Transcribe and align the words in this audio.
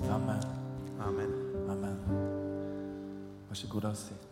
Amen. 0.00 0.42
Amen. 1.00 1.32
Amen. 1.70 1.98
Varsågoda 3.48 3.88
och 3.88 3.96
sitt. 3.96 4.22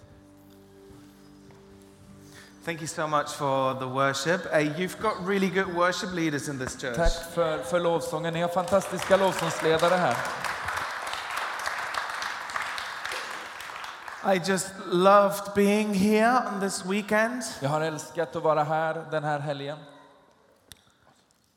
Thank 2.64 2.80
you 2.80 2.88
so 2.88 3.06
much 3.06 3.28
for 3.28 3.74
the 3.74 3.86
worship. 3.86 4.46
Uh, 4.46 4.58
you've 4.58 4.98
got 5.02 5.26
really 5.26 5.50
good 5.50 5.74
worship 5.74 6.14
leaders 6.14 6.48
in 6.48 6.58
this 6.58 6.76
church. 6.80 6.96
Tack 6.96 7.12
för, 7.34 7.58
för 7.58 7.80
lovsången. 7.80 8.34
Ni 8.34 8.40
har 8.40 8.48
fantastiska 8.48 9.16
lovsångsledare 9.16 9.94
här. 9.94 10.16
I 14.34 14.40
just 14.44 14.72
loved 14.86 15.54
being 15.54 15.94
here 15.94 16.42
on 16.52 16.60
this 16.60 16.84
weekend. 16.86 17.42
Jag 17.60 17.68
har 17.68 17.80
älskat 17.80 18.36
att 18.36 18.42
vara 18.42 18.64
här 18.64 19.04
den 19.10 19.24
här 19.24 19.38
helgen. 19.38 19.78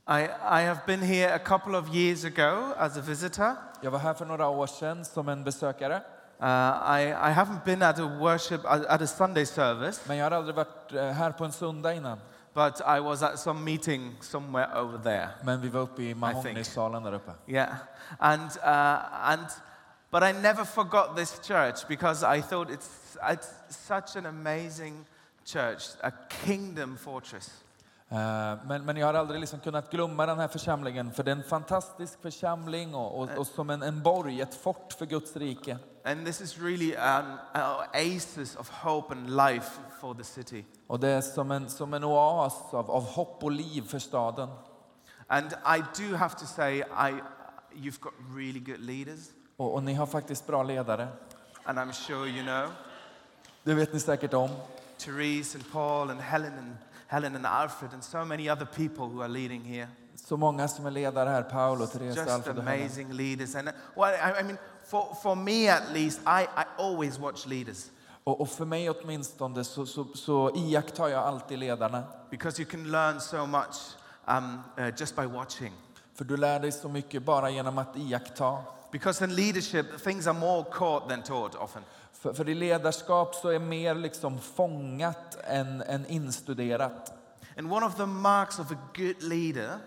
I, 0.10 0.24
I 0.60 0.64
have 0.64 0.80
been 0.86 1.02
here 1.02 1.34
a 1.34 1.40
couple 1.40 1.78
of 1.78 1.96
years 1.96 2.26
ago 2.26 2.74
as 2.78 2.98
a 2.98 3.02
visitor. 3.02 3.56
Jag 3.82 3.92
var 3.92 4.00
här 4.00 4.14
för 4.14 4.26
några 4.26 4.48
år 4.48 4.68
sedan 4.68 5.06
som 5.06 5.30
en 5.30 5.44
besökare. 5.44 5.96
Uh, 6.40 6.46
I, 7.00 7.10
I 7.10 7.34
haven't 7.34 7.66
been 7.66 7.82
at 7.82 8.00
a 8.00 8.18
worship 8.20 8.66
at, 8.66 9.02
a 9.02 9.08
Sunday 9.08 9.46
service, 9.46 10.02
Men 10.08 10.18
jag 10.18 10.26
har 10.26 10.32
aldrig 10.32 10.56
varit 10.56 10.94
eh, 10.94 11.12
här 11.12 11.32
på 11.32 11.46
en 11.46 11.52
söndag 11.52 11.94
innan. 11.94 12.20
but 12.58 12.82
I 12.86 13.00
was 13.00 13.22
at 13.22 13.38
some 13.38 13.64
meeting 13.64 14.16
somewhere 14.20 14.68
over 14.74 14.98
there. 14.98 15.30
Men 15.44 15.62
vi 15.62 15.70
var 15.70 15.82
uppe 15.82 16.04
i. 16.04 16.16
Mahogny-salen 16.16 17.04
där 17.04 17.14
uppe. 17.14 17.32
Yeah, 17.48 17.76
and 18.20 18.52
uh, 18.64 19.32
and 19.32 19.48
but 20.12 20.24
I 20.24 20.32
never 20.32 20.66
forgot 20.66 21.16
this 21.16 21.40
church 21.48 21.88
because 21.88 22.24
I 22.24 22.42
thought 22.42 22.72
it's 22.72 23.18
it's 23.22 23.54
such 23.70 24.16
an 24.16 24.26
amazing 24.26 25.06
church, 25.46 25.84
a 26.02 26.12
kingdom 26.30 26.98
fortress. 26.98 27.64
Eh, 28.10 28.18
Men, 28.68 28.86
men 28.86 28.98
jag 28.98 29.08
har 29.08 29.14
aldrig 29.14 29.40
liksom 29.40 29.60
kunnat 29.60 29.92
glömma 29.92 30.26
den 30.26 30.40
här 30.40 30.48
församlingen 30.48 31.12
för 31.14 31.24
det 31.24 31.32
är 31.32 31.36
en 31.36 31.44
fantastisk 31.44 32.22
församling 32.22 32.96
och, 32.96 33.20
och, 33.22 33.30
och 33.38 33.48
som 33.48 33.70
en, 33.70 33.84
en 33.84 34.04
borg, 34.04 34.42
ett 34.42 34.56
fort 34.56 34.94
för 34.98 35.06
Guds 35.06 35.36
rike. 35.36 35.78
And 36.06 36.26
this 36.26 36.42
is 36.42 36.58
really 36.58 36.96
an, 36.96 37.38
an 37.54 37.76
oasis 37.96 38.56
of 38.56 38.70
hope 38.70 39.14
and 39.16 39.36
life 39.36 39.72
for 40.02 40.14
the 40.14 40.24
city. 40.24 40.66
Och 40.88 41.00
det 41.00 41.08
är 41.10 41.22
som 41.22 41.52
en, 41.52 41.70
som 41.70 41.94
en 41.94 42.04
oas 42.04 42.74
av, 42.74 42.92
av 42.92 43.04
hopp 43.04 43.44
och 43.44 43.52
liv 43.52 43.82
för 43.82 44.00
staden. 44.00 44.50
And 45.28 45.46
I 45.78 45.84
do 46.02 46.16
have 46.16 46.36
to 46.40 46.46
say, 46.46 46.78
I, 46.80 47.22
you've 47.76 48.00
got 48.00 48.14
really 48.36 48.60
good 48.60 48.80
leaders, 48.80 49.20
Och, 49.58 49.74
och 49.74 49.84
ni 49.84 49.94
har 49.94 50.06
faktiskt 50.06 50.48
bra 50.48 50.64
ledare. 50.64 51.08
and 51.64 51.80
I'm 51.80 51.92
sure 51.92 52.30
you 52.30 52.44
know 52.44 52.68
Det 53.64 53.74
vet 53.74 53.94
ni 53.94 54.00
säkert 54.00 54.34
om. 54.34 54.50
Therese 54.98 55.56
and 55.56 55.72
Paul 55.72 56.10
and 56.10 56.20
Helen 56.22 56.54
and 56.58 56.76
Helen 57.08 57.36
and 57.36 57.46
Alfred 57.46 57.94
and 57.94 58.04
so 58.04 58.26
many 58.26 58.50
other 58.50 58.66
people 58.66 59.06
who 59.06 59.22
are 59.22 59.28
leading 59.30 59.62
here. 59.64 59.88
Så 60.16 60.38
många 60.38 60.68
som 60.68 60.86
är 60.86 60.92
ledare 60.92 61.30
här, 61.30 61.44
Paolo, 61.44 61.88
Therese, 61.88 62.16
Just 62.18 62.30
Alfred 62.30 62.58
och 62.58 62.64
Helen. 62.64 62.82
amazing 62.82 63.12
leaders. 63.14 63.56
And 63.56 63.70
well, 63.96 64.14
I, 64.14 64.40
I 64.40 64.44
mean, 64.44 64.58
for, 64.86 65.16
for 65.24 65.36
me 65.36 65.70
at 65.70 65.94
least, 65.94 66.20
I, 66.26 66.44
I 66.44 66.64
always 66.78 67.20
watch 67.20 67.46
leaders 67.46 67.86
Och, 68.24 68.42
och 68.42 68.50
för 68.50 68.66
mig 68.66 68.90
åtminstone 68.90 69.64
så, 69.64 69.86
så, 69.86 70.06
så 70.16 70.52
iakttar 70.56 71.08
jag 71.08 71.24
alltid 71.24 71.60
ledarna. 71.60 72.04
because 72.30 72.62
you 72.62 72.72
can 72.72 72.92
learn 72.92 73.20
so 73.22 73.46
much 73.46 73.76
um, 74.28 74.62
uh, 74.80 74.90
just 75.00 75.16
by 75.16 75.26
watching. 75.26 75.74
För 76.16 76.26
du 76.26 76.38
lär 76.38 76.60
dig 76.60 76.72
så 76.72 76.90
mycket 76.90 77.24
bara 77.24 77.50
genom 77.50 77.78
att 77.78 77.98
iaktta. 77.98 78.58
Because 78.92 79.26
in 79.26 79.36
leadership, 79.36 79.98
things 80.04 80.28
are 80.28 80.40
more 80.40 80.64
caught 80.64 81.10
than 81.10 81.24
taught 81.24 81.56
often. 81.56 81.84
För, 82.14 82.34
för 82.34 82.50
i 82.50 82.56
ledarskap 82.56 83.36
så 83.36 83.50
är 83.50 83.60
mer 83.60 83.96
liksom 83.96 84.40
fångat 84.40 85.38
än, 85.44 85.82
än 85.82 86.06
instuderat. 86.06 87.14
And 87.58 87.72
one 87.72 87.86
of 87.86 87.96
the 87.96 88.06
marks 88.06 88.60
of 88.60 88.72
a 88.72 88.78
good 88.94 89.24
leader 89.24 89.80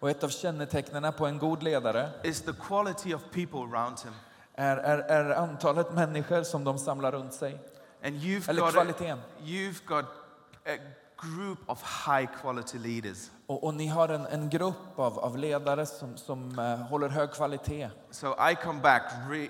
Och 0.00 0.10
ett 0.10 0.24
av 0.24 0.28
kännetecknen 0.28 1.12
på 1.12 1.26
en 1.26 1.38
god 1.38 1.62
ledare 1.62 2.10
is 2.24 2.40
the 2.40 2.52
quality 2.52 3.14
of 3.14 3.22
people 3.32 3.58
around 3.58 3.98
him. 4.00 4.12
är, 4.54 4.76
är, 4.76 4.98
är 4.98 5.30
antalet 5.30 5.92
människor 5.92 6.42
som 6.42 6.64
de 6.64 6.78
samlar 6.78 7.12
runt 7.12 7.34
sig. 7.34 7.58
And 8.04 8.16
you've 8.16 8.50
Eller 8.50 8.60
got, 8.60 8.70
a, 8.70 8.72
kvaliteten. 8.72 9.18
you've 9.42 9.84
got 9.86 10.04
a 10.66 10.76
group 11.16 11.58
of 11.66 11.82
high 12.06 12.26
quality 12.40 12.78
leaders. 12.78 13.30
Och, 13.48 13.64
och 13.64 13.74
ni 13.74 13.86
har 13.86 14.08
en, 14.08 14.26
en 14.26 14.48
grupp 14.48 14.98
av, 14.98 15.18
av 15.18 15.38
ledare 15.38 15.86
som, 15.86 16.16
som 16.16 16.58
eh, 16.58 16.76
håller 16.76 17.08
hög 17.08 17.32
kvalitet. 17.32 17.88
So 18.10 18.26
I 18.50 18.54
come 18.54 18.80
back, 18.80 19.02
re, 19.30 19.48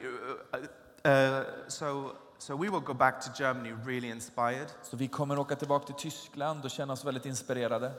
uh, 1.09 1.39
uh, 1.39 1.45
so, 1.69 2.11
so 2.39 2.57
we 2.57 2.71
will 2.71 2.81
go 2.81 2.95
back 2.95 3.21
to 3.25 3.31
Germany 3.43 3.73
really 3.87 4.09
inspired, 4.11 4.67
Så 4.83 4.97
vi 4.97 5.09
kommer 5.09 5.39
åka 5.39 5.57
tillbaka 5.57 5.87
till 5.87 5.95
Tyskland 5.95 6.65
och 6.65 6.71
känna 6.71 6.93
oss 6.93 7.05
väldigt 7.05 7.27
inspirerade. 7.27 7.93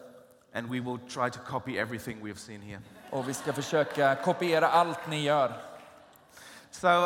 and 0.53 0.69
we 0.69 0.79
will 0.79 0.97
try 1.09 1.29
to 1.29 1.39
copy 1.47 1.77
everything 1.77 2.23
we 2.23 2.29
have 2.29 2.39
seen 2.39 2.61
here. 2.61 2.81
Och 3.11 3.29
vi 3.29 3.33
ska 3.33 3.53
försöka 3.53 4.15
kopiera 4.15 4.67
allt 4.69 5.07
ni 5.09 5.21
gör. 5.23 5.53
So 6.71 6.87
um, 6.87 7.03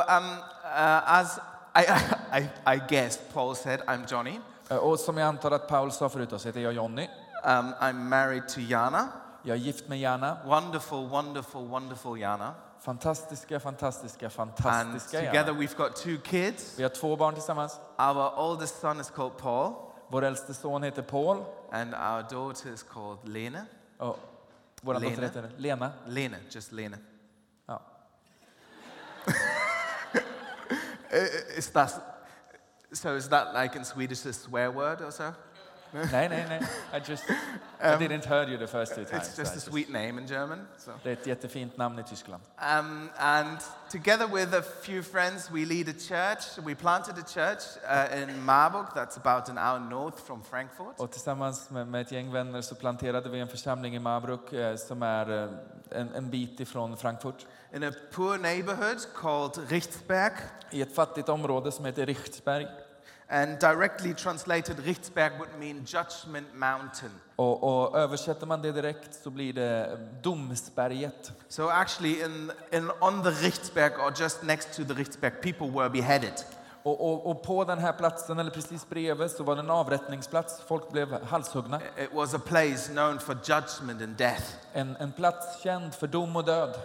uh, 0.64 1.20
as 1.20 1.40
I, 1.76 1.82
I, 2.40 2.50
I 2.76 2.82
guess 2.90 3.20
Paul 3.34 3.56
said, 3.56 3.80
I'm 3.88 4.06
Johnny. 4.08 4.40
Eh, 4.70 4.78
Och 4.78 5.00
som 5.00 5.18
jag 5.18 5.28
antar 5.28 5.52
att 5.52 5.68
Paul 5.68 5.92
sa 5.92 6.10
förut 6.10 6.30
så 6.42 6.48
heter 6.48 6.60
jag 6.62 6.74
Jonny. 6.74 7.08
Um, 7.44 7.74
I'm 7.82 8.10
married 8.10 8.48
to 8.48 8.62
Jana. 8.62 9.10
Jag 9.44 9.58
är 9.58 9.62
gift 9.62 9.88
med 9.90 10.00
Jana. 10.00 10.38
Wonderful, 10.46 11.08
wonderful, 11.08 11.68
wonderful 11.68 12.18
Jana. 12.20 12.54
Fantastiska, 12.80 13.60
fantastiska, 13.60 14.30
fantastiska 14.30 15.18
And 15.18 15.28
together 15.28 15.48
Jana. 15.52 15.60
we've 15.60 15.78
got 15.78 15.96
two 15.96 16.18
kids. 16.24 16.78
Vi 16.80 16.84
har 16.84 16.90
två 16.90 17.16
barn 17.16 17.34
tillsammans. 17.34 17.80
Our 17.98 18.32
oldest 18.40 18.80
son 18.82 19.00
is 19.00 19.10
called 19.10 19.38
Paul, 19.38 19.74
Vår 20.10 20.24
äldste 20.24 20.54
son 20.54 20.84
heter 20.84 21.02
Paul. 21.02 21.46
and 21.72 21.94
our 21.94 22.22
daughter 22.30 22.70
is 22.74 22.84
called 22.84 23.28
Lena. 23.28 23.66
Och 23.98 24.20
vår 24.82 24.94
Lena. 24.94 25.10
dotter 25.10 25.22
heter 25.24 25.52
Lena. 25.58 25.92
Lena, 26.08 26.38
just 26.50 26.72
Lena. 26.72 26.98
Ja. 27.68 27.82
Is 31.58 31.68
that, 31.70 31.92
so 32.92 33.16
is 33.16 33.30
that 33.30 33.54
like 33.54 33.76
in 33.76 33.86
Swedish 33.86 34.26
a 34.26 34.34
swear 34.34 34.72
word 34.72 35.02
or 35.02 35.12
so? 35.12 35.34
Nej, 35.94 36.30
nej, 36.30 36.46
nej. 36.50 36.62
I 36.94 37.12
just 37.12 37.24
I 37.84 38.08
didn't 38.08 38.26
heard 38.26 38.50
you 38.50 38.58
the 38.58 38.68
first 38.68 38.96
two 38.96 39.06
times. 39.06 39.28
It's 39.28 39.38
just 39.38 39.54
I 39.54 39.58
a 39.58 39.60
sweet 39.60 39.90
name 39.90 40.22
in 40.22 40.28
German. 40.28 40.68
So. 40.78 40.92
Det 41.04 41.10
är 41.10 41.14
ett 41.14 41.28
jättefint 41.28 41.78
namn 41.78 42.00
i 42.00 42.04
Tyskland. 42.04 42.44
Um, 42.80 43.10
and 43.18 43.58
together 43.92 44.28
with 44.28 44.54
a 44.56 44.62
few 44.62 45.04
friends, 45.04 45.52
we 45.52 45.66
lead 45.66 45.90
a 45.90 46.00
church. 46.00 46.66
We 46.66 46.76
planted 46.76 47.16
a 47.18 47.28
church 47.28 47.62
uh, 47.90 48.22
in 48.22 48.46
Marburg, 48.46 48.86
that's 48.96 49.18
about 49.18 49.50
an 49.50 49.58
hour 49.58 49.80
north 49.80 50.24
from 50.26 50.44
Frankfurt. 50.44 51.00
Och 51.00 51.12
tillsammans 51.12 51.70
med, 51.70 51.88
med 51.88 52.02
ett 52.02 52.12
gäng 52.12 52.32
vänner 52.32 52.62
så 52.62 52.76
planterade 52.76 53.30
vi 53.30 53.40
en 53.40 53.48
församling 53.48 53.96
i 53.96 54.00
Marbruk 54.00 54.54
eh, 54.54 54.76
som 54.76 55.04
är 55.04 55.44
eh, 55.44 55.50
en, 55.92 56.16
en 56.16 56.30
bit 56.30 56.60
ifrån 56.60 56.98
Frankfurt. 56.98 57.46
In 57.74 57.84
a 57.84 57.92
poor 58.12 58.38
neighborhood 58.38 59.08
called 59.16 59.70
Richtsberg. 59.70 60.34
I 60.72 60.82
ett 60.82 60.96
fattigt 60.96 61.30
område 61.30 61.72
som 61.72 61.86
heter 61.86 62.06
Richtsberg. 62.06 62.68
And 63.34 63.58
directly 63.60 64.14
translated, 64.14 64.78
Richtsberg 64.78 65.40
would 65.40 65.60
mean 65.60 65.86
Judgment 65.86 66.56
Mountain. 66.56 67.12
Och, 67.36 67.64
och 67.64 67.98
översätter 67.98 68.46
man 68.46 68.62
det 68.62 68.72
direkt 68.72 69.24
så 69.24 69.30
blir 69.30 69.54
det 69.54 70.00
Domsberget. 70.22 71.32
So 71.48 71.70
actually, 71.70 72.22
in, 72.22 72.52
in, 72.72 72.92
on 73.02 73.24
the 73.24 73.30
Richtsberg, 73.30 73.92
or 73.94 74.14
just 74.22 74.44
next 74.44 74.76
to 74.76 74.84
the 74.84 74.94
Richtsberg, 74.94 75.42
people 75.42 75.68
were 75.72 75.90
beheaded. 75.90 76.46
Och, 76.84 77.14
och, 77.14 77.32
och 77.32 77.44
på 77.44 77.64
den 77.64 77.80
här 77.80 77.94
platsen, 77.94 78.40
eller 78.40 78.52
precis 78.52 78.90
bredvid, 78.90 79.32
så 79.32 79.44
var 79.44 79.56
det 79.56 79.62
en 79.62 79.70
avrättningsplats. 79.70 80.62
Folk 80.68 80.92
blev 80.92 81.24
halshuggna. 81.24 81.82
It 81.98 82.14
was 82.14 82.34
a 82.34 82.42
place 82.46 82.92
known 82.92 83.20
for 83.20 83.36
judgment 83.36 84.02
and 84.02 84.16
death. 84.18 84.44
En, 84.74 84.96
en 84.96 85.12
plats 85.12 85.64
känd 85.64 85.94
för 85.94 86.08
dom 86.08 86.36
och 86.36 86.46
död. 86.46 86.80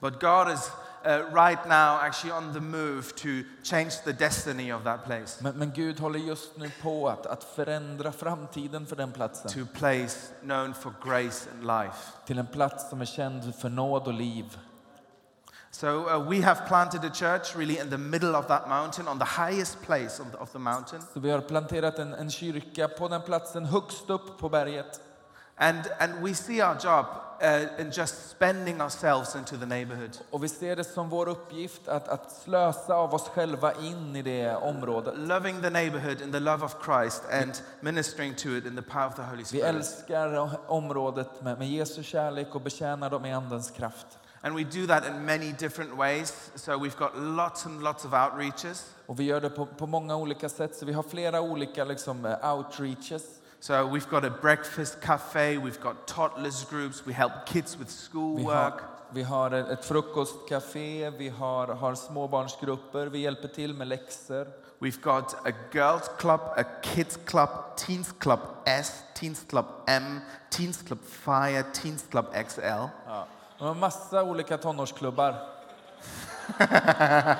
But 0.00 0.20
God 0.20 0.50
is 0.52 0.70
uh, 1.06 1.34
right 1.34 1.68
now 1.68 1.98
actually 2.00 2.32
on 2.32 2.52
the 2.52 2.60
move 2.60 3.02
to 3.16 3.28
change 3.62 3.90
the 4.04 4.12
destiny 4.12 4.72
of 4.72 4.84
that 4.84 5.04
place 5.04 5.42
Men, 5.42 5.54
men 5.58 5.72
Gud 5.74 6.00
håller 6.00 6.18
just 6.18 6.56
nu 6.56 6.70
på 6.82 7.08
att, 7.08 7.26
att 7.26 7.44
förändra 7.44 8.12
framtiden 8.12 8.86
för 8.86 8.96
den 8.96 9.12
platsen. 9.12 9.50
to 9.50 9.60
a 9.60 9.78
place 9.78 10.18
known 10.40 10.74
for 10.74 10.94
grace 11.04 11.50
and 11.50 11.66
life. 11.66 12.12
Till 12.26 12.38
en 12.38 12.46
plats 12.46 12.90
som 12.90 13.00
är 13.00 13.04
känd 13.04 13.54
för 13.54 13.68
nåd 13.68 14.06
och 14.06 14.14
liv. 14.14 14.58
So 15.70 15.86
uh, 15.86 16.30
we 16.30 16.42
have 16.42 16.66
planted 16.68 17.04
a 17.04 17.10
church 17.14 17.56
really 17.56 17.78
in 17.78 17.90
the 17.90 17.98
middle 17.98 18.36
of 18.36 18.46
that 18.46 18.68
mountain, 18.68 19.08
on 19.08 19.18
the 19.18 19.24
highest 19.24 19.82
place 19.82 20.20
of 20.20 20.30
the, 20.32 20.38
of 20.38 20.52
the 20.52 20.58
mountain. 20.58 21.02
Så 21.14 21.20
vi 21.20 21.30
har 21.30 21.40
planterat 21.40 21.98
en, 21.98 22.14
en 22.14 22.30
kyrka 22.30 22.88
på 22.88 23.08
den 23.08 23.22
platsen 23.22 23.64
högst 23.64 24.10
upp 24.10 24.38
på 24.38 24.48
berget. 24.48 25.00
And, 25.56 25.86
and 26.00 26.22
we 26.22 26.34
see 26.34 26.60
our 26.62 26.74
job 26.84 27.06
uh, 27.42 27.80
in 27.80 27.90
just 27.92 28.30
spending 28.30 28.80
ourselves 28.80 29.34
into 29.36 29.56
the 29.56 29.66
neighborhood, 29.66 30.18
Och 30.30 30.44
vi 30.44 30.48
ser 30.48 30.76
det 30.76 30.84
som 30.84 31.08
vår 31.08 31.28
uppgift 31.28 31.88
att, 31.88 32.08
att 32.08 32.32
slösa 32.32 32.94
av 32.94 33.14
oss 33.14 33.28
själva 33.28 33.72
in 33.74 34.16
i 34.16 34.22
det 34.22 34.56
området. 34.56 35.14
loving 35.18 35.62
the 35.62 35.70
neighborhood 35.70 36.20
in 36.22 36.32
the 36.32 36.40
love 36.40 36.64
of 36.64 36.76
Christ 36.84 37.22
and 37.32 37.62
ministering 37.80 38.34
to 38.34 38.48
it 38.48 38.66
in 38.66 38.76
the 38.76 38.82
power 38.82 39.06
of 39.06 39.14
the 39.14 39.22
Holy 39.22 39.38
Vi 39.38 39.44
Spirit. 39.44 39.64
älskar 39.64 40.50
området 40.70 41.42
med, 41.42 41.58
med 41.58 41.68
Jesu 41.68 42.02
kärlek 42.02 42.54
och 42.54 42.60
betjänar 42.60 43.10
dem 43.10 43.24
i 43.26 43.32
Andens 43.32 43.70
kraft. 43.70 44.06
And 44.44 44.56
we 44.56 44.64
do 44.64 44.86
that 44.86 45.06
in 45.06 45.24
many 45.24 45.52
different 45.52 45.92
ways. 45.98 46.50
So 46.54 46.72
we've 46.72 46.98
got 46.98 47.10
lots 47.16 47.66
and 47.66 47.82
lots 47.82 48.04
of 48.04 48.12
outreaches. 48.12 48.86
Och 49.06 49.20
vi 49.20 49.24
gör 49.24 49.40
det 49.40 49.50
på, 49.50 49.66
på 49.66 49.86
många 49.86 50.16
olika 50.16 50.48
sätt, 50.48 50.76
så 50.76 50.86
vi 50.86 50.92
har 50.92 51.02
flera 51.02 51.40
olika 51.40 51.84
liksom, 51.84 52.26
eh, 52.26 52.54
outreaches. 52.54 53.22
So 53.62 53.86
we've 53.86 54.10
got 54.10 54.24
a 54.24 54.30
breakfast 54.30 55.00
cafe, 55.00 55.56
we've 55.56 55.78
got 55.80 56.08
toddlers 56.08 56.64
groups, 56.64 57.06
we 57.06 57.12
help 57.12 57.46
kids 57.46 57.76
with 57.78 57.88
Vi 57.88 58.08
schoolwork. 58.08 58.80
har, 58.80 58.80
Vi 59.12 59.22
har 59.22 59.50
ett 59.50 59.84
frukostcafé, 59.84 61.10
vi 61.10 61.28
har, 61.28 61.66
har 61.74 61.94
småbarnsgrupper, 61.94 63.06
vi 63.06 63.18
hjälper 63.18 63.48
till 63.48 63.74
med 63.74 63.88
läxor. 63.88 64.46
We've 64.80 65.00
got 65.02 65.34
a 65.46 65.52
girls 65.72 66.10
club, 66.18 66.40
a 66.56 66.64
kids 66.82 67.18
club, 67.26 67.48
teens 67.76 68.12
club 68.18 68.40
S, 68.64 69.02
teens 69.14 69.44
club 69.48 69.66
M, 69.86 70.20
teens 70.50 70.82
club 70.82 70.98
Fire, 71.04 71.62
teens 71.72 72.04
club 72.10 72.26
XL. 72.48 72.60
Ja. 73.06 73.26
Vi 73.58 73.64
har 73.64 73.74
massa 73.74 74.22
olika 74.22 74.58
tonårsklubbar. 74.58 75.34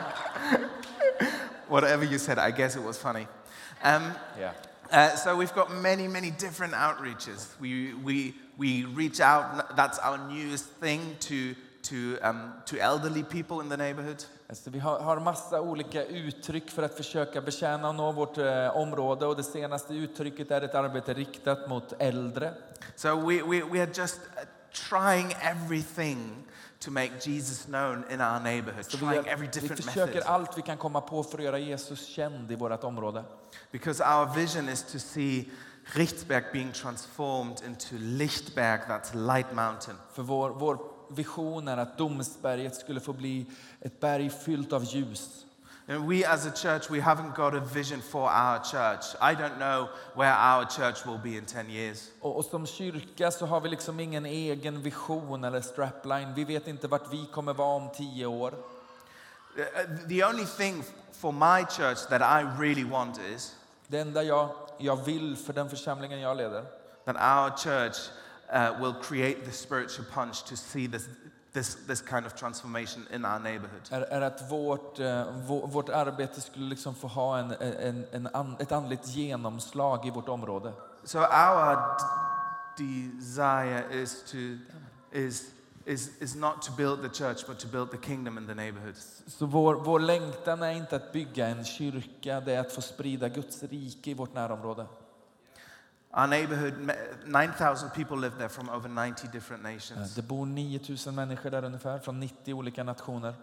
Whatever 1.68 2.04
you 2.04 2.18
said, 2.18 2.38
I 2.38 2.50
guess 2.50 2.76
it 2.76 2.82
was 2.82 2.98
funny. 2.98 3.26
Um, 3.84 4.12
Ja. 4.40 4.50
Uh, 4.92 5.16
so 5.16 5.36
we've 5.36 5.54
got 5.54 5.70
many, 5.70 6.08
many 6.08 6.30
different 6.30 6.74
outreaches. 6.74 7.48
We, 7.60 7.94
we, 7.94 8.34
we 8.56 8.84
reach 8.84 9.20
out, 9.20 9.76
that's 9.76 9.98
our 9.98 10.18
newest 10.28 10.66
thing, 10.80 11.16
to, 11.20 11.54
to, 11.82 12.18
um, 12.22 12.52
to 12.66 12.78
elderly 12.78 13.22
people 13.22 13.60
in 13.60 13.68
the 13.68 13.76
neighborhood. 13.76 14.24
Alltså, 14.48 14.70
vi 14.70 14.78
har, 14.78 15.00
har 15.00 15.20
massa 15.20 15.60
olika 15.60 16.04
uttryck 16.04 16.70
för 16.70 16.82
att 16.82 16.94
försöka 16.94 17.40
betjäna 17.40 17.88
och 17.88 17.94
nå 17.94 18.12
vårt 18.12 18.38
eh, 18.38 18.76
område 18.76 19.26
och 19.26 19.36
det 19.36 19.42
senaste 19.42 19.94
uttrycket 19.94 20.50
är 20.50 20.62
ett 20.62 20.74
arbete 20.74 21.14
riktat 21.14 21.68
mot 21.68 21.92
äldre. 21.98 22.54
So 22.96 23.16
we, 23.16 23.42
we, 23.42 23.62
we 23.64 23.82
are 23.82 23.90
just 23.94 24.20
trying 24.88 25.32
everything 25.42 26.18
to 26.84 26.90
make 26.90 27.10
Jesus 27.30 27.64
known 27.64 28.04
in 28.10 28.20
our 28.20 28.40
neighborhood, 28.40 28.84
Så 28.84 28.96
vi, 28.96 29.06
trying 29.06 29.26
every 29.26 29.46
vi 29.46 29.60
different 29.60 29.84
försöker 29.84 30.14
method. 30.14 30.32
allt 30.32 30.58
vi 30.58 30.62
kan 30.62 30.76
komma 30.76 31.00
på 31.00 31.22
för 31.22 31.38
att 31.38 31.44
göra 31.44 31.58
Jesus 31.58 32.06
känd 32.06 32.52
i 32.52 32.54
vårt 32.54 32.84
område. 32.84 33.24
Because 33.72 34.04
our 34.04 34.34
vision 34.34 34.68
is 34.68 34.82
to 34.82 34.98
see 34.98 35.44
Richtsberg 35.84 36.44
being 36.52 36.72
transformed 36.72 37.62
into 37.66 37.94
Lichtberg, 37.98 38.80
that's 38.88 39.14
Light 39.14 39.52
Mountain. 39.54 39.96
För 40.12 40.22
vår, 40.22 40.50
vår 40.50 40.78
vision 41.10 41.68
är 41.68 41.76
att 41.76 41.98
Domsberget 41.98 42.74
skulle 42.76 43.00
få 43.00 43.12
bli 43.12 43.46
ett 43.80 44.00
berg 44.00 44.30
fyllt 44.30 44.72
av 44.72 44.84
ljus. 44.84 45.46
And 45.88 46.06
we 46.06 46.24
as 46.24 46.46
a 46.46 46.50
church, 46.50 46.90
we 46.90 47.00
haven't 47.00 47.34
got 47.34 47.54
a 47.54 47.60
vision 47.60 48.00
for 48.00 48.30
our 48.30 48.58
church. 48.64 49.16
I 49.20 49.34
don't 49.34 49.58
know 49.58 49.88
where 50.14 50.32
our 50.32 50.64
church 50.64 51.06
will 51.06 51.18
be 51.18 51.36
in 51.36 51.44
10 51.44 51.70
years. 51.70 52.10
Och, 52.20 52.36
och 52.36 52.44
som 52.44 52.66
kyrka 52.66 53.30
så 53.30 53.46
har 53.46 53.60
vi 53.60 53.68
liksom 53.68 54.00
ingen 54.00 54.26
egen 54.26 54.82
vision 54.82 55.44
eller 55.44 55.60
strapline. 55.60 56.34
Vi 56.34 56.44
vet 56.44 56.66
inte 56.66 56.88
vart 56.88 57.12
vi 57.12 57.26
kommer 57.32 57.54
vara 57.54 57.76
om 57.76 57.90
tio 57.90 58.26
år. 58.26 58.54
Uh, 59.56 59.60
uh, 59.60 60.08
The 60.08 60.24
only 60.24 60.46
thing 60.46 60.84
for 61.12 61.32
my 61.32 61.64
church 61.64 62.08
that 62.08 62.22
I 62.22 62.60
really 62.62 62.84
want 62.84 63.18
is 63.34 63.56
Det 63.86 63.98
enda 63.98 64.22
jag, 64.22 64.48
jag 64.78 65.04
vill 65.04 65.36
för 65.36 65.52
den 65.52 65.70
församlingen 65.70 66.20
jag 66.20 66.36
leder 66.36 66.64
that 67.04 67.16
our 67.16 67.50
church 67.50 68.10
uh, 68.52 68.76
will 68.80 68.94
create 68.94 69.44
the 69.44 69.52
spiritual 69.52 70.04
punch 70.04 70.44
to 70.44 70.56
see 70.56 70.86
this, 70.86 71.08
this, 71.52 71.76
this 71.86 72.02
kind 72.08 72.26
of 72.26 72.34
transformation 72.34 73.06
in 73.14 73.24
our 73.24 73.38
neighborhood. 73.38 73.80
är, 73.90 74.00
är 74.00 74.20
att 74.20 74.50
vårt, 74.50 74.98
eh, 74.98 75.04
vå- 75.46 75.66
vårt 75.70 75.88
arbete 75.88 76.40
skulle 76.40 76.66
liksom 76.66 76.94
få 76.94 77.06
ha 77.08 77.38
en, 77.38 77.50
en, 77.60 78.04
en, 78.12 78.28
an- 78.32 78.56
ett 78.60 78.72
andligt 78.72 79.06
genomslag 79.08 80.06
i 80.06 80.10
vårt 80.10 80.28
område. 80.28 80.72
So 81.04 81.18
our 81.18 81.78
desire 82.78 83.84
is 84.02 84.22
to 84.30 84.38
is 85.12 85.50
is 85.84 86.10
is 86.22 86.34
not 86.34 86.62
to 86.62 86.72
build 86.76 87.02
the 87.02 87.08
church, 87.24 87.46
but 87.46 87.58
to 87.58 87.68
build 87.68 87.90
the 87.90 87.96
kingdom 88.06 88.38
in 88.38 88.46
the 88.46 88.54
neighborhood. 88.54 88.96
Så 89.26 89.46
vår, 89.46 89.74
vår 89.74 90.00
längtan 90.00 90.62
är 90.62 90.70
inte 90.72 90.96
att 90.96 91.12
bygga 91.12 91.46
en 91.48 91.64
kyrka, 91.64 92.40
det 92.40 92.52
är 92.54 92.60
att 92.60 92.72
få 92.72 92.80
sprida 92.80 93.28
Guds 93.28 93.62
rike 93.62 94.10
i 94.10 94.14
vårt 94.14 94.34
närområde. 94.34 94.86
Our 96.14 96.26
neighborhood, 96.26 96.74
ma- 96.78 96.92
9,000 97.26 97.90
people 97.90 98.16
live 98.20 98.36
there 98.38 98.48
from 98.48 98.68
over 98.68 98.88
90 98.88 99.28
different 99.32 99.64
Eh, 99.66 99.72
nations. 99.74 100.14
Det 100.14 100.22
bor 100.22 100.46
9000 100.46 101.14
människor 101.14 101.50
där 101.50 101.64
ungefär, 101.64 101.98
från 101.98 102.20
90 102.20 102.54
olika 102.54 102.84
nationer. 102.84 103.34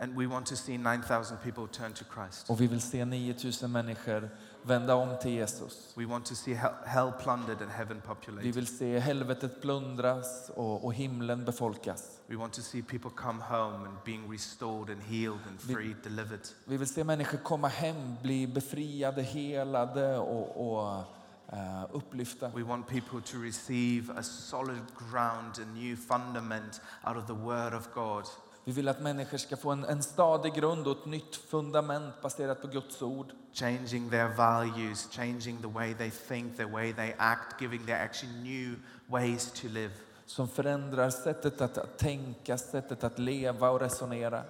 And 0.00 0.16
we 0.18 0.26
want 0.26 0.46
to 0.46 0.56
see 0.56 0.78
9,000 0.78 1.36
people 1.42 1.66
turn 1.68 1.92
to 1.92 2.04
Christ. 2.14 2.50
Och 2.50 2.60
vi 2.60 2.66
vill 2.66 2.80
se 2.80 3.04
9000 3.04 3.72
människor 3.72 4.30
vända 4.62 4.94
om 4.94 5.08
till 5.22 5.30
Jesus. 5.30 5.92
We 5.96 6.04
want 6.06 6.26
to 6.26 6.34
see 6.34 6.54
hell, 6.84 7.12
plundered 7.22 7.62
and 7.62 7.70
heaven 7.70 7.96
Vi 7.96 8.06
populated. 8.14 8.54
vill 8.54 8.66
se 8.66 8.98
helvetet 8.98 9.60
plundras 9.60 10.50
och, 10.54 10.84
och 10.84 10.94
himlen 10.94 11.44
befolkas. 11.44 12.04
We 12.26 12.36
want 12.36 12.52
to 12.52 12.62
see 12.62 12.82
people 12.82 13.10
come 13.16 13.42
home 13.44 13.88
and 13.88 13.96
being 14.04 14.32
restored 14.32 14.90
and 14.90 15.02
healed 15.02 15.40
and 15.48 15.58
Vi- 15.62 15.74
freed, 15.74 15.96
delivered. 16.02 16.48
Vi 16.64 16.76
vill 16.76 16.88
se 16.88 17.04
människor 17.04 17.38
komma 17.38 17.68
hem, 17.68 18.14
bli 18.22 18.46
befriade, 18.46 19.22
helade 19.22 20.18
och, 20.18 20.72
och 20.72 21.04
eh, 21.52 21.84
upplyfta. 21.92 22.50
We 22.54 22.62
want 22.62 22.86
people 22.86 23.20
to 23.32 23.38
receive 23.42 24.12
a 24.16 24.22
solid 24.22 24.82
ground, 25.10 25.58
a 25.58 25.74
new 25.74 25.96
fundament 25.96 26.80
out 27.04 27.16
of 27.16 27.26
the 27.26 27.34
Word 27.34 27.74
of 27.74 27.88
God. 27.94 28.24
Vi 28.64 28.72
vill 28.72 28.88
att 28.88 29.00
människor 29.00 29.38
ska 29.38 29.56
få 29.56 29.70
en, 29.70 29.84
en 29.84 30.02
stadig 30.02 30.54
grund 30.54 30.86
och 30.86 30.98
ett 30.98 31.06
nytt 31.06 31.36
fundament 31.36 32.22
baserat 32.22 32.62
på 32.62 32.66
Guds 32.66 33.02
ord. 33.02 33.32
changing 33.58 34.10
their 34.10 34.28
values, 34.28 35.08
changing 35.10 35.60
the 35.60 35.68
way 35.68 35.94
they 35.94 36.10
think, 36.10 36.56
the 36.56 36.66
way 36.66 36.92
they 36.92 37.14
act, 37.18 37.60
giving 37.60 37.86
their 37.86 37.96
actually 37.96 38.32
new 38.42 38.76
ways 39.06 39.50
to 39.52 39.68
live. 39.68 39.92
Som 40.26 40.48
förändrar 40.48 41.10
sättet 41.10 41.60
att 41.60 41.98
tänka, 41.98 42.58
sättet 42.58 43.04
att 43.04 43.18
leva 43.18 43.70
och 43.70 43.80
resonera. 43.80 44.42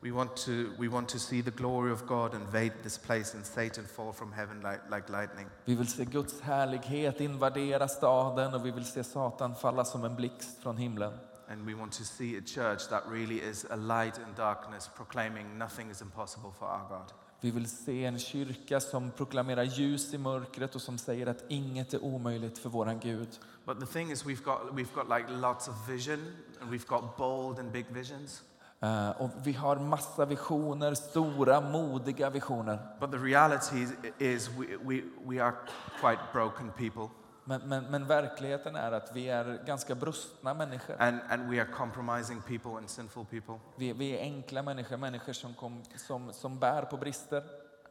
We 0.00 0.12
want, 0.12 0.36
to, 0.36 0.70
we 0.78 0.88
want 0.88 1.08
to 1.08 1.18
see 1.18 1.42
the 1.42 1.50
glory 1.50 1.90
of 1.92 2.06
God 2.06 2.34
invade 2.34 2.72
this 2.82 2.98
place 2.98 3.34
and 3.34 3.44
Satan 3.44 3.84
fall 3.84 4.12
from 4.12 4.32
heaven 4.32 4.60
like, 4.60 4.80
like 4.90 5.08
lightning. 5.12 5.46
Vi 5.64 5.74
vill 5.74 5.88
se 5.88 6.04
Guds 6.04 6.40
härlighet 6.40 7.20
invadera 7.20 7.88
staden 7.88 8.54
och 8.54 8.66
vi 8.66 8.70
vill 8.70 8.84
se 8.84 9.04
Satan 9.04 9.54
falla 9.54 9.84
som 9.84 10.04
en 10.04 10.16
blixt 10.16 10.62
från 10.62 10.76
himlen. 10.76 11.12
And 11.48 11.66
we 11.66 11.74
want 11.74 11.92
to 11.92 12.04
see 12.04 12.36
a 12.36 12.42
church 12.46 12.88
that 12.88 13.02
really 13.10 13.40
is 13.40 13.64
a 13.70 13.76
light 13.76 14.18
in 14.18 14.34
darkness, 14.36 14.90
proclaiming 14.96 15.58
nothing 15.58 15.90
is 15.90 16.02
impossible 16.02 16.50
for 16.58 16.66
our 16.66 16.88
God. 16.88 17.12
Vi 17.40 17.50
vill 17.50 17.68
se 17.68 18.04
en 18.04 18.18
kyrka 18.18 18.80
som 18.80 19.10
proklamerar 19.10 19.62
ljus 19.62 20.14
i 20.14 20.18
mörkret 20.18 20.74
och 20.74 20.82
som 20.82 20.98
säger 20.98 21.26
att 21.26 21.44
inget 21.48 21.94
är 21.94 22.04
omöjligt 22.04 22.58
för 22.58 22.68
våran 22.68 23.00
Gud. 23.00 23.28
But 23.64 23.80
the 23.80 23.86
thing 23.86 24.10
is, 24.10 24.24
we've 24.24 24.44
got, 24.44 24.60
we've 24.72 24.94
got 24.94 25.08
like 25.08 25.30
lots 25.30 25.68
of 25.68 25.88
vision, 25.88 26.18
and 26.60 26.70
we've 26.70 26.86
got 26.86 27.16
bold 27.16 27.58
and 27.58 27.72
big 27.72 27.86
visions. 27.90 28.42
Eh, 28.80 29.10
och 29.10 29.30
vi 29.42 29.52
har 29.52 29.76
massa 29.76 30.24
visioner, 30.24 30.94
stora, 30.94 31.60
modiga 31.60 32.30
visioner. 32.30 32.78
But 33.00 33.10
the 33.10 33.18
reality 33.18 33.82
is, 33.82 33.92
is 34.18 34.48
we, 34.48 34.66
we, 34.84 35.02
we 35.24 35.44
are 35.44 35.54
quite 36.00 36.22
broken 36.32 36.70
people. 36.70 37.08
Men, 37.44 37.60
men, 37.68 37.84
men 37.84 38.06
verkligheten 38.06 38.76
är 38.76 38.92
att 38.92 39.10
vi 39.14 39.28
är 39.28 39.62
ganska 39.66 39.94
brustna 39.94 40.54
människor. 40.54 40.96
And, 40.98 41.20
and 41.28 41.50
we 41.50 41.60
are 41.60 41.68
compromising 41.72 42.42
people 42.42 42.70
and 42.70 42.90
sinful 42.90 43.24
people. 43.24 43.54
Vi, 43.76 43.92
vi 43.92 44.10
är 44.10 44.20
enkla 44.20 44.62
människor, 44.62 44.96
människor 44.96 45.32
som, 45.32 45.54
kom, 45.54 45.82
som, 45.96 46.32
som 46.32 46.58
bär 46.58 46.82
på 46.82 46.96
brister. 46.96 47.42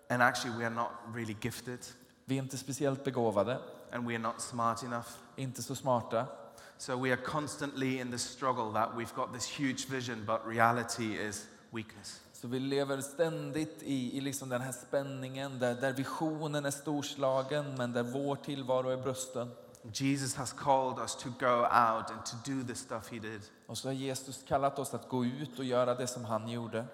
And 0.10 0.22
actually, 0.22 0.58
we 0.58 0.65
are 0.65 0.75
not 0.75 0.89
really 1.15 1.36
gifted, 1.41 1.79
Vi 2.25 2.38
är 2.38 2.44
inte 2.44 2.58
speciellt 2.58 3.03
begåvade, 3.03 3.58
and 3.91 4.08
we 4.08 4.13
are 4.13 4.22
not 4.22 4.41
smart 4.41 4.84
enough. 4.84 5.08
inte 5.36 5.63
så 5.63 5.75
smarta. 5.75 6.25
So 6.77 6.96
we 6.98 7.12
are 7.12 7.22
constantly 7.25 8.00
in 8.00 8.12
the 8.12 8.17
struggle 8.17 8.72
that 8.74 8.89
we've 8.96 9.15
got 9.15 9.34
this 9.34 9.60
huge 9.60 9.88
vision, 9.88 10.24
but 10.25 10.46
reality 10.46 11.17
is 11.27 11.48
weakness. 11.72 12.22
Så 12.34 12.48
vi 12.48 12.60
lever 12.60 13.01
ständigt 13.01 13.84
i, 13.84 14.17
i 14.17 14.22
liksom 14.22 14.50
den 14.50 14.62
här 14.62 14.72
spänningen 14.72 15.60
där, 15.60 15.75
där 15.75 15.93
visionen 15.93 16.65
är 16.65 16.72
storslagen 16.72 17.75
men 17.77 17.93
där 17.93 18.03
vår 18.03 18.36
tillvaro 18.36 18.89
är 18.89 18.98
brösten. 18.98 19.50
Jesus 19.93 20.36
has 20.36 20.53
called 20.53 21.00
us 21.00 21.15
to 21.15 21.29
go 21.39 21.55
out 21.62 22.12
and 22.12 22.25
to 22.25 22.36
do 22.46 22.63
the 22.67 22.75
stuff 22.75 23.12
he 23.12 23.19
did, 23.19 23.41
Och 23.67 23.77
så 23.77 23.88
har 23.88 23.93
Jesus 23.93 24.43
kallat 24.48 24.79
oss 24.79 24.93
att 24.93 25.10
gå 25.10 25.25
ut 25.25 25.60
och 25.60 25.65
göra 25.65 25.96
det 25.96 26.07
som 26.07 26.25
han 26.25 26.50
gjorde. 26.50 26.86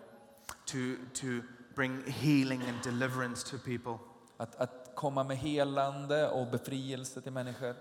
to, 0.65 0.77
to 1.13 1.27
bring 1.75 2.03
healing 2.07 2.61
and 2.61 2.83
deliverance 2.83 3.49
to 3.49 3.57
people, 3.65 3.97
Att, 4.37 4.55
att 4.55 4.91
komma 4.95 5.23
med 5.23 5.37
helande 5.37 6.29
och 6.29 6.47
befrielse 6.47 7.21
till 7.21 7.31
människor. 7.31 7.75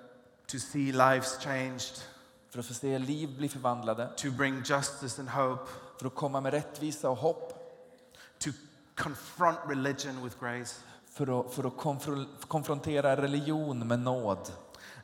To 0.52 0.58
see 0.58 0.92
lives 0.92 1.38
changed, 1.40 1.98
För 2.50 2.58
att 2.58 2.66
få 2.66 2.74
se 2.74 2.98
liv 2.98 3.36
bli 3.36 3.48
förvandlade. 3.48 4.08
to 4.16 4.30
bring 4.30 4.62
justice 4.64 5.20
and 5.20 5.28
hope, 5.30 5.70
För 5.98 6.06
att 6.06 6.14
komma 6.14 6.40
med 6.40 6.52
rättvisa 6.52 7.10
och 7.10 7.16
hopp. 7.16 7.52
to 8.38 8.50
confront 8.96 9.58
religion 9.68 10.24
with 10.24 10.36
grace. 10.40 10.80
För 11.06 11.40
att, 11.40 11.54
för 11.54 11.64
att 11.66 11.76
konfro, 11.76 12.24
konfrontera 12.48 13.16
religion 13.16 13.88
med 13.88 13.98
nåd. 14.00 14.52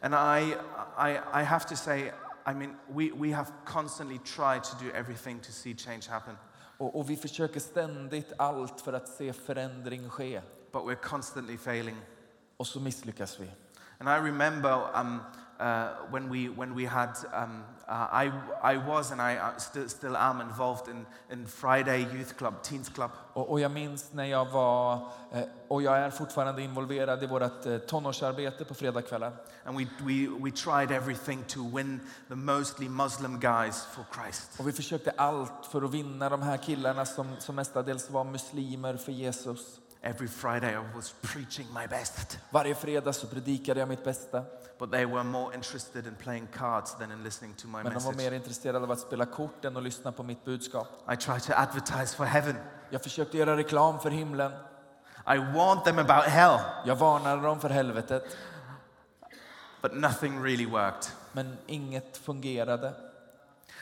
And 0.01 0.15
I, 0.15 0.53
I, 0.99 1.11
I 1.41 1.45
have 1.45 1.65
to 1.69 1.77
say, 1.77 2.13
I 2.47 2.55
mean, 2.55 2.77
we, 2.89 3.11
we 3.17 3.35
have 3.37 3.51
constantly 3.67 4.19
tried 4.19 4.63
to 4.65 4.77
do 4.85 4.91
everything 4.95 5.41
to 5.41 5.53
see 5.53 5.75
change 5.77 6.07
happen, 6.11 6.37
Och, 6.79 6.99
och 6.99 7.11
vi 7.11 7.17
försöker 7.17 7.61
ständigt 7.61 8.33
allt 8.39 8.81
för 8.81 8.93
att 8.93 9.09
se 9.09 9.33
förändring 9.33 10.11
ske. 10.11 10.41
but 10.73 10.83
we're 10.83 10.95
constantly 11.09 11.59
failing. 11.59 11.97
Och 12.57 12.67
så 12.67 12.81
misslyckas 12.81 13.41
vi. 13.41 13.51
And 14.01 14.09
I 14.09 14.17
remember 14.17 14.91
um, 14.95 15.21
uh, 15.59 15.89
when, 16.11 16.29
we, 16.29 16.49
when 16.49 16.75
we 16.75 16.85
had, 16.85 17.17
um, 17.33 17.65
uh, 17.89 18.07
I, 18.11 18.33
I 18.63 18.77
was 18.77 19.11
and 19.11 19.21
I 19.21 19.37
uh, 19.37 19.57
still, 19.57 19.89
still 19.89 20.17
am 20.17 20.41
involved 20.41 20.89
in, 20.89 21.05
in 21.33 21.47
Friday 21.47 22.07
Youth 22.13 22.37
Club, 22.37 22.63
Teens 22.63 22.89
Club. 22.89 23.11
Och, 23.33 23.51
och 23.51 23.61
jag 23.61 23.71
minns 23.71 24.13
när 24.13 24.25
jag 24.25 24.45
var, 24.45 24.95
eh, 25.33 25.43
och 25.69 25.83
jag 25.83 25.99
är 25.99 26.11
fortfarande 26.11 26.63
involverad 26.63 27.23
i 27.23 27.27
vårt 27.27 27.67
eh, 27.67 27.79
tonårsarbete 27.79 28.65
på 28.65 28.75
fredagskvällar. 28.75 29.33
And 29.65 29.79
we, 29.79 29.87
we, 30.01 30.29
we 30.45 30.51
tried 30.51 30.91
everything 30.91 31.45
to 31.49 31.61
win 31.77 32.01
the 32.29 32.37
mostly 32.37 32.89
Muslim 32.89 33.41
guys 33.41 33.85
for 33.85 34.05
Christ. 34.15 34.61
Och 34.61 34.69
vi 34.69 34.73
försökte 34.73 35.11
allt 35.11 35.67
för 35.71 35.83
att 35.83 35.91
vinna 35.91 36.29
de 36.29 36.43
här 36.43 36.57
killarna 36.57 37.07
som, 37.07 37.27
som 37.39 37.55
mestadels 37.55 38.11
var 38.11 38.25
muslimer 38.25 38.97
för 38.97 39.13
Jesus. 39.13 39.81
Every 40.03 40.29
Friday 40.29 40.75
I 40.75 40.97
was 40.97 41.15
preaching 41.23 41.67
my 41.81 41.87
best, 41.87 42.39
Varje 42.51 42.75
fredag 42.75 43.13
så 43.13 43.27
predikade 43.27 43.81
jag 43.81 43.89
mitt 43.89 44.05
bästa. 44.05 44.45
but 44.79 44.91
they 44.93 45.05
were 45.07 45.25
more 45.25 45.55
interested 45.55 46.07
in 46.07 46.15
playing 46.15 46.47
cards 46.47 46.95
than 46.99 47.13
in 47.13 47.23
listening 47.25 47.55
to 47.55 47.67
my 47.67 47.83
Men 47.83 47.93
de 47.95 48.03
var 48.05 48.13
mer 48.13 48.33
intresserade 48.33 48.85
av 48.85 48.91
att 48.91 49.01
spela 49.01 49.27
kort 49.27 49.65
än 49.65 49.77
att 49.77 49.83
lyssna 49.83 50.13
på 50.13 50.23
mitt 50.23 50.45
budskap. 50.45 50.87
I 51.13 51.17
tried 51.17 51.43
to 51.43 51.53
advertise 51.57 52.17
for 52.17 52.25
heaven. 52.25 52.57
Jag 52.91 53.03
försökte 53.03 53.39
göra 53.39 53.57
reklam 53.57 54.01
för 54.01 54.11
himlen. 54.11 54.53
I 55.27 55.39
warned 55.39 55.85
them 55.85 55.99
about 55.99 56.25
hell, 56.25 56.59
Jag 56.87 56.97
varnade 56.97 57.43
dem 57.43 57.61
för 57.61 57.69
helvetet. 57.71 58.37
but 59.83 59.95
nothing 59.95 60.43
really 60.43 60.67
worked. 60.67 61.11
Men 61.33 61.57
inget 61.67 62.17
fungerade. 62.17 62.95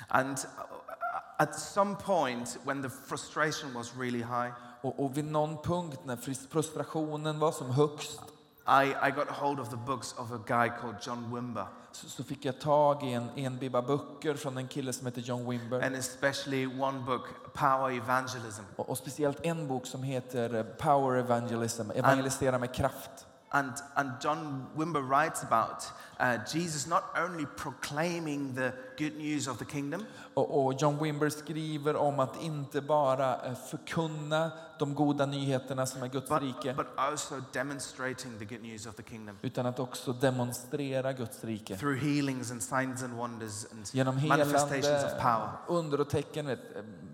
And 0.08 0.38
uh, 0.38 1.42
at 1.42 1.54
some 1.58 1.96
point, 1.96 2.58
when 2.64 2.82
the 2.82 2.88
frustration 2.90 3.74
was 3.74 3.96
really 3.96 4.22
high, 4.22 4.52
Och, 4.80 5.04
och 5.04 5.16
vid 5.16 5.24
någon 5.24 5.56
punkt 5.62 6.00
när 6.04 6.16
frus- 6.16 6.48
frustrationen 6.50 7.38
var 7.38 7.52
som 7.52 7.70
högst 7.70 8.20
I, 8.68 9.08
I 9.08 9.10
got 9.10 9.28
hold 9.28 9.60
of 9.60 9.70
the 9.70 9.76
books 9.76 10.14
of 10.18 10.32
a 10.32 10.40
guy 10.46 10.68
called 10.80 10.96
John 11.02 11.34
Wimber, 11.34 11.66
så, 11.92 12.08
så 12.08 12.24
fick 12.24 12.44
jag 12.44 12.60
tag 12.60 13.02
i 13.02 13.12
en, 13.12 13.28
en 13.36 13.58
bibba 13.58 13.82
böcker 13.82 14.34
från 14.34 14.56
en 14.56 14.68
kille 14.68 14.92
som 14.92 15.06
heter 15.06 15.20
John 15.20 15.50
Wimber. 15.50 15.80
and 15.86 15.96
especially 15.96 16.66
one 16.66 16.98
book, 17.00 17.22
Power 17.54 17.90
Evangelism. 17.96 18.62
Och, 18.76 18.88
och 18.88 18.98
speciellt 18.98 19.46
en 19.46 19.68
bok 19.68 19.86
som 19.86 20.02
heter 20.02 20.54
eh, 20.54 20.62
Power 20.62 21.16
Evangelism, 21.18 21.90
Evangelisera 21.90 22.58
med 22.58 22.74
kraft. 22.74 23.25
And, 23.56 23.72
and 23.94 24.10
John 24.20 24.66
Wimber 24.76 25.00
writes 25.00 25.42
about 25.42 25.92
uh, 26.20 26.38
Jesus 26.54 26.86
not 26.86 27.04
only 27.24 27.46
proclaiming 27.56 28.54
the 28.54 28.72
good 28.98 29.16
news 29.16 29.48
of 29.48 29.58
the 29.58 29.64
kingdom, 29.64 30.04
Och, 30.34 30.64
och 30.66 30.74
John 30.82 30.98
Wimber 31.02 31.28
skriver 31.30 31.96
om 31.96 32.20
att 32.20 32.42
inte 32.42 32.80
bara 32.80 33.36
eh, 33.46 33.54
förkunna 33.54 34.50
de 34.78 34.94
goda 34.94 35.26
nyheterna 35.26 35.86
som 35.86 36.02
är 36.02 36.08
Guds 36.08 36.28
but, 36.28 36.42
rike, 36.42 36.74
but 36.74 36.86
also 36.96 37.34
demonstrating 37.52 38.38
the 38.38 38.44
good 38.44 38.62
news 38.62 38.86
of 38.86 38.94
the 38.94 39.02
kingdom 39.02 39.38
utan 39.42 39.66
att 39.66 39.78
också 39.78 40.12
demonstrera 40.12 41.12
Guds 41.12 41.44
rike. 41.44 41.76
through 41.76 41.98
healings 41.98 42.50
and 42.50 42.62
signs 42.62 43.02
and 43.02 43.12
wonders 43.14 43.66
and 43.72 43.86
Genom 43.92 44.28
manifestations 44.28 45.04
of 45.04 45.12
helande, 45.12 45.22
power. 45.22 45.78
under 45.78 46.00
och 46.00 46.08
tecken, 46.10 46.48
eh, 46.48 46.58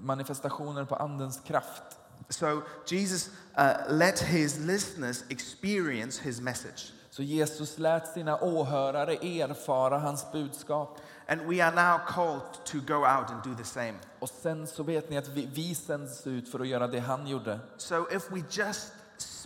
manifestationer 0.00 0.84
på 0.84 0.96
Andens 0.96 1.40
kraft. 1.40 1.82
So 2.29 2.62
Jesus 2.87 3.31
uh, 3.59 3.75
let 3.88 4.19
his 4.19 4.59
listeners 4.59 5.25
experience 5.29 6.23
his 6.23 6.41
message. 6.41 6.93
Så 7.11 7.23
Jesus 7.23 7.79
lät 7.79 8.09
sina 8.14 8.38
åhörare 8.41 9.14
erfara 9.14 9.99
hans 9.99 10.33
budskap. 10.33 10.99
And 11.29 11.41
we 11.41 11.64
are 11.64 11.75
now 11.75 11.99
called 12.07 12.64
to 12.64 12.79
go 12.81 13.05
out 13.05 13.31
and 13.31 13.43
do 13.45 13.55
the 13.55 13.64
same. 13.64 13.95
Och 14.19 14.29
sen 14.29 14.67
så 14.67 14.83
vet 14.83 15.11
ni 15.11 15.19
att 15.19 15.29
vi, 15.29 15.49
vi 15.52 15.75
sänds 15.75 16.26
ut 16.26 16.49
för 16.49 16.61
att 16.61 16.69
göra 16.69 16.87
det 16.87 17.00
han 17.00 17.26
gjorde. 17.26 17.59
So 17.76 18.07
if 18.11 18.31
we 18.31 18.43
just 18.50 18.93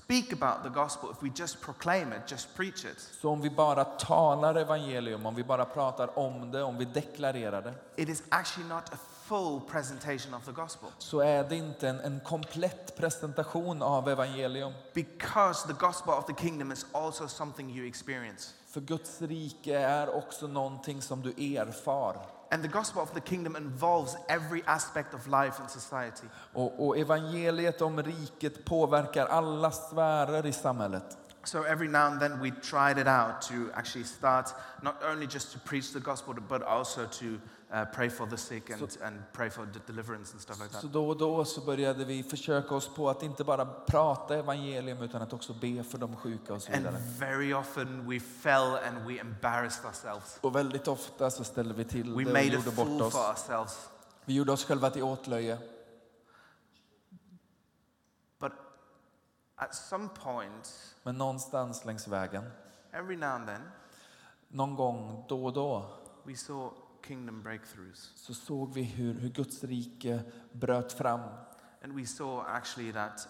speak 0.07 0.33
about 0.33 0.63
the 0.63 0.81
gospel, 0.81 1.11
if 1.11 1.23
we 1.23 1.31
just 1.37 1.61
proclaim 1.61 2.13
it, 2.13 2.31
just 2.31 2.57
preach 2.57 2.85
it, 2.85 3.01
Så 3.21 3.31
om 3.31 3.41
vi 3.41 3.51
bara 3.51 3.85
talar 3.85 4.55
evangelium, 4.55 5.27
om 5.27 5.35
vi 5.35 5.45
bara 5.45 5.65
pratar 5.65 6.19
om 6.19 6.51
det, 6.51 6.63
om 6.63 6.79
vi 6.79 6.85
deklarerar 6.85 7.63
det, 7.63 7.75
it 8.03 8.09
is 8.09 8.23
actually 8.29 8.69
not 8.69 8.93
a 8.93 8.97
full 9.29 9.61
presentation 9.61 10.35
of 10.35 10.45
the 10.45 10.53
gospel. 10.53 10.89
så 10.99 11.21
är 11.21 11.45
det 11.45 11.57
inte 11.57 11.89
en, 11.89 12.01
en 12.01 12.21
komplett 12.21 12.97
presentation 12.97 13.83
av 13.83 14.09
evangelium. 14.09 14.73
Because 14.95 15.67
the 15.69 15.87
gospel 15.87 16.15
of 16.15 16.27
the 16.27 16.35
kingdom 16.35 16.73
is 16.73 16.87
also 16.93 17.29
something 17.29 17.71
you 17.71 17.87
experience. 17.87 18.55
För 18.69 18.81
Guds 18.81 19.23
rike 19.23 19.79
är 19.79 20.17
också 20.17 20.47
någonting 20.47 21.03
som 21.03 21.23
du 21.23 21.31
erfar. 21.57 22.17
And 22.51 22.63
the 22.63 22.69
gospel 22.69 23.03
of 23.03 23.11
the 23.11 23.21
kingdom 23.21 23.57
involves 23.57 24.17
every 24.29 24.63
aspect 24.67 25.15
of 25.15 25.27
life 25.27 25.61
and 25.61 25.71
society. 25.71 26.27
Och, 26.53 26.87
och 26.87 26.99
evangeliet 26.99 27.83
om 27.83 28.03
riket 28.03 28.65
påverkar 28.65 29.27
alla 29.27 29.71
sfärer 29.71 30.47
i 30.47 30.53
samhället. 30.53 31.19
So 31.45 31.63
every 31.63 31.89
now 31.89 32.07
and 32.07 32.21
then 32.21 32.41
we 32.41 32.51
tried 32.51 32.99
it 32.99 33.07
out 33.07 33.41
to 33.43 33.71
actually 33.75 34.05
start 34.05 34.53
not 34.83 34.95
only 35.13 35.27
just 35.27 35.53
to 35.53 35.59
preach 35.65 35.93
the 35.93 36.01
gospel, 36.01 36.35
but 36.35 36.63
also 36.63 37.07
to 37.07 37.39
uh, 37.75 37.85
pray 37.95 38.11
for 38.11 38.27
the 38.27 38.37
sick 38.37 38.71
and, 38.71 38.83
and 39.03 39.23
pray 39.33 39.51
for 39.51 39.67
deliverance 39.87 40.33
and 40.33 40.41
stuff 40.41 40.59
like 40.61 40.73
that. 40.73 40.81
Så 40.81 40.87
då 40.87 41.09
och 41.09 41.17
då 41.17 41.45
så 41.45 41.61
började 41.61 42.05
vi 42.05 42.23
försöka 42.23 42.75
oss 42.75 42.89
på 42.95 43.11
att 43.11 43.23
inte 43.23 43.45
bara 43.45 43.67
prata 43.67 44.37
evangelium 44.37 45.03
utan 45.03 45.23
att 45.23 45.33
också 45.33 45.55
be 45.55 45.83
för 45.83 45.99
de 45.99 46.17
sjuka 46.17 46.55
och 46.55 46.63
så 46.63 46.73
And 46.73 46.83
vidare. 46.83 47.03
very 47.19 47.55
often 47.55 48.11
we 48.11 48.21
fell 48.21 48.75
and 48.89 49.07
we 49.07 49.21
embarrassed 49.21 49.85
ourselves. 49.87 50.39
Och 50.41 50.57
väldigt 50.57 50.89
ofta 50.89 51.31
så 51.31 51.45
ställde 51.45 51.75
vi 51.75 51.85
till 51.85 52.15
We 52.15 52.25
det 52.25 52.31
och 52.31 52.45
gjorde 52.65 52.71
bort 52.71 53.03
oss. 53.03 53.13
for 53.13 53.31
ourselves. 53.31 53.89
Vi 54.25 54.35
gjorde 54.35 54.53
oss 54.53 54.65
själva 54.65 54.91
till 54.91 55.03
åtlöje. 55.03 55.59
But 58.39 58.53
at 59.57 59.75
some 59.75 60.09
point, 60.09 60.95
Men 61.03 61.19
någonstans 61.19 61.85
längs 61.85 62.09
vägen, 62.09 62.51
every 62.93 63.17
now 63.17 63.31
and 63.31 63.47
then, 63.47 63.63
någon 64.49 64.75
gång 64.77 65.25
då 65.29 65.45
och 65.45 65.53
då, 65.53 65.91
we 66.25 66.37
saw 66.37 66.77
kingdom 67.07 67.43
breakthroughs. 67.43 68.13
så 68.17 68.35
såg 68.35 68.75
vi 68.75 68.83
hur, 68.83 69.15
hur 69.15 69.29
Guds 69.29 69.65
rike 69.65 70.23
bröt 70.53 70.93
fram. 70.93 71.21
And 71.83 71.93
we 71.93 72.07
saw 72.07 72.43
actually 72.47 72.93
that 72.93 73.29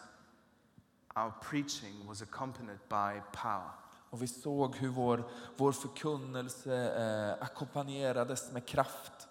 our 1.17 1.33
preaching 1.51 2.07
was 2.07 2.23
accompanied 2.23 2.79
by 2.89 3.21
power. 3.33 3.71
Och 4.11 4.23
vi 4.23 4.27
såg 4.27 4.77
hur 4.77 4.89
vår, 4.89 5.25
vår 5.57 5.73
förkunnelse 5.73 6.75
eh, 6.75 7.43
ackompanjerades 7.45 8.53
med 8.53 8.67
kraft. 8.67 9.29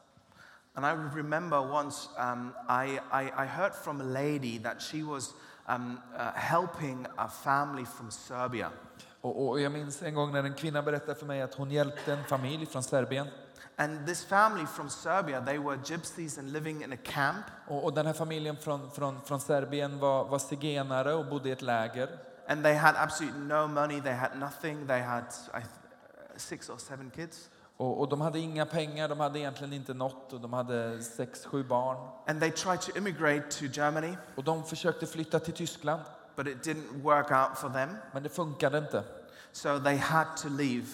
And 0.74 0.86
I 0.86 1.18
remember 1.18 1.60
once 1.60 2.10
um, 2.18 2.54
I, 2.68 3.00
I, 3.12 3.44
I 3.44 3.46
heard 3.46 3.74
from 3.74 4.02
a 4.02 4.04
lady 4.04 4.60
that 4.60 4.82
she 4.82 5.04
was 5.04 5.34
um, 5.68 6.00
uh, 6.14 6.32
helping 6.34 7.08
a 7.18 7.28
family 7.28 7.86
from 7.86 8.12
Serbia. 8.12 8.72
Och, 9.22 9.50
och 9.50 9.62
jag 9.62 9.72
minns 9.72 10.04
en 10.04 10.16
gång 10.16 10.32
när 10.32 10.44
en 10.44 10.54
kvinna 10.54 10.82
berättade 10.82 11.16
för 11.16 11.25
mig 11.25 11.42
att 11.42 11.56
hon 11.56 11.72
hjälpte 11.72 12.14
en 12.14 12.24
familj 12.24 12.66
från 12.66 12.84
Serbien. 12.84 13.28
And 13.77 14.08
this 14.08 14.24
family 14.25 14.65
from 14.65 14.89
Serbia, 14.89 15.41
they 15.46 15.58
were 15.58 15.77
gypsies 15.84 16.38
and 16.39 16.51
living 16.53 16.84
in 16.84 16.94
a 16.94 16.98
camp. 17.03 17.46
Och, 17.67 17.84
och 17.84 17.94
den 17.94 18.05
här 18.05 18.13
familjen 18.13 18.58
från, 18.58 18.91
från, 18.91 19.22
från 19.22 19.39
Serbien 19.39 20.00
var, 20.00 20.25
var 20.25 20.39
zigenare 20.39 21.13
och 21.13 21.25
bodde 21.25 21.50
i 21.50 21.51
ett 21.51 21.62
läger. 21.62 22.10
And 22.48 22.63
they 22.63 22.74
had 22.74 22.96
absolutely 22.98 23.39
no 23.41 23.67
money, 23.67 24.01
they 24.01 24.13
had 24.13 24.29
nothing. 24.39 24.88
They 24.88 25.01
had 25.01 25.24
I, 25.53 25.58
th- 25.58 26.38
six 26.38 26.70
or 26.70 26.77
seven 26.77 27.10
kids. 27.15 27.50
Och, 27.77 28.00
och 28.00 28.10
de 28.10 28.22
hade 28.22 28.39
inga 28.39 28.65
pengar, 28.65 29.08
de 29.10 29.20
hade 29.20 29.39
egentligen 29.39 29.74
inte 29.74 29.94
något 29.94 30.34
och 30.34 30.41
de 30.41 30.53
hade 30.53 31.01
sex, 31.03 31.46
sju 31.46 31.63
barn. 31.63 31.98
And 32.27 32.39
they 32.39 32.51
tried 32.51 32.82
to 32.82 32.98
immigrate 32.98 33.50
to 33.50 33.65
Germany, 33.65 34.17
Och 34.36 34.44
de 34.44 34.63
försökte 34.63 35.05
flytta 35.05 35.39
till 35.39 35.53
Tyskland, 35.53 36.01
but 36.36 36.48
it 36.48 36.65
didn't 36.67 37.01
work 37.01 37.32
out 37.32 37.58
for 37.58 37.70
them. 37.70 37.89
men 38.13 38.24
det 38.24 38.29
funkade 38.29 38.77
inte. 38.77 39.03
So 39.51 39.79
they 39.79 39.98
had 39.98 40.27
to 40.38 40.50
leave. 40.50 40.86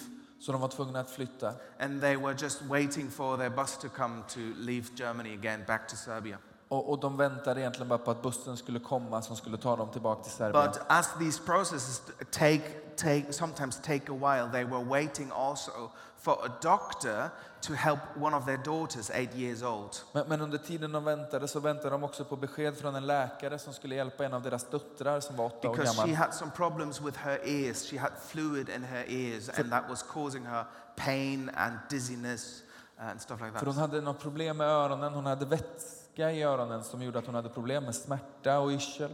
Så 0.42 0.52
de 0.52 0.60
var 0.60 0.68
tvungna 0.68 1.00
att 1.00 1.10
flytta. 1.10 1.52
And 1.80 2.00
they 2.00 2.16
were 2.16 2.34
just 2.38 2.62
waiting 2.62 3.10
for 3.10 3.36
their 3.36 3.50
bus 3.50 3.76
to 3.76 3.88
come 3.88 4.22
to 4.28 4.40
leave 4.56 4.84
Germany 4.94 5.34
again 5.34 5.64
back 5.66 5.88
to 5.88 5.96
Serbia. 5.96 6.38
Och, 6.68 6.90
och 6.90 7.00
de 7.00 7.16
väntade 7.16 7.60
egentligen 7.60 7.88
bara 7.88 7.98
på 7.98 8.10
att 8.10 8.22
bussen 8.22 8.56
skulle 8.56 8.78
komma 8.78 9.22
som 9.22 9.36
skulle 9.36 9.56
ta 9.56 9.76
dem 9.76 9.90
tillbaka 9.90 10.22
till 10.22 10.32
Serbien. 10.32 10.66
But 10.66 10.80
as 10.88 11.08
these 11.18 11.42
processes 11.42 12.02
take, 12.30 12.62
take, 12.96 13.32
sometimes 13.32 13.80
take 13.80 14.08
a 14.08 14.14
while, 14.14 14.48
they 14.52 14.64
were 14.64 14.84
waiting 14.84 15.30
also 15.32 15.90
for 16.18 16.38
a 16.46 16.50
doctor 16.62 17.30
to 17.60 17.74
help 17.74 17.98
one 18.16 18.34
of 18.36 18.44
their 18.46 18.56
daughters, 18.56 19.10
eight 19.10 19.34
years 19.34 19.62
old. 19.62 20.02
Men, 20.14 20.28
men 20.28 20.40
under 20.40 20.58
tiden 20.58 20.92
de 20.92 21.04
väntade 21.04 21.48
så 21.48 21.60
väntade 21.60 21.90
de 21.90 22.04
också 22.04 22.24
på 22.24 22.36
besked 22.36 22.76
från 22.78 22.94
en 22.94 23.06
läkare 23.06 23.58
som 23.58 23.72
skulle 23.72 23.94
hjälpa 23.94 24.24
en 24.24 24.34
av 24.34 24.42
deras 24.42 24.64
döttrar 24.70 25.20
som 25.20 25.36
var 25.36 25.46
åtta 25.46 25.70
år 25.70 25.76
Because 25.76 25.94
she 25.96 26.00
gammal. 26.02 26.16
had 26.16 26.34
some 26.34 26.50
problems 26.56 27.00
with 27.00 27.18
her 27.18 27.38
ears. 27.44 27.90
She 27.90 27.98
had 27.98 28.12
fluid 28.26 28.68
in 28.68 28.84
her 28.84 29.04
ears, 29.08 29.48
and 29.48 29.70
that 29.70 29.84
was 29.90 30.02
causing 30.02 30.44
her 30.46 30.64
pain 30.96 31.50
and 31.56 31.78
dizziness 31.90 32.62
and 32.98 33.20
stuff 33.20 33.40
like 33.40 33.58
För 33.58 33.66
hon 33.66 33.74
that. 33.74 33.90
hade 33.90 34.00
något 34.00 34.20
problem 34.20 34.56
med 34.56 34.66
öronen, 34.68 35.12
hon 35.14 35.26
hade 35.26 35.46
vätska 35.46 36.30
i 36.32 36.42
öronen 36.42 36.84
som 36.84 37.02
gjorde 37.02 37.18
att 37.18 37.26
hon 37.26 37.34
hade 37.34 37.48
problem 37.48 37.84
med 37.84 37.94
smärta 37.94 38.58
och 38.58 38.70
yrsel. 38.70 39.10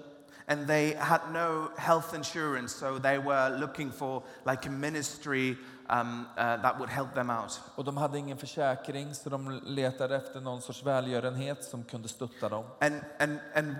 And 0.50 0.66
they 0.66 0.94
had 0.94 1.20
no 1.32 1.70
health 1.76 2.14
insurance, 2.14 2.74
so 2.74 2.98
they 2.98 3.18
were 3.18 3.58
looking 3.60 3.92
for 3.92 4.22
like 4.46 4.68
a 4.68 4.70
ministry 4.70 5.56
um, 5.90 6.26
uh, 6.38 6.56
that 6.62 6.78
would 6.78 6.90
help 6.90 7.14
them 7.14 7.30
out. 7.30 7.60
Och 7.74 7.84
de 7.84 7.96
hade 7.96 8.18
ingen 8.18 8.38
försäkring 8.38 9.14
så 9.14 9.30
de 9.30 9.60
letade 9.64 10.16
efter 10.16 10.40
någon 10.40 10.62
sorts 10.62 10.82
välgörenhet 10.82 11.64
som 11.64 11.84
kunde 11.84 12.08
stötta 12.08 12.48
dem. 12.48 12.64
And, 12.80 13.00
and, 13.18 13.38
and 13.54 13.76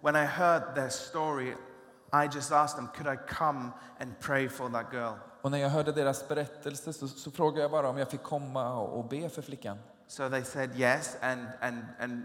when 0.00 0.16
I 0.16 0.26
heard 0.26 0.74
their 0.74 0.88
story, 0.88 1.54
I 2.12 2.28
just 2.34 2.52
asked 2.52 2.76
them, 2.76 2.88
could 2.94 3.06
I 3.06 3.16
come 3.34 3.72
and 3.98 4.20
pray 4.20 4.48
for 4.48 4.68
that 4.68 4.92
girl? 4.92 5.14
Och 5.42 5.50
när 5.50 5.58
jag 5.58 5.68
hörde 5.68 5.92
deras 5.92 6.28
berättelse 6.28 6.92
så, 6.92 7.08
så 7.08 7.30
frågade 7.30 7.62
jag 7.62 7.70
bara 7.70 7.88
om 7.88 7.98
jag 7.98 8.08
fick 8.10 8.22
komma 8.22 8.74
och, 8.74 8.98
och 8.98 9.08
be 9.08 9.28
för 9.28 9.42
flickan. 9.42 9.78
So 10.06 10.28
they 10.28 10.44
said 10.44 10.70
yes, 10.76 11.16
and, 11.22 11.46
and, 11.60 11.84
and 11.98 12.22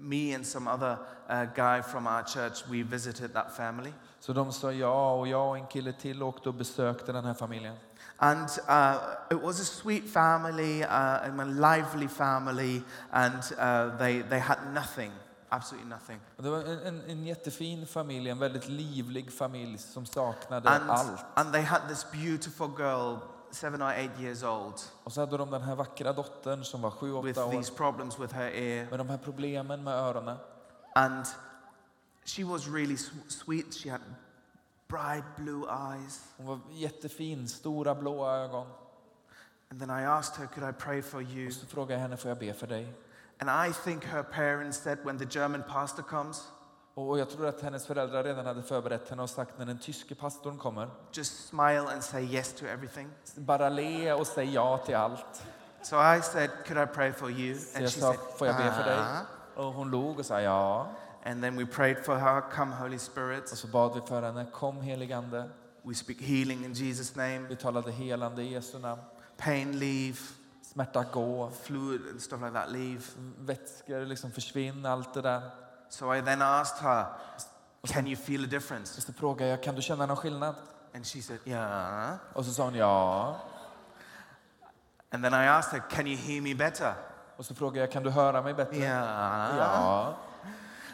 me 0.00 0.34
and 0.34 0.46
some 0.46 0.66
other 0.70 0.96
uh, 1.28 1.44
guy 1.54 1.82
from 1.82 2.06
our 2.06 2.22
church, 2.22 2.66
we 2.70 2.82
visited 2.82 3.32
that 3.32 3.56
family. 3.56 3.92
Så 4.20 4.32
de 4.32 4.52
sa 4.52 4.72
ja 4.72 5.12
och 5.12 5.28
jag 5.28 5.48
och 5.48 5.58
en 5.58 5.66
kille 5.66 5.92
till 5.92 6.22
åkte 6.22 6.48
och 6.48 6.54
besökte 6.54 7.12
den 7.12 7.24
här 7.24 7.34
familjen. 7.34 7.76
And 8.16 8.48
uh, 8.68 8.96
it 9.30 9.42
was 9.42 9.60
a 9.60 9.64
sweet 9.64 10.04
family, 10.12 10.82
uh, 10.82 11.24
and 11.24 11.40
a 11.40 11.44
lively 11.44 12.08
family, 12.08 12.82
and 13.10 13.42
uh, 13.58 13.96
they, 13.98 14.22
they 14.22 14.38
had 14.38 14.58
nothing, 14.74 15.12
absolutely 15.48 15.88
nothing. 15.88 16.20
Och 16.36 16.42
det 16.42 16.50
var 16.50 16.58
en, 16.58 16.86
en, 16.86 17.02
en 17.08 17.24
jättefin 17.26 17.86
familj, 17.86 18.28
en 18.30 18.38
väldigt 18.38 18.68
livlig 18.68 19.32
familj 19.32 19.78
som 19.78 20.06
saknade 20.06 20.68
And, 20.68 20.90
allt. 20.90 21.24
and 21.34 21.52
they 21.52 21.62
had 21.62 21.80
this 21.88 22.06
beautiful 22.12 22.68
girl, 22.78 23.18
seven 23.50 23.82
or 23.82 23.90
eight 23.90 24.20
years 24.20 24.42
old, 24.42 24.74
Och 25.04 25.12
så 25.12 25.20
hade 25.20 25.36
de 25.36 25.50
den 25.50 25.62
här 25.62 25.74
vackra 25.76 26.12
dottern 26.12 26.64
som 26.64 26.82
var 26.82 26.90
sju, 26.90 27.06
with 27.22 27.38
åtta 27.38 27.46
år 27.46 27.50
these 27.52 27.72
problems 27.74 28.18
with 28.18 28.34
her 28.34 28.50
ear. 28.50 28.90
med 28.90 28.98
de 29.00 29.08
här 29.08 29.18
problemen 29.18 29.84
med 29.84 29.94
öronen. 29.94 30.36
And 30.94 31.26
she 32.24 32.44
was 32.44 32.66
really 32.68 32.94
s- 32.94 33.10
sweet. 33.28 33.74
She 33.74 33.90
had 33.90 34.00
bright 34.88 35.24
blue 35.36 35.66
eyes. 35.70 36.20
Hon 36.36 36.46
var 36.46 36.58
jättefin, 36.70 37.48
stora 37.48 37.94
blåa 37.94 38.36
ögon. 38.36 38.66
And 39.70 39.80
then 39.80 39.90
I 39.90 40.04
asked 40.04 40.36
her, 40.36 40.46
Could 40.46 40.70
I 40.70 40.72
pray 40.72 41.02
for 41.02 41.22
you? 41.22 41.46
Och 41.46 41.52
så 41.52 41.66
frågade 41.66 41.92
jag 41.92 42.00
henne, 42.00 42.16
får 42.16 42.28
jag 42.28 42.38
be 42.38 42.54
för 42.54 42.66
dig? 42.66 42.92
And 43.38 43.70
I 43.70 43.72
think 43.84 44.04
her 44.04 44.22
parents 44.22 44.78
said, 44.82 44.98
When 45.04 45.18
the 45.18 45.38
German 45.38 45.62
pastor 45.68 46.02
comes, 46.02 46.48
Och 46.94 47.18
jag 47.18 47.30
tror 47.30 47.46
att 47.46 47.60
hennes 47.60 47.86
föräldrar 47.86 48.24
redan 48.24 48.46
hade 48.46 48.62
förberett 48.62 49.08
henne 49.10 49.22
och 49.22 49.30
sagt 49.30 49.58
när 49.58 49.66
den 49.66 49.78
tyske 49.78 50.14
pastorn 50.14 50.58
kommer, 50.58 50.90
just 51.12 51.48
smile 51.48 51.92
and 51.92 52.04
say 52.04 52.24
yes 52.24 52.52
to 52.52 52.66
everything. 52.66 53.10
bara 53.36 53.68
le 53.68 54.12
och 54.12 54.26
säg 54.26 54.54
ja 54.54 54.78
till 54.78 54.96
allt. 54.96 55.42
So 55.82 55.96
I 55.96 56.22
said, 56.22 56.50
Could 56.66 56.82
I 56.82 56.86
pray 56.94 57.12
for 57.12 57.30
you? 57.30 57.58
Så 57.58 57.76
And 57.76 57.84
jag 57.84 57.92
she 57.92 58.00
sa, 58.00 58.06
said, 58.12 58.20
får 58.38 58.46
jag 58.46 58.56
be 58.56 58.72
för 58.72 58.84
dig? 58.84 58.98
"Ah." 58.98 59.20
Och 59.62 59.72
hon 59.72 59.90
log 59.90 60.18
och 60.18 60.26
sa 60.26 60.40
ja. 60.40 60.86
And 61.24 61.42
then 61.42 61.56
we 61.56 61.66
prayed 61.66 62.04
for 62.04 62.16
her, 62.16 62.40
Come, 62.50 62.74
Holy 62.76 62.94
Och 62.96 63.00
Spirit. 63.00 63.48
så 63.48 63.66
bad 63.66 63.94
vi 63.94 64.00
för 64.00 64.22
henne, 64.22 64.46
kom 64.52 64.80
heligande. 64.80 65.50
We 65.82 65.94
speak 65.94 66.20
healing 66.20 66.64
in 66.64 66.72
Jesus' 66.72 67.16
name, 67.16 67.48
Vi 67.48 67.56
talade 67.56 67.90
helande 67.92 68.42
i 68.42 68.52
Jesu 68.52 68.78
namn. 68.78 69.02
pain 69.36 69.78
leave, 69.78 70.16
Smärta 70.62 71.04
gå, 71.12 71.50
fluid 71.62 72.00
and 72.10 72.20
stuff 72.22 72.40
like 72.40 72.52
that 72.52 72.72
leave. 72.72 73.00
vätskor 73.38 74.06
liksom 74.06 74.30
försvinn, 74.30 74.86
allt 74.86 75.14
det 75.14 75.22
där. 75.22 75.50
So 75.90 76.14
I 76.14 76.20
then 76.22 76.42
asked 76.42 76.78
her, 76.82 77.04
Can 77.86 78.06
you 78.06 78.16
feel 78.16 78.44
a 78.44 78.46
difference? 78.46 79.00
Så 79.00 79.12
frågade 79.12 79.50
jag, 79.50 79.62
kan 79.62 79.74
du 79.74 79.82
känna 79.82 80.06
någon 80.06 80.16
skillnad? 80.16 80.54
And 80.94 81.06
she 81.06 81.22
said, 81.22 81.38
Yeah. 81.44 82.14
Och 82.32 82.44
så 82.44 82.52
sa 82.52 82.64
hon 82.64 82.74
ja. 82.74 83.36
And 85.12 85.24
then 85.24 85.34
I 85.34 85.46
asked 85.48 85.72
her, 85.80 85.88
Can 85.90 86.06
you 86.06 86.16
hear 86.16 86.40
me 86.42 86.54
better? 86.54 86.92
Och 87.36 87.44
så 87.46 87.54
frågade 87.54 87.80
jag, 87.80 87.92
kan 87.92 88.02
du 88.02 88.10
höra 88.10 88.42
mig 88.42 88.54
bättre? 88.54 88.76
Yeah. 88.76 89.56
Ja. 89.58 90.14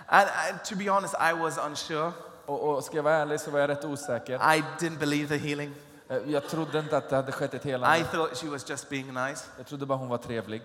And, 0.06 0.28
and 0.50 0.64
to 0.64 0.76
be 0.76 0.90
honest, 0.90 1.14
I 1.14 1.32
was 1.32 1.58
unsure. 1.58 2.12
Och, 2.46 2.62
och 2.76 2.84
ska 2.84 2.96
jag 2.96 3.02
vara 3.02 3.14
ärlig 3.16 3.40
så 3.40 3.50
var 3.50 3.58
jag 3.60 3.70
rätt 3.70 3.84
osäker. 3.84 4.34
I 4.56 4.62
didn't 4.78 4.98
believe 4.98 5.38
the 5.38 5.48
healing. 5.48 5.74
Eh, 6.08 6.16
Jag 6.16 6.48
trodde 6.48 6.78
inte 6.78 6.96
att 6.96 7.08
det 7.10 7.16
hade 7.16 7.32
skett 7.32 7.54
ett 7.54 7.66
I 7.66 7.70
helande. 7.70 8.04
thought 8.04 8.36
she 8.38 8.48
was 8.48 8.70
just 8.70 8.88
being 8.90 9.12
nice. 9.14 9.44
Jag 9.56 9.66
trodde 9.66 9.86
bara 9.86 9.98
hon 9.98 10.08
var 10.08 10.18
trevlig. 10.18 10.62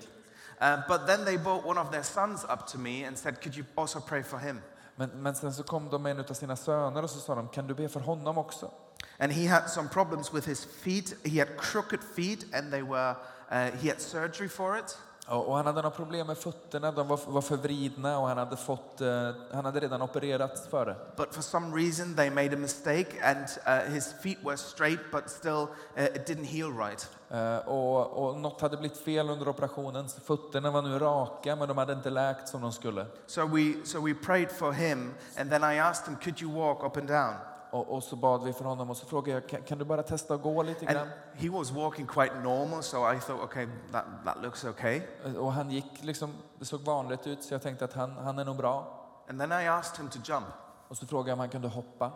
Uh, 0.62 0.78
but 0.88 1.08
then 1.08 1.26
they 1.26 1.38
brought 1.38 1.66
one 1.66 1.80
of 1.80 1.92
their 1.92 2.04
sons 2.04 2.46
up 2.48 2.68
to 2.68 2.78
me 2.78 3.04
and 3.04 3.18
said, 3.18 3.42
Could 3.42 3.56
you 3.56 3.66
also 3.76 4.00
pray 4.00 4.22
for 4.22 4.38
him? 4.38 4.62
Men, 4.96 5.10
men 5.16 5.36
sen 5.36 5.54
så 5.54 5.64
kom 5.64 5.90
de 5.90 6.04
med 6.04 6.12
en 6.12 6.26
av 6.30 6.34
sina 6.34 6.56
söner 6.56 7.04
och 7.04 7.10
så 7.10 7.20
sa 7.20 7.36
de, 7.36 7.48
kan 7.48 7.68
du 7.68 7.74
be 7.74 7.90
för 7.90 8.00
honom 8.00 8.38
också? 8.38 8.72
And 9.20 9.32
he 9.32 9.48
had 9.48 9.70
some 9.70 9.90
problems 9.90 10.34
with 10.34 10.48
his 10.48 10.66
feet. 10.66 11.14
He 11.24 11.40
had 11.40 11.58
crooked 11.58 12.04
feet, 12.04 12.46
and 12.54 12.72
they 12.72 12.82
were, 12.82 13.16
uh, 13.52 13.72
he 13.78 13.88
had 13.88 14.02
surgery 14.02 14.48
for 14.48 14.78
it. 14.78 14.98
Och, 15.32 15.56
han 15.56 15.66
hade 15.66 15.82
några 15.82 15.96
problem 15.96 16.28
med 16.28 16.38
fötterna, 16.38 16.92
de 16.92 17.08
var, 17.08 17.20
var 17.28 17.42
förvridna 17.42 18.20
och 18.20 18.28
han 18.28 18.38
hade, 18.38 18.58
fått, 18.58 19.02
eh, 19.02 19.32
han 19.54 19.66
hade 19.66 19.80
redan 19.80 20.02
opererats 20.02 20.68
för 20.68 20.86
det. 20.86 20.96
But 21.16 21.34
for 21.34 21.42
some 21.42 21.78
reason, 21.78 22.16
they 22.16 22.30
made 22.30 22.54
a 22.54 22.60
mistake, 22.60 23.08
and 23.24 23.46
uh, 23.68 23.94
his 23.94 24.14
feet 24.24 24.38
were 24.44 24.58
straight, 24.58 25.00
but 25.12 25.30
still, 25.30 25.68
uh, 25.98 26.04
it 26.04 26.28
didn't 26.28 26.46
heal 26.46 26.72
right. 26.72 27.10
Eh, 27.30 27.68
och, 27.68 28.28
och 28.28 28.38
något 28.38 28.62
hade 28.62 28.78
blivit 28.78 28.98
fel 28.98 29.30
under 29.30 29.48
operationen, 29.48 30.10
så 30.10 30.22
fötterna 30.22 30.72
var 30.72 30.82
nu 30.82 31.00
raka 31.00 31.56
men 31.56 31.68
de 31.68 31.78
hade 31.78 31.94
inte 31.94 32.10
läkt 32.10 32.50
som 32.50 32.62
de 32.62 32.72
skulle. 32.72 33.06
So 33.26 33.48
we, 33.48 33.74
so 33.84 34.02
we 34.06 34.14
prayed 34.14 34.52
for 34.52 34.72
him, 34.72 35.14
and 35.38 35.50
then 35.50 35.64
I 35.64 35.80
asked 35.80 36.08
him, 36.08 36.18
Could 36.24 36.42
you 36.42 36.52
walk 36.52 36.84
up 36.84 36.98
and 36.98 37.08
down? 37.08 37.51
Och, 37.72 37.94
och 37.96 38.04
så 38.04 38.16
bad 38.16 38.44
vi 38.44 38.54
för 38.54 38.66
honom 38.66 38.90
och 38.90 38.98
så 38.98 39.06
frågade 39.06 39.32
jag, 39.40 39.50
kan, 39.50 39.62
kan 39.62 39.78
du 39.78 39.86
bara 39.86 40.04
testa 40.04 40.34
att 40.34 40.42
gå 40.42 40.64
lite 40.64 40.86
And 40.86 40.96
grann? 40.96 41.08
he 41.34 41.50
was 41.50 41.72
walking 41.72 42.08
quite 42.08 42.36
normal, 42.40 42.84
so 42.84 43.14
I 43.14 43.20
thought, 43.20 43.44
okay, 43.44 43.68
that, 43.92 44.06
that 44.26 44.42
looks 44.42 44.66
okay. 44.66 45.02
Eh, 45.26 45.36
Och 45.36 45.54
han 45.54 45.72
gick 45.72 46.04
liksom, 46.04 46.34
det 46.60 46.66
såg 46.66 46.82
vanligt 46.82 47.28
ut 47.28 47.44
så 47.44 47.54
jag 47.54 47.62
tänkte 47.62 47.86
att 47.86 47.94
han, 47.94 48.12
han 48.12 48.40
är 48.40 48.46
nog 48.46 48.58
bra. 48.58 48.98
And 49.30 49.40
then 49.40 49.52
I 49.52 49.68
asked 49.68 49.98
him 50.02 50.10
to 50.10 50.20
jump. 50.34 50.46
Och 50.88 50.98
så 50.98 51.08
frågade 51.08 51.30
jag 51.30 51.34
om 51.36 51.40
han 51.40 51.50
kunde 51.50 51.68
hoppa. 51.68 52.12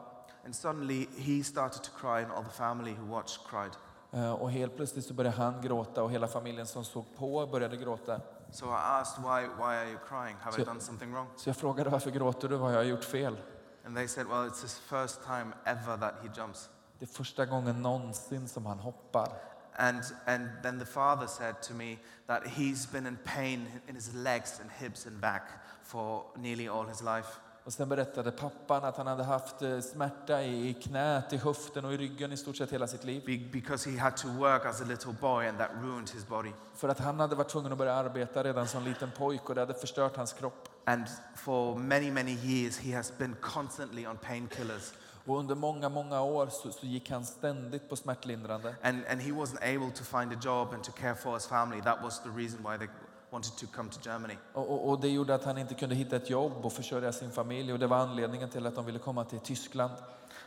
And 0.46 0.56
suddenly 0.56 1.08
he 1.18 1.44
started 1.44 1.84
to 1.84 1.90
cry, 2.02 2.24
and 2.24 2.32
all 2.32 2.44
the 2.44 2.50
family 2.52 2.94
who 2.94 3.16
watched 3.16 3.40
cried. 3.50 3.72
Eh, 4.12 4.32
Och 4.34 4.52
helt 4.52 4.76
plötsligt 4.76 5.06
så 5.06 5.14
började 5.14 5.38
han 5.38 5.62
gråta 5.62 6.04
och 6.04 6.12
hela 6.12 6.28
familjen 6.28 6.68
som 6.68 6.84
såg 6.84 7.06
på 7.18 7.48
började 7.48 7.78
gråta. 7.78 8.20
So 8.52 8.66
I 8.66 8.70
asked, 8.74 9.24
why, 9.24 9.42
why 9.58 9.64
are 9.76 9.90
you 9.90 10.00
crying? 10.10 10.38
Have 10.42 10.58
I 10.58 10.62
So- 10.62 10.66
done 10.66 10.80
something 10.80 11.14
wrong? 11.14 11.28
Så 11.36 11.50
jag 11.50 11.56
frågade 11.58 11.90
varför 11.90 12.12
gråter 12.12 12.48
du? 12.50 12.56
Vad 12.56 12.70
har 12.70 12.76
jag 12.78 12.86
gjort 12.86 13.04
fel? 13.04 13.38
And 13.86 13.96
they 13.96 14.08
said, 14.08 14.28
well, 14.28 14.48
it's 14.48 14.62
his 14.62 14.78
first 14.78 15.24
time 15.24 15.54
ever 15.66 15.98
that 15.98 16.16
he 16.24 16.30
jumps. 16.42 16.70
Det 17.00 17.06
är 17.06 17.14
första 17.14 17.46
gången 17.46 17.82
någonsin 17.82 18.48
som 18.48 18.66
han 18.66 18.80
hoppar. 18.80 19.30
And, 19.78 20.02
and 20.26 20.50
then 20.64 20.80
the 20.80 20.86
father 20.86 21.28
said 21.28 21.62
to 21.62 21.74
me 21.74 21.98
that 22.28 22.44
he's 22.44 22.92
been 22.92 23.08
in 23.08 23.18
pain 23.24 23.68
in 23.88 23.96
his 23.96 24.14
legs 24.14 24.60
and 24.62 24.72
hips 24.72 25.06
and 25.06 25.22
back 25.22 25.44
for 25.84 26.24
nearly 26.36 26.68
all 26.68 26.88
his 26.88 27.02
life. 27.02 27.28
Och 27.64 27.74
sen 27.74 27.90
berättade 27.90 28.32
pappan 28.32 28.84
att 28.84 28.98
han 28.98 29.08
hade 29.08 29.24
haft 29.24 29.62
eh, 29.62 29.80
smärta 29.80 30.44
i 30.44 30.74
knät, 30.74 31.34
i 31.34 31.38
höften 31.38 31.86
och 31.86 31.94
i 31.94 31.98
ryggen 31.98 32.32
i 32.32 32.38
stort 32.38 32.58
sett 32.58 32.72
hela 32.74 32.88
sitt 32.88 33.04
liv. 33.04 33.24
Be- 33.26 33.52
because 33.52 33.90
he 33.90 34.00
had 34.00 34.18
to 34.18 34.28
work 34.28 34.66
as 34.66 34.82
a 34.82 34.86
little 34.88 35.14
boy 35.22 35.48
and 35.48 35.58
that 35.58 35.70
ruined 35.82 36.10
his 36.10 36.28
body. 36.28 36.52
För 36.76 36.90
att 36.90 37.00
han 37.00 37.20
hade 37.20 37.36
varit 37.36 37.50
tvungen 37.50 37.72
att 37.72 37.78
börja 37.78 37.94
arbeta 37.94 38.44
redan 38.44 38.68
som 38.68 38.84
liten 38.84 39.12
pojk 39.12 39.50
och 39.50 39.56
det 39.56 39.62
hade 39.62 39.74
förstört 39.74 40.18
hans 40.18 40.34
kropp. 40.34 40.70
And 40.86 41.08
for 41.36 41.80
many, 41.80 42.12
many 42.12 42.32
years, 42.32 42.78
he 42.78 42.96
has 42.96 43.18
been 43.18 43.36
constantly 43.42 44.06
on 44.06 44.18
painkillers. 44.18 44.94
Och 45.26 45.40
under 45.40 45.56
många, 45.56 45.90
många 45.90 46.22
år 46.22 46.48
så, 46.48 46.72
så 46.72 46.86
gick 46.86 47.10
han 47.10 47.26
ständigt 47.26 47.90
på 47.90 47.96
smärtlindrande. 47.96 48.76
And, 48.82 49.06
and 49.10 49.22
he 49.22 49.32
wasn't 49.32 49.76
able 49.76 49.92
to 49.92 50.04
find 50.04 50.34
a 50.34 50.40
job 50.42 50.74
and 50.74 50.84
to 50.84 50.92
care 50.92 51.16
for 51.16 51.34
his 51.34 51.48
family. 51.48 51.82
That 51.82 52.04
was 52.04 52.24
the 52.24 52.30
reason 52.30 52.64
why 52.64 52.78
they 52.78 52.88
wanted 53.30 53.58
to 53.58 53.68
come 53.76 53.90
to 53.90 54.00
Germany. 54.10 54.38
Och, 54.54 54.72
och, 54.72 54.90
och 54.90 55.00
det 55.02 55.10
gjorde 55.10 55.36
att 55.36 55.44
han 55.44 55.58
inte 55.58 55.74
kunde 55.74 55.96
hitta 55.96 56.16
ett 56.16 56.30
jobb 56.30 56.66
och 56.66 56.74
försörja 56.74 57.12
sin 57.12 57.32
familj 57.32 57.74
och 57.74 57.80
det 57.80 57.88
var 57.88 57.98
anledningen 57.98 58.50
till 58.50 58.66
att 58.66 58.76
de 58.76 58.86
ville 58.86 59.00
komma 59.00 59.26
till 59.26 59.40
Tyskland. 59.40 59.94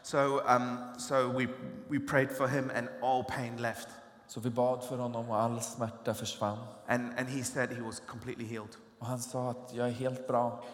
So, 0.02 0.40
um, 0.40 0.78
so 0.98 1.32
we, 1.32 1.48
we 1.88 2.00
prayed 2.00 2.30
for 2.30 2.46
him, 2.46 2.70
and 2.76 2.88
all 3.02 3.24
pain 3.24 3.56
left. 3.56 3.88
Så 4.26 4.40
vi 4.40 4.50
bad 4.50 4.84
för 4.84 4.96
honom 4.96 5.30
och 5.30 5.40
all 5.40 5.60
smärta 5.60 6.14
försvann. 6.14 6.58
And, 6.86 7.18
and 7.18 7.28
he 7.28 7.44
said 7.44 7.70
he 7.70 7.82
was 7.82 8.02
completely 8.06 8.46
healed. 8.46 8.76
Och 8.98 9.06
han 9.06 9.18
sa 9.18 9.50
att 9.50 9.70
jag 9.74 9.88
är 9.88 9.92
helt 9.92 10.26
bra. 10.26 10.64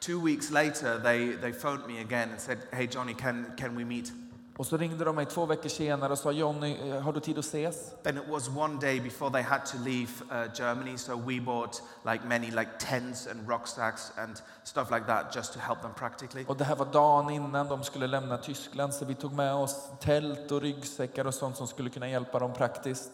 Two 0.00 0.24
weeks 0.24 0.50
later, 0.50 1.00
they, 1.00 1.36
they 1.36 1.52
phoned 1.52 1.86
me 1.86 2.00
again 2.00 2.30
and 2.30 2.40
said, 2.40 2.58
Hey, 2.72 2.88
Johnny, 2.92 3.14
can, 3.14 3.46
can 3.56 3.76
we 3.76 3.84
meet? 3.84 4.12
Och 4.56 4.66
så 4.66 4.76
ringde 4.76 5.04
de 5.04 5.16
mig 5.16 5.26
två 5.26 5.46
veckor 5.46 5.68
senare 5.68 6.12
och 6.12 6.18
sa 6.18 6.32
Johnny, 6.32 6.90
eh, 6.90 7.00
har 7.00 7.12
du 7.12 7.20
tid 7.20 7.38
att 7.38 7.44
ses? 7.44 7.92
And 8.04 8.18
it 8.18 8.24
was 8.28 8.48
one 8.48 8.80
day 8.80 9.00
before 9.00 9.30
they 9.30 9.42
had 9.42 9.66
to 9.66 9.78
leave 9.78 10.10
uh, 10.30 10.54
Germany, 10.54 10.98
so 10.98 11.16
we 11.16 11.40
bought 11.40 11.82
like 12.12 12.26
many 12.26 12.50
like 12.50 12.70
tents 12.78 13.26
and 13.26 13.48
rucksacks 13.48 14.12
and 14.16 14.42
stuff 14.64 14.90
like 14.90 15.06
that 15.06 15.36
just 15.36 15.52
to 15.52 15.60
help 15.60 15.82
them 15.82 15.94
practically. 15.94 16.44
Och 16.48 16.56
det 16.56 16.64
här 16.64 16.76
var 16.76 16.86
dagen 16.86 17.30
innan 17.30 17.68
de 17.68 17.84
skulle 17.84 18.06
lämna 18.06 18.38
Tyskland 18.38 18.94
så 18.94 19.04
vi 19.04 19.14
tog 19.14 19.32
med 19.32 19.54
oss 19.54 19.88
tält 20.00 20.52
och 20.52 20.60
ryggsäckar 20.60 21.26
och 21.26 21.34
sånt 21.34 21.56
som 21.56 21.66
skulle 21.66 21.90
kunna 21.90 22.08
hjälpa 22.08 22.38
dem 22.38 22.52
praktiskt. 22.52 23.10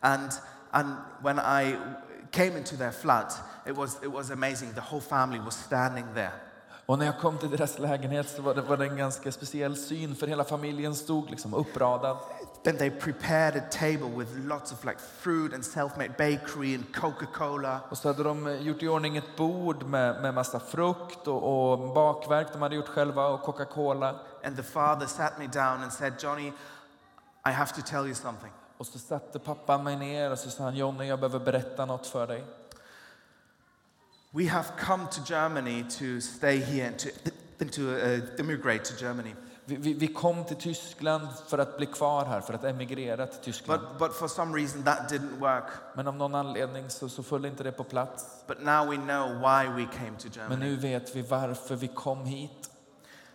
And, 0.00 0.30
and 0.70 0.88
when 1.22 1.38
I 1.38 1.76
came 2.30 2.58
into 2.58 2.76
their 2.76 2.92
flat, 2.92 3.32
it 3.66 3.76
was, 3.76 3.98
it 4.02 4.12
was 4.12 4.30
amazing. 4.30 4.72
The 4.74 4.80
whole 4.80 5.00
family 5.00 5.38
was 5.38 5.56
standing 5.56 6.04
there. 6.14 6.32
Och 6.88 6.98
när 6.98 7.06
jag 7.06 7.18
kom 7.18 7.38
till 7.38 7.50
deras 7.50 7.78
lägenhet 7.78 8.28
så 8.28 8.42
var 8.42 8.54
det, 8.54 8.62
var 8.62 8.76
det 8.76 8.84
en 8.86 8.96
ganska 8.96 9.32
speciell 9.32 9.76
syn 9.76 10.14
för 10.14 10.26
hela 10.26 10.44
familjen 10.44 10.94
stod 10.94 11.30
liksom 11.30 11.54
uppradad. 11.54 12.16
Then 12.64 12.76
they 12.76 12.90
prepared 12.90 13.56
a 13.56 13.62
table 13.70 14.08
with 14.16 14.30
lots 14.36 14.72
of 14.72 14.84
like 14.84 14.98
fruit 15.20 15.54
and 15.54 15.64
self-made 15.64 16.08
bakery 16.08 16.74
and 16.74 16.94
Coca-Cola. 16.94 17.80
Och 17.88 17.98
så 17.98 18.08
hade 18.08 18.22
de 18.22 18.46
eh, 18.46 18.62
gjort 18.62 18.82
i 18.82 18.88
ordning 18.88 19.16
ett 19.16 19.36
bord 19.36 19.82
med, 19.82 20.22
med 20.22 20.34
massa 20.34 20.60
frukt 20.60 21.28
och, 21.28 21.72
och 21.72 21.94
bakverk 21.94 22.52
de 22.52 22.62
hade 22.62 22.76
gjort 22.76 22.88
själva 22.88 23.26
och 23.26 23.42
Coca-Cola. 23.42 24.14
And 24.44 24.56
the 24.56 24.62
father 24.62 25.06
sat 25.06 25.38
me 25.38 25.46
down 25.46 25.82
and 25.82 25.92
said, 25.92 26.12
Johnny, 26.18 26.52
I 27.46 27.50
have 27.50 27.72
to 27.74 27.82
tell 27.82 28.06
you 28.06 28.14
something. 28.14 28.50
Och 28.78 28.86
så 28.86 28.98
satte 28.98 29.38
pappan 29.38 29.84
mig 29.84 29.96
ner 29.96 30.30
och 30.30 30.38
så 30.38 30.50
sa 30.50 30.64
han 30.64 30.76
Johnny 30.76 31.06
jag 31.06 31.20
behöver 31.20 31.44
berätta 31.44 31.86
något 31.86 32.06
för 32.06 32.26
dig. 32.26 32.44
We 34.30 34.48
have 34.48 34.68
come 34.80 35.06
to 35.10 35.20
Germany 35.26 35.84
to 35.90 36.20
stay 36.20 36.58
here 36.60 36.88
and 36.88 36.98
to, 36.98 37.08
and 37.60 37.72
to 37.72 37.80
uh, 37.80 38.20
immigrate 38.40 38.84
to 38.84 39.04
Germany. 39.04 39.34
Vi, 39.64 39.76
vi, 39.76 39.94
vi 39.94 40.06
kom 40.06 40.44
till 40.44 40.56
Tyskland 40.56 41.28
för 41.48 41.58
att 41.58 41.76
bli 41.76 41.86
kvar 41.86 42.24
här, 42.24 42.40
för 42.40 42.54
att 42.54 42.64
emigrera 42.64 43.26
till 43.26 43.40
Tyskland. 43.40 43.80
But, 43.80 43.98
but 43.98 44.16
for 44.16 44.28
some 44.28 44.58
reason, 44.58 44.82
that 44.82 45.12
didn't 45.12 45.38
work. 45.38 45.70
Men 45.94 46.08
av 46.08 46.16
någon 46.16 46.34
anledning 46.34 46.90
så, 46.90 47.08
så 47.08 47.22
föll 47.22 47.44
inte 47.44 47.62
det 47.62 47.72
på 47.72 47.84
plats. 47.84 48.26
But 48.46 48.62
now 48.62 48.90
we 48.90 48.96
know 48.96 49.28
why 49.28 49.84
we 49.84 49.92
came 49.92 50.18
to 50.18 50.28
Men 50.28 50.32
Germany. 50.32 50.64
nu 50.64 50.76
vet 50.76 51.16
vi 51.16 51.22
varför 51.22 51.76
vi 51.76 51.88
kom 51.88 52.24
hit. 52.24 52.70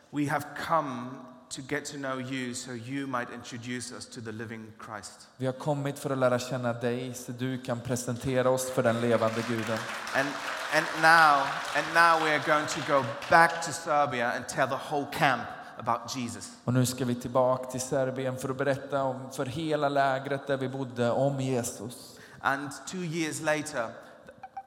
We 0.10 0.30
have 0.30 0.46
come 0.68 1.10
to 1.56 1.62
get 1.62 1.86
to 1.86 1.98
know 1.98 2.20
you 2.20 2.54
so 2.54 2.72
you 2.72 3.08
might 3.08 3.30
introduce 3.34 3.92
us 3.92 4.06
to 4.06 4.22
the 4.22 4.32
living 4.32 4.74
Christ. 4.86 5.28
Vi 5.38 5.46
har 5.46 5.54
kommit 5.54 6.00
för 6.00 6.10
att 6.10 6.18
lära 6.18 6.40
känna 6.40 6.74
dig 6.74 7.14
så 7.14 7.32
du 7.32 7.58
kan 7.58 7.80
presentera 7.80 8.50
oss 8.50 8.70
för 8.70 8.84
den 8.84 9.02
levande 9.02 9.44
guden. 9.48 9.78
And, 10.16 10.28
and, 10.74 10.86
now, 11.02 11.48
and 11.76 11.86
now 11.94 12.26
we 12.26 12.36
are 12.36 12.44
going 12.48 12.68
to 12.68 12.94
go 12.94 13.06
back 13.30 13.66
to 13.66 13.72
Serbia 13.72 14.32
and 14.32 14.48
tell 14.48 14.68
the 14.68 14.80
whole 14.90 15.06
camp 15.14 15.44
about 15.78 16.16
Jesus. 16.16 16.52
Och 16.64 16.74
nu 16.74 16.86
ska 16.86 17.06
vi 17.06 17.16
tillbaka 17.16 17.72
till 17.72 17.82
Serbien 17.82 18.38
för 18.38 18.50
att 18.50 18.58
berätta 18.58 19.04
om, 19.04 19.32
för 19.32 19.46
hela 19.46 19.90
lägret 19.90 20.48
där 20.48 20.58
vi 20.58 20.70
bodde 20.70 21.12
om 21.12 21.40
Jesus. 21.40 22.20
And 22.42 22.70
two 22.88 23.04
years 23.04 23.42
later, 23.42 23.90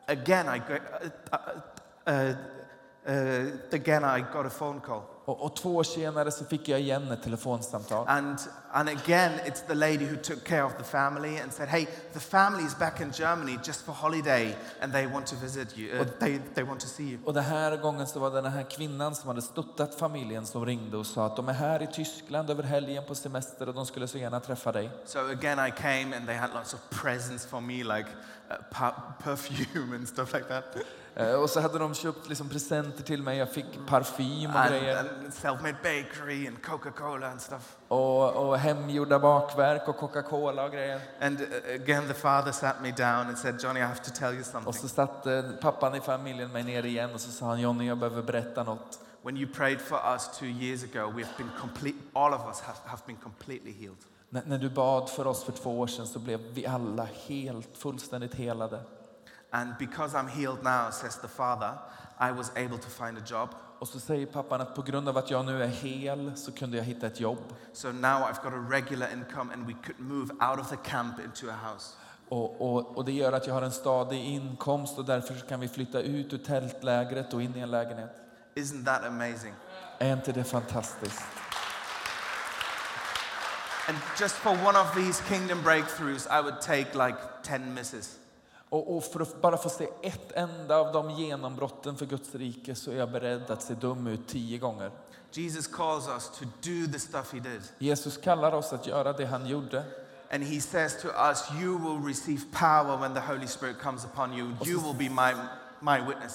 again 0.06 0.46
I, 0.54 0.58
got, 0.58 0.80
uh, 1.32 2.12
uh, 2.12 2.34
uh, 3.08 3.52
again 3.72 4.04
I 4.04 4.24
got 4.32 4.46
a 4.46 4.50
phone 4.58 4.80
call. 4.80 5.15
Och, 5.26 5.42
och 5.44 5.56
två 5.56 5.76
år 5.76 5.84
senare 5.84 6.30
så 6.30 6.44
fick 6.44 6.68
jag 6.68 6.80
igen 6.80 7.10
ett 7.12 7.22
telefonsamtal. 7.22 8.08
And, 8.08 8.38
and 8.70 8.88
again, 8.88 9.32
it's 9.44 9.66
the 9.66 9.74
lady 9.74 10.04
who 10.04 10.16
took 10.16 10.44
care 10.44 10.64
of 10.64 10.72
the 10.78 10.84
family 10.84 11.38
and 11.38 11.52
said, 11.52 11.68
Hey, 11.68 11.86
the 12.12 12.20
family 12.20 12.64
is 12.64 12.78
back 12.78 13.00
in 13.00 13.12
Germany 13.12 13.58
just 13.64 13.84
for 13.84 13.92
holiday 13.92 14.54
and 14.80 14.92
they 14.92 15.06
want 15.06 15.26
to 15.26 15.36
visit 15.36 15.78
you. 15.78 16.00
Uh, 16.00 16.04
they, 16.20 16.38
they 16.54 16.64
want 16.64 16.80
to 16.80 16.86
see 16.86 17.02
you. 17.02 17.18
Och 17.24 17.34
den 17.34 17.44
här 17.44 17.76
gången 17.76 18.06
så 18.06 18.18
var 18.18 18.30
det 18.30 18.40
den 18.40 18.52
här 18.52 18.70
kvinnan 18.70 19.14
som 19.14 19.28
hade 19.28 19.42
stöttat 19.42 19.94
familjen 19.94 20.46
som 20.46 20.66
ringde 20.66 20.96
och 20.96 21.06
sa 21.06 21.26
att 21.26 21.36
de 21.36 21.48
är 21.48 21.52
här 21.52 21.82
i 21.82 21.86
Tyskland 21.86 22.50
över 22.50 22.62
helgen 22.62 23.04
på 23.08 23.14
semester 23.14 23.68
och 23.68 23.74
de 23.74 23.86
skulle 23.86 24.08
så 24.08 24.18
gärna 24.18 24.40
träffa 24.40 24.72
dig. 24.72 24.90
So 25.04 25.18
again, 25.18 25.58
I 25.58 25.70
came 25.70 26.16
and 26.16 26.26
they 26.26 26.36
had 26.36 26.50
lots 26.54 26.74
of 26.74 26.80
presents 27.02 27.46
for 27.46 27.60
me, 27.60 27.84
like 27.84 28.08
uh, 28.50 28.56
per- 28.70 29.24
perfume 29.24 29.96
and 29.96 30.08
stuff 30.08 30.32
like 30.32 30.44
that. 30.48 30.64
Eh, 31.18 31.32
Och 31.34 31.50
så 31.50 31.60
hade 31.60 31.78
de 31.78 31.94
köpt 31.94 32.28
liksom 32.28 32.48
presenter 32.48 33.02
till 33.02 33.22
mig. 33.22 33.38
Jag 33.38 33.50
fick 33.52 33.66
parfym 33.86 34.50
och 34.50 34.56
And, 34.60 34.70
grejer. 34.70 34.98
and 34.98 35.32
self-made 35.34 35.76
bakery 35.82 36.46
and 36.48 36.62
Coca-Cola 36.62 37.30
and 37.30 37.40
stuff. 37.40 37.76
Och, 37.88 38.32
och 38.48 38.58
hemgjorda 38.58 39.18
bakverk 39.18 39.88
och 39.88 39.96
Coca-Cola 39.96 40.64
och 40.64 40.72
grejer. 40.72 41.00
And 41.20 41.40
uh, 41.40 41.46
again, 41.74 42.08
the 42.08 42.14
father 42.14 42.52
sat 42.52 42.76
me 42.82 42.90
down 42.90 43.26
and 43.26 43.38
said, 43.38 43.60
Johnny, 43.62 43.80
I 43.80 43.82
have 43.82 44.00
to 44.04 44.10
tell 44.18 44.30
you 44.32 44.40
Och 44.40 44.46
something. 44.46 44.72
så 44.72 44.88
satte 44.88 45.52
pappan 45.60 45.94
i 45.94 46.00
familjen 46.00 46.52
mig 46.52 46.62
ner 46.62 46.86
igen 46.86 47.10
och 47.14 47.20
så 47.20 47.30
sa 47.30 47.46
han 47.46 47.60
Johnny, 47.60 47.86
jag 47.88 47.98
behöver 47.98 48.22
berätta 48.22 48.62
något. 48.62 48.98
When 49.22 49.36
you 49.36 49.52
prayed 49.54 49.80
for 49.80 49.98
us 50.12 50.38
two 50.38 50.46
years 50.46 50.84
ago, 50.84 51.06
we 51.16 51.22
have 51.24 51.34
been 51.38 51.50
complete, 51.60 51.96
all 52.12 52.34
of 52.34 52.40
us 52.48 52.60
have, 52.60 52.78
have 52.84 53.02
been 53.06 53.16
completely 53.16 53.72
healed. 53.72 53.96
När, 54.30 54.42
när 54.46 54.58
du 54.58 54.70
bad 54.70 55.10
för 55.10 55.26
oss 55.26 55.44
för 55.44 55.52
två 55.52 55.80
år 55.80 55.86
sedan 55.86 56.06
så 56.06 56.18
blev 56.18 56.40
vi 56.40 56.66
alla 56.66 57.08
helt, 57.26 57.68
fullständigt 57.76 58.34
helade. 58.34 58.80
And 59.50 59.78
because 59.78 60.14
I'm 60.14 60.28
healed 60.28 60.62
now, 60.62 60.90
says 60.90 61.18
the 61.18 61.28
father, 61.28 61.78
I 62.18 62.32
was 62.32 62.50
able 62.56 62.78
to 62.78 62.88
find 62.88 63.18
a 63.18 63.22
job. 63.26 63.48
Och 63.78 63.88
så 63.88 64.00
säger 64.00 64.26
pappan 64.26 64.60
att 64.60 64.74
på 64.74 64.82
grund 64.82 65.08
av 65.08 65.16
att 65.16 65.30
jag 65.30 65.44
nu 65.44 65.62
är 65.62 65.68
hel 65.68 66.36
så 66.36 66.52
kunde 66.52 66.76
jag 66.76 66.84
hitta 66.84 67.06
ett 67.06 67.20
jobb. 67.20 67.38
So 67.72 67.92
now 67.92 68.22
I've 68.22 68.42
got 68.42 68.52
a 68.52 68.66
regular 68.70 69.08
income 69.12 69.52
and 69.54 69.66
we 69.66 69.74
could 69.84 70.00
move 70.00 70.32
out 70.32 70.60
of 70.60 70.70
the 70.70 70.90
camp 70.90 71.20
into 71.20 71.46
a 71.50 71.72
house. 71.72 71.94
Och, 72.28 72.60
och, 72.60 72.96
och 72.96 73.04
det 73.04 73.12
gör 73.12 73.32
att 73.32 73.46
jag 73.46 73.54
har 73.54 73.62
en 73.62 73.72
stadig 73.72 74.24
inkomst 74.24 74.98
och 74.98 75.04
därför 75.04 75.48
kan 75.48 75.60
vi 75.60 75.68
flytta 75.68 76.00
ut 76.00 76.32
ur 76.32 76.38
tältlägret 76.38 77.34
och 77.34 77.42
in 77.42 77.56
i 77.56 77.60
en 77.60 77.70
lägenhet. 77.70 78.12
Isn't 78.54 78.84
that 78.84 79.04
amazing? 79.04 79.54
Är 79.98 80.12
inte 80.12 80.32
det 80.32 80.44
fantastiskt? 80.44 81.22
And 83.88 83.98
just 84.20 84.34
for 84.34 84.50
one 84.50 84.76
of 84.76 84.94
these 84.94 85.22
kingdom 85.28 85.62
breakthroughs, 85.62 86.26
I 86.26 86.40
would 86.40 86.60
take 86.60 86.94
like 86.94 87.16
10 87.42 87.74
misses. 87.74 88.18
Och, 88.76 88.96
och 88.96 89.04
för 89.04 89.20
att 89.20 89.40
bara 89.40 89.56
få 89.56 89.68
se 89.68 89.88
ett 90.02 90.32
enda 90.32 90.76
av 90.76 90.92
de 90.92 91.10
genombrotten 91.10 91.96
för 91.96 92.06
Guds 92.06 92.34
rike 92.34 92.74
så 92.74 92.90
är 92.90 92.96
jag 92.96 93.10
beredd 93.10 93.50
att 93.50 93.62
se 93.62 93.74
dum 93.74 94.06
ut 94.06 94.28
tio 94.28 94.58
gånger. 94.58 94.90
Jesus 95.32 95.66
calls 95.66 96.08
us 96.08 96.30
to 96.38 96.44
do 96.44 96.92
the 96.92 96.98
stuff 96.98 97.32
he 97.32 97.40
did. 97.40 97.62
Jesus 97.78 98.16
kallar 98.16 98.52
oss 98.52 98.72
att 98.72 98.86
göra 98.86 99.12
det 99.12 99.26
han 99.26 99.46
gjorde. 99.46 99.84
And 100.30 100.44
he 100.44 100.60
says 100.60 101.02
to 101.02 101.08
us, 101.08 101.44
You 101.60 101.78
will 101.78 102.08
receive 102.08 102.40
power 102.52 102.96
when 102.96 103.14
the 103.14 103.20
Holy 103.20 103.46
Spirit 103.46 103.78
comes 103.78 104.04
upon 104.04 104.32
you. 104.32 104.48
You 104.64 104.80
will 104.80 105.08
be 105.08 105.08
my. 105.08 105.32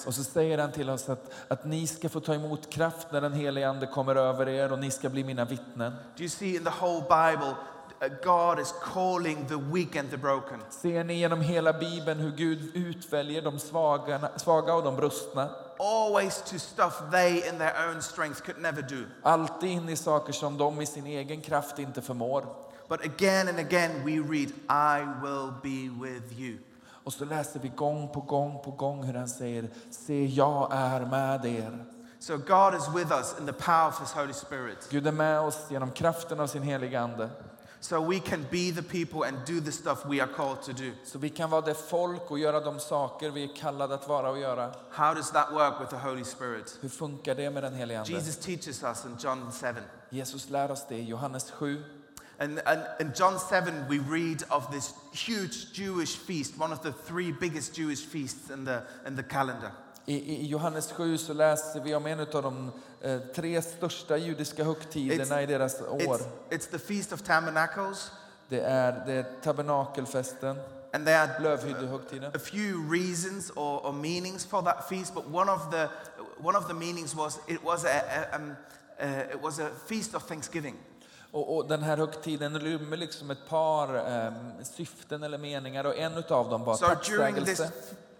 Och 0.06 0.14
så 0.14 0.24
säger 0.24 0.58
han 0.58 0.72
till 0.72 0.90
oss 0.90 1.08
att, 1.08 1.32
att 1.48 1.64
ni 1.64 1.86
ska 1.86 2.08
få 2.08 2.20
ta 2.20 2.34
emot 2.34 2.70
kraft 2.70 3.06
när 3.12 3.20
den 3.20 3.32
helige 3.32 3.68
Ande 3.68 3.86
kommer 3.86 4.16
över 4.16 4.48
er 4.48 4.72
och 4.72 4.78
ni 4.78 4.90
ska 4.90 5.08
bli 5.08 5.24
mina 5.24 5.44
vittnen. 5.44 5.92
Do 6.16 6.22
you 6.22 6.28
see 6.28 6.56
in 6.56 6.64
the 6.64 6.70
whole 6.80 7.00
Bible, 7.00 7.54
God 8.08 8.58
is 8.58 8.74
calling 8.82 9.46
the 9.46 9.58
weak 9.58 9.96
and 9.96 10.10
the 10.10 10.16
broken. 10.16 10.60
Ser 10.70 11.04
ni 11.04 11.14
genom 11.14 11.40
hela 11.40 11.72
Bibeln 11.72 12.20
hur 12.20 12.30
Gud 12.30 12.70
utväljer 12.74 13.42
de 13.42 13.58
svaga, 13.58 14.28
svaga 14.36 14.74
och 14.74 14.82
de 14.82 14.96
brustna? 14.96 15.50
Always 15.78 16.42
to 16.42 16.58
stuff 16.58 17.02
they 17.12 17.48
in 17.48 17.58
their 17.58 17.88
own 17.88 18.02
strength 18.02 18.42
could 18.42 18.62
never 18.62 18.82
do. 18.82 19.04
Alltid 19.22 19.70
in 19.70 19.88
i 19.88 19.96
saker 19.96 20.32
som 20.32 20.58
de 20.58 20.80
i 20.80 20.86
sin 20.86 21.06
egen 21.06 21.40
kraft 21.40 21.78
inte 21.78 22.02
förmår. 22.02 22.46
But 22.88 23.04
again 23.04 23.48
and 23.48 23.58
again 23.58 24.04
we 24.04 24.18
read, 24.18 24.52
I 24.68 25.04
will 25.22 25.52
be 25.62 26.06
with 26.06 26.40
you. 26.40 26.58
Och 27.04 27.12
så 27.12 27.24
läser 27.24 27.60
vi 27.60 27.68
gång 27.68 28.08
på 28.08 28.20
gång 28.20 28.62
på 28.64 28.70
gång 28.70 29.04
hur 29.04 29.14
han 29.14 29.28
säger, 29.28 29.70
se 29.90 30.26
jag 30.26 30.68
är 30.72 31.00
med 31.00 31.44
er. 31.44 31.84
So 32.18 32.36
God 32.36 32.74
is 32.74 32.88
with 32.94 33.12
us 33.12 33.34
in 33.40 33.46
the 33.46 33.52
power 33.52 33.88
of 33.88 34.00
His 34.00 34.12
Holy 34.12 34.32
Spirit. 34.32 34.88
Gud 34.90 35.06
är 35.06 35.12
med 35.12 35.40
oss 35.40 35.66
genom 35.68 35.90
kraften 35.90 36.40
av 36.40 36.46
sin 36.46 36.62
heliga 36.62 37.00
Ande. 37.00 37.30
So 37.82 38.00
we 38.00 38.20
can 38.20 38.46
be 38.48 38.70
the 38.70 38.82
people 38.82 39.24
and 39.24 39.44
do 39.44 39.60
the 39.60 39.72
stuff 39.72 40.06
we 40.06 40.20
are 40.20 40.28
called 40.28 40.62
to 40.62 40.72
do. 40.72 40.92
Så 41.04 41.18
vi 41.18 41.28
kan 41.28 41.50
vara 41.50 41.60
det 41.60 41.74
folk 41.74 42.30
och 42.30 42.38
göra 42.38 42.60
de 42.60 42.80
saker 42.80 43.30
vi 43.30 43.44
är 43.44 43.56
kallade 43.56 43.94
att 43.94 44.08
vara 44.08 44.30
och 44.30 44.38
göra. 44.38 44.74
How 44.90 45.14
does 45.14 45.30
that 45.30 45.52
work 45.52 45.80
with 45.80 45.90
the 45.90 46.08
Holy 46.08 46.24
Spirit? 46.24 46.78
Hur 46.80 46.88
funkar 46.88 47.34
det 47.34 47.50
med 47.50 47.62
den 47.62 47.74
helige 47.74 48.00
Ande? 48.00 48.12
Jesus 48.12 48.36
teaches 48.36 48.82
us 48.82 49.04
in 49.04 49.16
John 49.20 49.52
7. 49.52 49.66
Jesus 50.10 50.50
lär 50.50 50.70
oss 50.70 50.86
det 50.88 50.96
i 50.96 51.04
Johannes 51.04 51.50
7. 51.50 51.82
And, 52.38 52.58
and 52.66 52.80
in 53.00 53.12
John 53.14 53.38
7, 53.38 53.88
we 53.88 53.98
read 53.98 54.42
of 54.48 54.70
this 54.72 54.94
huge 55.12 55.72
Jewish 55.72 56.16
feast, 56.16 56.58
one 56.58 56.72
of 56.72 56.82
the 56.82 56.92
three 56.92 57.32
biggest 57.32 57.78
Jewish 57.78 58.04
feasts 58.04 58.50
in 58.50 58.64
the, 58.64 58.82
in 59.06 59.16
the 59.16 59.22
calendar. 59.22 59.72
I, 60.06 60.12
I 60.12 60.46
Johannes 60.46 60.92
7 60.92 61.18
så 61.18 61.32
läser 61.32 61.80
vi 61.80 61.94
om 61.94 62.06
en 62.06 62.20
av 62.20 62.42
de 62.42 62.72
tre 63.34 63.62
största 63.62 64.16
judiska 64.16 64.64
högtiderna 64.64 65.42
i 65.42 65.46
deras 65.46 65.80
år. 65.80 65.98
It's, 65.98 66.20
it's 66.50 66.70
the 66.70 66.78
Feast 66.78 67.12
of 67.12 67.22
Tabernacles, 67.22 68.10
Det 68.48 68.60
är, 68.60 69.02
det 69.06 69.12
är 69.12 69.24
tabernakelfesten, 69.42 70.56
and 70.92 71.06
there 71.06 71.18
are 71.18 71.40
lövhyddehögtiden. 71.42 72.32
a 72.34 72.38
few 72.38 72.90
reasons 72.90 73.50
or, 73.50 73.86
or 73.86 73.92
meanings 73.92 74.44
for 74.46 74.62
that 74.62 74.88
feast, 74.88 75.14
but 75.14 75.24
one 75.34 75.52
of 75.52 75.70
the, 75.70 75.88
one 76.42 76.58
of 76.58 76.68
the 76.68 76.74
meanings 76.74 77.14
was 77.14 77.38
it 77.46 77.64
was 77.64 77.84
a, 77.84 77.88
a, 77.88 78.36
um, 78.36 78.54
uh, 79.02 79.34
it 79.34 79.42
was 79.42 79.58
a 79.60 79.70
feast 79.86 80.14
of 80.14 80.26
thanksgiving. 80.28 80.74
Och, 81.32 81.56
och 81.56 81.68
den 81.68 81.82
här 81.82 81.96
högtiden 81.96 82.60
rymmer 82.60 82.96
liksom 82.96 83.30
ett 83.30 83.48
par 83.48 83.94
eh, 83.96 84.32
syften 84.76 85.22
eller 85.22 85.38
meningar 85.38 85.84
och 85.84 85.96
en 85.96 86.16
av 86.28 86.50
dem 86.50 86.64
var 86.64 86.76
So 86.76 86.86
tacksägelse. 86.86 87.72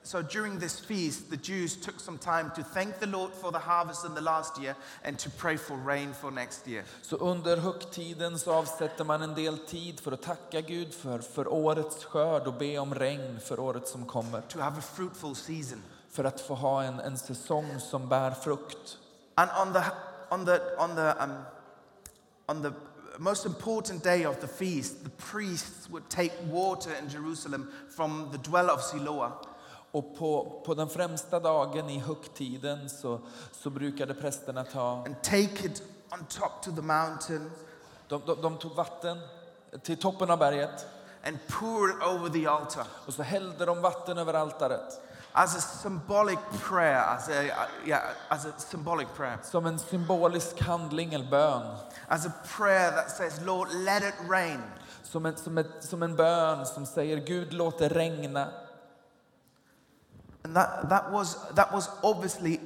So 0.05 0.21
during 0.23 0.59
this 0.59 0.81
feast, 0.81 1.31
the 1.31 1.37
Jews 1.37 1.77
took 1.77 2.01
some 2.01 2.19
time 2.19 2.51
to 2.57 2.63
thank 2.63 2.99
the 2.99 3.07
Lord 3.07 3.33
for 3.33 3.53
the 3.53 3.59
harvest 3.59 4.05
in 4.05 4.15
the 4.15 4.21
last 4.21 4.61
year 4.61 4.75
and 5.05 5.19
to 5.19 5.31
pray 5.31 5.57
for 5.57 5.77
rain 5.77 6.13
for 6.13 6.31
next 6.31 6.67
year. 6.67 6.85
Så 7.03 7.17
under 7.17 7.57
högtiden 7.57 8.39
så 8.39 8.53
avsätter 8.53 9.05
man 9.05 9.23
en 9.23 9.35
del 9.35 9.59
tid 9.59 10.01
för 10.01 10.13
att 10.13 10.23
tacka 10.23 10.61
Gud 10.61 10.95
för, 10.95 11.19
för 11.19 11.49
årets 11.53 12.05
skörd 12.05 12.47
och 12.47 12.55
be 12.55 12.79
om 12.79 12.95
regn 12.95 13.41
för 13.41 13.61
året 13.61 13.89
som 13.89 14.07
kommer. 14.07 14.41
To 14.41 14.59
have 14.59 14.79
a 14.79 14.83
fruitful 14.95 15.37
season. 15.37 15.83
För 16.11 16.25
att 16.25 16.41
få 16.41 16.55
ha 16.55 16.83
en, 16.83 17.01
en 17.01 17.19
säsong 17.19 17.81
som 17.81 18.09
bär 18.09 18.31
frukt. 18.31 18.99
And 19.35 19.51
on 19.67 19.73
the, 19.73 19.83
on 20.31 20.47
the, 20.47 20.61
on 20.79 20.97
the, 20.97 21.25
um, 21.25 21.33
on 22.47 22.63
the 22.63 22.73
most 23.19 23.47
important 23.47 24.05
day 24.05 24.27
of 24.27 24.41
the 24.41 24.49
feast, 24.49 25.05
the 25.05 25.11
priests 25.11 25.91
would 25.91 26.09
take 26.09 26.33
water 26.51 26.91
in 27.03 27.09
Jerusalem 27.09 27.71
from 27.97 28.29
the 28.33 28.39
dweller 28.39 28.73
of 28.73 28.81
Siloah. 28.81 29.33
Och 29.93 30.17
på, 30.17 30.63
på 30.67 30.75
den 30.75 30.89
främsta 30.89 31.41
dagen 31.41 31.91
i 31.91 31.99
högtiden 31.99 32.89
så, 32.89 33.21
så 33.53 33.71
brukade 33.71 34.15
prästerna 34.15 34.65
ta, 34.65 35.05
and 35.07 35.23
take 35.23 35.67
it 35.67 35.83
on 36.11 36.25
top 36.25 36.63
to 36.63 36.71
the 36.77 36.83
mountain 36.83 37.51
de, 38.09 38.23
de, 38.27 38.43
de 38.43 38.59
tog 38.59 38.75
vatten 38.75 39.19
till 39.83 39.97
toppen 39.97 40.31
av 40.31 40.39
berget 40.39 40.87
and 41.25 41.39
pour 41.49 41.91
it 41.91 42.03
over 42.03 42.29
the 42.29 42.47
altar 42.47 42.87
och 43.07 43.15
så 43.15 43.23
hällde 43.23 43.65
de 43.65 43.81
vatten 43.81 44.19
över 44.19 44.35
altaret. 44.35 45.01
as 45.35 45.57
a 45.57 45.61
symbolic 45.61 46.39
prayer, 46.53 46.99
as 46.99 47.29
a, 47.29 47.33
uh, 47.33 47.67
yeah, 47.87 48.11
as 48.29 48.45
a 48.45 48.53
symbolic 48.59 49.09
prayer, 49.17 49.39
Som 49.43 49.67
en 49.67 49.79
symbolisk 49.79 50.61
handling 50.61 51.15
eller 51.15 51.31
bön. 51.31 51.77
as 52.09 52.27
a 52.27 52.33
prayer 52.57 52.91
that 52.91 53.11
says, 53.11 53.41
Lord, 53.47 53.69
let 53.73 54.03
it 54.03 54.15
rain. 54.29 54.63
Som 55.03 55.27
en, 55.27 55.37
som, 55.37 55.59
ett, 55.59 55.71
som 55.81 56.03
en 56.03 56.17
bön 56.17 56.67
som 56.67 56.87
säger 56.87 57.17
Gud 57.17 57.53
låt 57.53 57.79
det 57.79 57.89
regna. 57.89 58.49
And 60.45 60.57
that, 60.57 60.89
that, 60.89 61.13
was, 61.13 61.37
that 61.55 61.73
was 61.73 61.89
obviously 62.03 62.61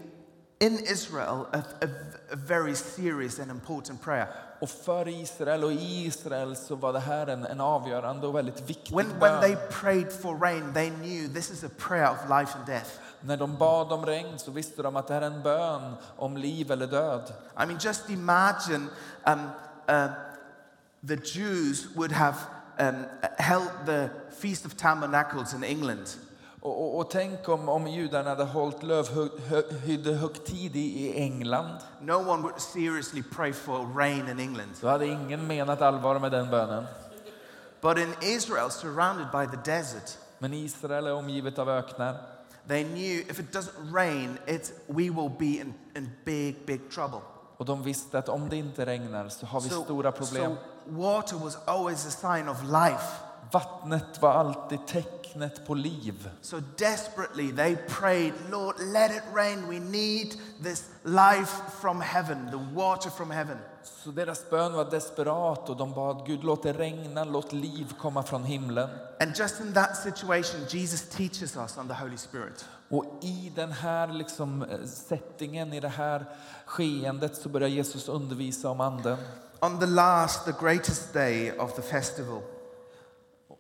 in 0.61 0.79
Israel 0.79 1.49
a, 1.53 1.59
a, 1.83 1.89
a 2.33 2.37
very 2.37 2.75
serious 2.75 3.39
and 3.39 3.51
important 3.51 4.01
prayer. 4.01 4.29
Och 4.61 4.71
för 4.71 5.09
Israel 5.09 5.65
och 5.65 5.73
i 5.73 6.07
Israel 6.07 6.57
så 6.57 6.75
var 6.75 6.93
det 6.93 7.01
här 7.01 7.27
en, 7.27 7.47
en 7.47 7.61
avgörande 7.61 8.27
och 8.27 8.35
väldigt 8.35 8.61
viktig 8.71 8.97
When, 8.97 9.19
when 9.19 9.41
they 9.41 9.57
prayed 9.71 10.13
for 10.13 10.37
rain, 10.37 10.73
they 10.73 10.91
knew 10.91 11.29
this 11.29 11.51
is 11.51 11.65
a 11.65 11.71
prayer 11.79 12.11
of 12.11 12.31
life 12.31 12.59
and 12.59 12.67
death. 12.67 12.91
När 13.21 13.37
de 13.37 13.57
bad 13.57 13.93
om 13.93 14.07
regn 14.07 14.39
så 14.39 14.51
visste 14.51 14.83
de 14.83 14.97
att 14.97 15.09
det 15.09 15.15
här 15.15 15.23
är 15.23 15.27
en 15.27 15.43
bön 15.43 15.95
om 16.17 16.37
liv 16.37 16.71
eller 16.71 16.87
död. 16.87 17.33
I 17.63 17.67
mean, 17.67 17.79
just 17.81 18.11
imagine 18.11 18.89
um, 19.27 19.51
uh, 19.89 20.09
the 21.03 21.17
Jews 21.17 21.87
would 21.97 22.13
have 22.13 22.37
um, 22.79 23.05
held 23.39 23.71
the 23.87 24.11
Feast 24.41 24.67
of 24.67 24.77
Tabernacles 24.77 25.55
in 25.55 25.65
England. 25.65 26.17
Och, 26.67 26.83
och, 26.83 26.99
och 26.99 27.11
tänk 27.11 27.49
om, 27.49 27.69
om 27.69 27.87
judarna 27.87 28.31
hade 28.31 28.45
hållit 28.45 28.83
lövhyddehögtid 28.83 30.77
i, 30.77 31.07
i 31.07 31.23
England. 31.23 31.79
No 32.01 32.13
one 32.13 32.43
would 32.43 32.61
seriously 32.61 33.23
pray 33.23 33.53
for 33.53 33.99
rain 33.99 34.29
in 34.29 34.41
England. 34.41 34.71
Då 34.81 34.89
hade 34.89 35.07
ingen 35.07 35.47
menat 35.47 35.83
allvar 35.83 36.19
med 36.19 36.33
den 36.33 36.51
bönen. 36.51 36.85
But 37.81 37.99
in 37.99 38.15
Israel, 38.21 38.71
surrounded 38.71 39.27
by 39.33 39.57
the 39.57 39.71
desert, 39.71 40.19
Men 40.39 40.55
Israel 40.55 41.07
är 41.07 41.13
omgivet 41.13 41.59
av 41.59 41.71
öknar. 41.71 42.17
they 42.69 42.85
knew 42.85 43.21
if 43.31 43.41
it 43.41 43.53
doesn't 43.53 43.95
rain, 43.95 44.39
it's, 44.47 44.73
we 44.87 45.11
will 45.11 45.31
be 45.39 45.61
in, 45.61 45.75
in 45.97 46.11
big, 46.25 46.67
big 46.67 46.91
trouble. 46.91 47.21
Och 47.57 47.65
de 47.65 47.83
visste 47.83 48.19
att 48.19 48.29
om 48.29 48.49
det 48.49 48.57
inte 48.57 48.87
regnar 48.87 49.29
så 49.29 49.47
har 49.47 49.61
vi 49.61 49.69
stora 49.69 50.13
problem. 50.13 50.53
so 50.53 50.57
water 50.87 51.37
was 51.37 51.59
always 51.65 52.07
a 52.07 52.11
sign 52.11 52.49
of 52.49 52.63
life. 52.63 53.26
Vattnet 53.53 54.23
var 54.23 54.33
alltid 54.33 54.87
tecknet 54.87 55.67
på 55.67 55.75
liv. 55.75 56.31
So 56.41 56.61
desperately 56.79 57.53
they 57.53 57.77
prayed, 57.77 58.33
Lord, 58.51 58.75
let 58.93 59.11
it 59.11 59.23
rain. 59.35 59.69
We 59.69 59.81
need 59.81 60.29
this 60.63 60.85
life 61.03 61.53
from 61.81 62.01
heaven, 62.01 62.51
the 62.51 62.75
water 62.75 63.11
from 63.11 63.31
heaven. 63.31 63.59
Så 63.83 64.11
deras 64.11 64.51
bön 64.51 64.73
var 64.73 64.85
desperat 64.85 65.69
och 65.69 65.77
de 65.77 65.93
bad 65.93 66.27
Gud 66.27 66.45
låt 66.45 66.63
det 66.63 66.73
regna, 66.73 67.25
låt 67.25 67.53
liv 67.53 67.95
komma 68.01 68.23
från 68.23 68.45
himlen. 68.45 68.89
And 69.21 69.39
just 69.39 69.61
in 69.61 69.73
that 69.73 69.97
situation, 69.97 70.61
Jesus 70.69 71.09
teaches 71.09 71.57
us 71.57 71.79
on 71.79 71.89
the 71.89 71.95
Holy 71.95 72.17
Spirit. 72.17 72.65
Och 72.89 73.05
i 73.23 73.53
den 73.55 73.73
här 73.73 74.09
liksom 74.09 74.63
eh, 74.63 74.85
settingen, 74.87 75.73
i 75.73 75.81
det 75.81 75.89
här 75.89 76.25
skeendet 76.67 77.37
så 77.37 77.49
börjar 77.49 77.69
Jesus 77.69 78.09
undervisa 78.09 78.71
om 78.71 78.81
anden. 78.81 79.19
On 79.61 79.81
the 79.81 79.87
last, 79.87 80.45
the 80.45 80.55
greatest 80.61 81.13
day 81.13 81.59
of 81.59 81.75
the 81.75 81.83
festival, 81.83 82.43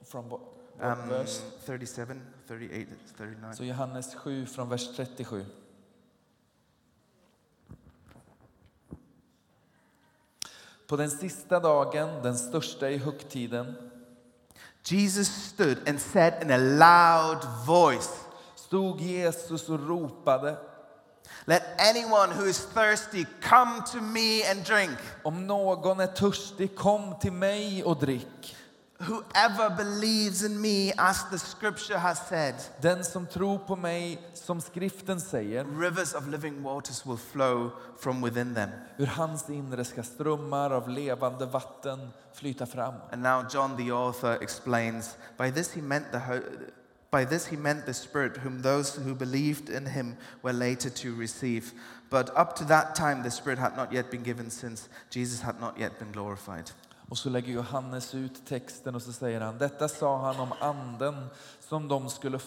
Från 0.07 0.29
what, 0.29 0.41
what 0.79 0.99
um, 0.99 1.09
verse? 1.09 1.43
37, 1.65 2.21
38, 2.49 2.91
39. 3.17 3.55
Så 3.55 3.65
Johannes 3.65 4.15
7 4.15 4.47
från 4.47 4.69
vers 4.69 4.97
37. 4.97 5.45
På 10.87 10.97
den 10.97 11.11
sista 11.11 11.61
dagen, 11.61 12.23
den 12.23 12.39
största 12.39 12.91
i 12.91 12.97
högtiden, 12.97 13.75
Jesus 14.85 15.29
stood 15.29 15.89
and 15.89 16.01
said 16.01 16.43
in 16.43 16.51
a 16.51 16.59
loud 16.59 17.67
voice, 17.67 18.27
stod 18.55 19.01
Jesus 19.01 19.69
och 19.69 19.89
ropade 19.89 20.57
Let 21.45 21.63
anyone 21.79 22.35
who 22.35 22.45
is 22.45 22.59
thirsty 22.59 23.25
come 23.41 23.83
to 23.93 24.01
me 24.01 24.51
and 24.51 24.65
drink. 24.65 24.99
Om 25.23 25.47
någon 25.47 26.01
är 26.01 26.07
törstig, 26.07 26.77
kom 26.77 27.19
till 27.21 27.33
mig 27.33 27.85
och 27.85 27.97
drick. 27.97 28.57
Whoever 28.99 29.69
believes 29.77 30.43
in 30.43 30.61
me, 30.61 30.93
as 30.97 31.25
the 31.31 31.39
scripture 31.39 31.99
has 31.99 32.19
said, 32.29 32.55
Den 32.81 33.05
som 33.05 33.27
tror 33.27 33.59
på 33.59 33.77
mig, 33.77 34.19
som 34.35 34.61
skriften 34.61 35.21
säger, 35.21 35.65
rivers 35.81 36.15
of 36.15 36.27
living 36.29 36.63
waters 36.63 37.07
will 37.07 37.19
flow 37.19 37.71
from 38.01 38.23
within 38.25 38.55
them. 38.55 38.71
ur 38.99 39.07
hans 39.07 39.49
inre 39.51 39.85
ska 39.85 40.03
strömmar 40.03 40.71
av 40.71 40.89
levande 40.89 41.47
vatten 41.47 42.09
flyta 42.35 42.67
fram. 42.67 42.95
And 43.13 43.23
now 43.23 43.45
John 43.55 43.77
the 43.77 43.93
author 43.93 44.39
explains, 44.43 45.17
by 45.39 45.51
this 45.51 45.73
he 45.73 45.83
meant 45.83 46.13
the 46.13 46.43
by 47.11 47.25
this 47.25 47.47
he 47.47 47.57
meant 47.57 47.87
the 47.87 47.95
spirit 47.95 48.37
whom 48.37 48.63
those 48.63 48.97
who 48.97 49.15
believed 49.15 49.69
in 49.69 49.87
him 49.87 50.17
were 50.43 50.53
later 50.53 50.91
to 50.91 51.15
receive. 51.15 51.73
But 52.11 52.31
up 52.37 52.57
to 52.57 52.65
that 52.65 52.95
time 52.95 53.23
the 53.23 53.31
spirit 53.31 53.59
had 53.59 53.77
not 53.77 53.93
yet 53.93 54.11
been 54.11 54.23
given 54.23 54.51
since 54.51 54.89
Jesus 55.11 55.43
had 55.43 55.61
not 55.61 55.79
yet 55.79 55.99
been 55.99 56.13
glorified. 56.13 56.71
Och 57.09 57.19
så 57.19 57.31
lägger 57.31 57.53
Johannes 57.53 58.15
ut 58.15 58.47
texten 58.47 58.95
och 58.95 59.03
så 59.03 59.13
säger 59.13 59.41
han, 59.41 59.59
detta 59.59 59.89
sa 59.89 60.19
han 60.19 60.41
om 60.41 60.53
anden 60.61 61.27
som 61.69 61.89
de 61.89 62.11
skulle, 62.11 62.41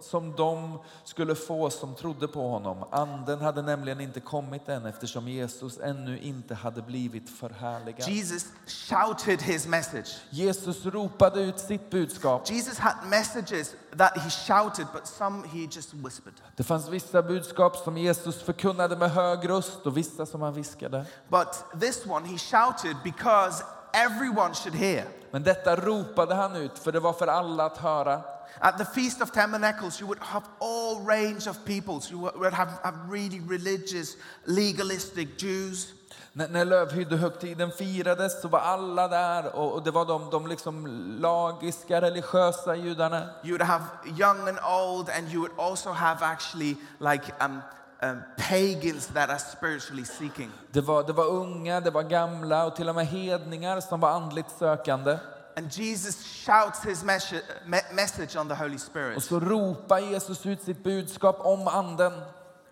som 0.00 0.32
de 0.36 0.78
skulle 1.04 1.34
få 1.34 1.70
som 1.70 1.94
trodde 1.94 2.28
på 2.28 2.48
honom. 2.48 2.84
Anden 2.90 3.40
hade 3.40 3.62
nämligen 3.62 4.00
inte 4.00 4.20
kommit 4.20 4.68
än 4.68 4.86
eftersom 4.86 5.28
Jesus 5.28 5.78
ännu 5.78 6.18
inte 6.18 6.54
hade 6.54 6.82
blivit 6.82 7.30
förhärligad. 7.30 8.08
Jesus 8.08 8.46
shouted 8.66 9.42
his 9.42 9.66
message. 9.66 10.08
Jesus 10.30 10.86
ropade 10.86 11.40
ut 11.40 11.58
sitt 11.58 11.90
budskap. 11.90 12.50
Jesus 12.50 12.78
had 12.78 12.94
messages 13.10 13.74
that 13.96 14.18
he 14.18 14.30
shouted, 14.30 14.86
but 14.92 15.06
some 15.06 15.48
he 15.48 15.58
just 15.58 15.94
whispered. 15.94 16.34
Det 16.56 16.64
fanns 16.64 16.88
vissa 16.88 17.22
budskap 17.22 17.76
som 17.76 17.98
Jesus 17.98 18.42
förkunnade 18.42 18.96
med 18.96 19.10
hög 19.10 19.48
röst 19.48 19.86
och 19.86 19.96
vissa 19.96 20.26
som 20.26 20.42
han 20.42 20.54
viskade. 20.54 21.06
But 21.28 21.80
this 21.80 22.06
one 22.06 22.26
he 22.28 22.38
shouted 22.38 22.96
because 23.04 23.64
everyone 23.92 24.54
should 24.54 24.74
hear. 24.74 25.04
Men 25.36 25.42
detta 25.42 25.76
ropade 25.76 26.34
han 26.34 26.56
ut 26.56 26.78
för 26.78 26.92
det 26.92 27.00
var 27.00 27.12
för 27.12 27.26
alla 27.26 27.64
att 27.64 27.78
höra. 27.78 28.20
At 28.58 28.78
the 28.78 28.84
Feast 28.84 29.22
of 29.22 29.30
Tabernacles, 29.30 30.00
you 30.00 30.08
would 30.08 30.22
have 30.22 30.46
all 30.60 31.06
range 31.06 31.50
of 31.50 31.58
peoples. 31.64 32.10
You 32.10 32.20
would 32.20 32.52
have, 32.52 32.70
have 32.82 33.12
really 33.12 33.40
religious, 33.40 34.16
legalistic 34.44 35.28
Jews. 35.38 35.88
När, 36.32 36.48
när 36.48 36.64
lövhyddehögtiden 36.64 37.70
firades 37.70 38.42
så 38.42 38.48
var 38.48 38.58
alla 38.58 39.08
där 39.08 39.56
och, 39.56 39.72
och 39.72 39.82
det 39.82 39.90
var 39.90 40.04
de, 40.04 40.30
de 40.30 40.46
liksom 40.46 40.86
lagiska, 41.20 42.00
religiösa 42.00 42.76
judarna. 42.76 43.28
You 43.44 43.58
would 43.58 43.62
have 43.62 43.84
young 44.06 44.48
and 44.48 44.58
old, 44.58 45.10
and 45.10 45.32
you 45.32 45.40
would 45.40 45.58
also 45.58 45.90
have 45.90 46.26
actually 46.26 46.76
like 46.98 47.32
um, 47.44 47.60
um, 48.02 48.22
pagans 48.36 49.06
that 49.06 49.30
are 49.30 49.38
spiritually 49.38 50.04
seeking. 50.04 50.50
Det 50.72 50.80
var, 50.80 51.02
det 51.02 51.12
var 51.12 51.26
unga, 51.26 51.80
det 51.80 51.90
var 51.90 52.02
gamla 52.02 52.64
och 52.66 52.76
till 52.76 52.88
och 52.88 52.94
med 52.94 53.06
hedningar 53.06 53.80
som 53.80 54.00
var 54.00 54.10
andligt 54.10 54.50
sökande. 54.58 55.18
And 55.56 55.72
Jesus 55.72 56.16
shouts 56.24 56.84
his 56.84 57.04
mes- 57.04 57.42
me- 57.66 57.94
message 57.94 58.36
on 58.40 58.48
the 58.48 58.54
Holy 58.54 58.74
Och 58.74 58.80
Spirit 58.80 59.24
så 59.24 59.40
ropar 59.40 59.98
Jesus 59.98 60.46
ut 60.46 60.62
sitt 60.62 60.84
budskap 60.84 61.36
om 61.40 61.68
anden. 61.68 62.12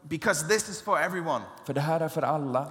because 0.03 0.49
this 0.49 0.69
is 0.69 0.83
for 0.83 0.99
everyone. 0.99 1.45
För 1.67 1.75
det 1.75 1.81
här 1.81 2.01
är 2.01 2.09
för 2.09 2.23
alla. 2.23 2.67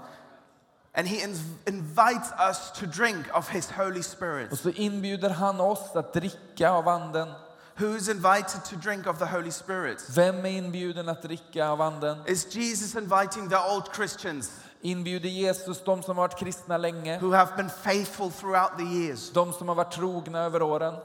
And 0.96 1.08
he 1.08 1.16
inv- 1.28 1.56
invites 1.68 2.32
us 2.50 2.72
to 2.80 2.86
drink 2.86 3.26
of 3.38 3.50
his 3.50 3.72
Holy 3.72 4.00
Och 4.00 4.06
Spirit. 4.06 4.60
så 4.60 4.70
inbjuder 4.70 5.30
han 5.30 5.62
oss 5.62 5.96
att 5.96 6.13
dricka 6.13 6.70
av 6.72 6.88
anden. 6.88 7.32
Who's 7.76 8.08
invited 8.08 8.66
to 8.70 8.76
drink 8.76 9.08
of 9.08 9.18
the 9.20 9.26
Holy 9.26 9.52
Spirit? 9.52 10.10
Vem 10.10 10.46
är 10.46 10.50
inbjuden 10.50 11.10
att 11.10 11.22
dricka 11.22 11.68
av 11.68 11.82
anden? 11.82 12.18
Is 12.28 12.56
Jesus 12.56 12.96
inviting 12.96 13.50
the 13.50 13.58
old 13.58 13.84
Christians 13.96 14.52
Inbjuder 14.82 15.30
Jesus 15.30 15.84
de 15.84 16.04
som 16.04 16.18
har 16.18 16.24
varit 16.28 16.40
kristna 16.40 16.78
länge? 16.78 17.20
who 17.20 17.32
have 17.32 17.56
been 17.58 17.70
faithful 17.70 18.32
throughout 18.32 18.78
the 18.78 18.84
years? 18.84 19.32
De 19.32 19.54
som 19.54 19.68
har 19.68 19.76
varit 19.76 19.92
trogna 19.92 20.40
över 20.40 20.62
åren? 20.62 20.96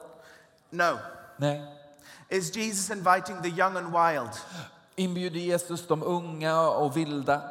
No. 0.71 0.99
Nej. 1.37 1.63
Is 2.29 2.57
Jesus 2.57 2.91
inviting 2.91 3.43
the 3.43 3.49
young 3.49 3.77
and 3.77 3.87
wild? 3.93 4.31
Inbjuder 4.97 5.41
Jesus 5.41 5.87
de 5.87 6.03
unga 6.03 6.61
och 6.61 6.97
vilda? 6.97 7.43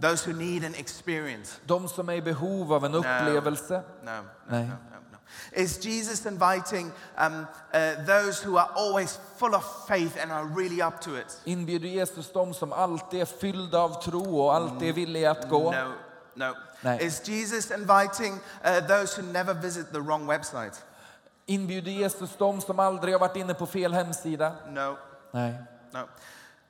Those 0.00 0.30
who 0.30 0.38
need 0.38 0.64
an 0.64 0.74
experience? 0.74 1.56
De 1.66 1.88
som 1.88 2.08
är 2.08 2.12
i 2.12 2.22
behov 2.22 2.72
av 2.72 2.84
en 2.84 2.94
upplevelse? 2.94 3.82
No, 4.04 4.10
no, 4.10 4.22
No. 4.48 4.58
no, 4.58 4.66
no. 4.66 4.89
Is 5.52 5.78
Jesus 5.78 6.26
inviting 6.26 6.92
um, 7.18 7.46
uh, 7.74 8.04
those 8.06 8.46
who 8.46 8.56
are 8.56 8.70
always 8.76 9.18
full 9.36 9.54
of 9.54 9.64
faith 9.88 10.16
and 10.22 10.32
are 10.32 10.46
really 10.46 10.82
up 10.82 11.00
to 11.00 11.16
it? 11.16 11.40
Inbjuder 11.44 11.88
Jesus 11.88 12.32
de 12.32 12.54
som 12.54 12.72
alltid 12.72 13.20
är 13.20 13.24
fyllda 13.24 13.78
av 13.78 14.02
tro 14.02 14.40
och 14.40 14.54
alltid 14.54 14.88
är 14.88 14.92
villiga 14.92 15.30
att 15.30 15.48
gå? 15.48 15.72
No, 15.72 15.92
no. 16.34 16.54
Nej. 16.82 17.06
Is 17.06 17.28
Jesus 17.28 17.70
inviting 17.70 18.40
uh, 18.64 18.80
those 18.86 19.20
who 19.20 19.32
never 19.32 19.54
visit 19.54 19.92
the 19.92 20.00
wrong 20.00 20.26
website? 20.26 20.82
Inbjuder 21.46 21.90
Jesus 21.90 22.36
de 22.38 22.60
som 22.60 22.78
aldrig 22.78 23.14
har 23.14 23.18
varit 23.18 23.36
inne 23.36 23.54
på 23.54 23.66
fel 23.66 23.92
hemsida? 23.92 24.52
No, 24.68 24.96
Nej. 25.32 25.54
no. 25.92 26.08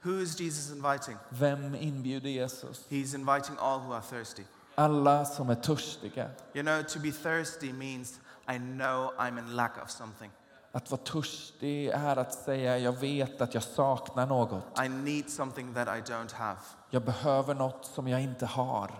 Who 0.03 0.21
is 0.21 0.41
Jesus 0.41 0.71
inviting? 0.73 1.19
Vem 1.29 1.75
inbjuder 1.75 2.31
Jesus? 2.31 2.85
He's 2.89 3.15
inviting 3.15 3.57
all 3.59 3.79
who 3.79 3.93
are 3.93 4.03
thirsty. 4.03 4.43
Alla 4.75 5.25
som 5.25 5.51
är 5.51 5.55
törstiga. 5.55 6.31
You 6.55 6.63
know, 6.63 6.83
to 6.83 6.99
be 6.99 7.11
thirsty 7.11 7.73
means 7.73 8.21
I 8.55 8.59
know 8.59 9.13
I'm 9.19 9.39
in 9.39 9.57
lack 9.57 9.83
of 9.83 9.91
something. 9.91 10.31
Att 10.73 10.91
vara 10.91 11.01
törstig 11.01 11.89
är 11.89 12.17
att 12.17 12.35
säga 12.35 12.79
jag 12.79 12.93
vet 12.93 13.41
att 13.41 13.55
jag 13.55 13.63
saknar 13.63 14.27
något. 14.27 14.81
I 14.85 14.89
need 14.89 15.31
something 15.31 15.75
that 15.75 15.89
I 15.89 16.13
don't 16.13 16.35
have. 16.35 16.59
Jag 16.91 17.05
behöver 17.05 17.55
något 17.55 17.85
som 17.85 18.09
jag 18.09 18.23
inte 18.23 18.47
har. 18.47 18.91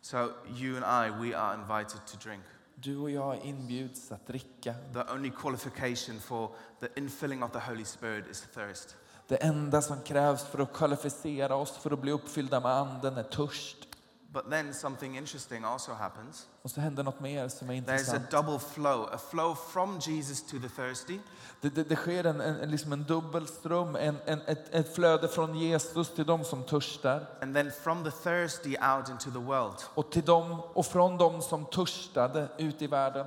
So 0.00 0.16
you 0.56 0.82
and 0.82 1.06
I, 1.06 1.28
we 1.28 1.38
are 1.38 1.54
invited 1.54 2.06
to 2.06 2.28
drink. 2.28 2.42
Du 2.74 2.96
och 2.96 3.10
jag 3.10 3.36
inbjuds 3.36 4.12
att 4.12 4.26
dricka. 4.26 4.74
The 4.92 5.12
only 5.14 5.30
qualification 5.30 6.20
for 6.20 6.50
the 6.80 6.88
infilling 6.96 7.42
of 7.42 7.52
the 7.52 7.58
Holy 7.58 7.84
Spirit 7.84 8.26
is 8.30 8.46
thirst. 8.54 8.96
Det 9.28 9.36
enda 9.36 9.82
som 9.82 10.00
krävs 10.00 10.44
för 10.44 10.58
att 10.58 10.72
kvalificera 10.72 11.54
oss 11.54 11.76
för 11.76 11.90
att 11.90 11.98
bli 11.98 12.12
uppfyllda 12.12 12.60
med 12.60 12.72
anden 12.72 13.16
är 13.16 13.22
törst. 13.22 13.88
But 14.32 14.50
then 14.50 14.74
something 14.74 15.16
interesting 15.18 15.64
also 15.64 15.92
happens. 15.92 16.46
Och 16.62 16.70
så 16.70 16.80
händer 16.80 17.02
något 17.02 17.20
mer 17.20 17.48
som 17.48 17.70
är 17.70 17.74
There's 17.74 17.90
a 17.90 17.92
intressant. 17.98 18.30
double 18.30 18.58
flow, 18.58 19.08
a 19.12 19.18
flow 19.30 19.54
from 19.54 19.98
Jesus 19.98 20.42
to 20.42 20.56
the 20.58 20.68
thirsty, 20.68 21.18
Det, 21.60 21.68
det, 21.68 21.84
det 21.88 21.96
sker 21.96 22.24
en, 22.26 22.40
en, 22.40 22.56
en, 22.56 22.70
liksom 22.70 22.92
en 22.92 23.04
dubbelström, 23.04 23.96
en, 23.96 24.16
en, 24.26 24.40
ett, 24.46 24.74
ett 24.74 24.94
flöde 24.94 25.28
från 25.28 25.54
Jesus 25.58 26.14
till 26.14 26.26
de 26.26 26.44
som 26.44 26.62
törstar. 26.62 27.26
and 27.42 27.54
then 27.54 27.70
from 27.82 28.04
the 28.04 28.10
thirsty 28.10 28.76
out 28.76 29.08
into 29.08 29.30
the 29.30 29.38
world. 29.38 29.74
Och, 29.94 30.10
till 30.12 30.24
dem, 30.24 30.60
och 30.74 30.86
från 30.86 31.18
de 31.18 31.42
som 31.42 31.64
törstade 31.66 32.48
ut 32.58 32.82
i 32.82 32.86
världen. 32.86 33.26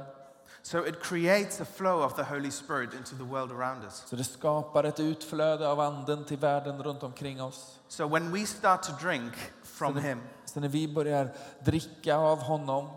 So 0.62 0.86
it 0.88 1.04
creates 1.04 1.62
a 1.62 1.66
flow 1.66 2.02
of 2.04 2.16
the 2.16 2.24
Holy 2.24 2.52
Spirit 2.52 2.94
into 2.94 3.16
the 3.16 3.24
world 3.24 3.52
around 3.52 3.84
us. 3.84 4.04
Så 4.08 4.16
det 4.16 4.24
skapar 4.24 4.84
ett 4.84 5.00
utflöde 5.00 5.68
av 5.70 5.80
anden 5.80 6.26
till 6.26 6.38
världen 6.38 6.84
runt 6.84 7.04
omkring 7.04 7.42
oss. 7.44 7.80
So 7.88 8.08
when 8.08 8.32
we 8.32 8.46
start 8.46 8.84
to 8.84 8.92
drink 9.02 9.34
from 9.76 9.94
Så 9.94 10.00
Him, 10.00 10.22
Så 10.46 10.60
när 10.60 10.68
vi 10.68 10.88
börjar 10.88 11.34
dricka 11.60 12.16
av 12.18 12.40
honom 12.40 12.90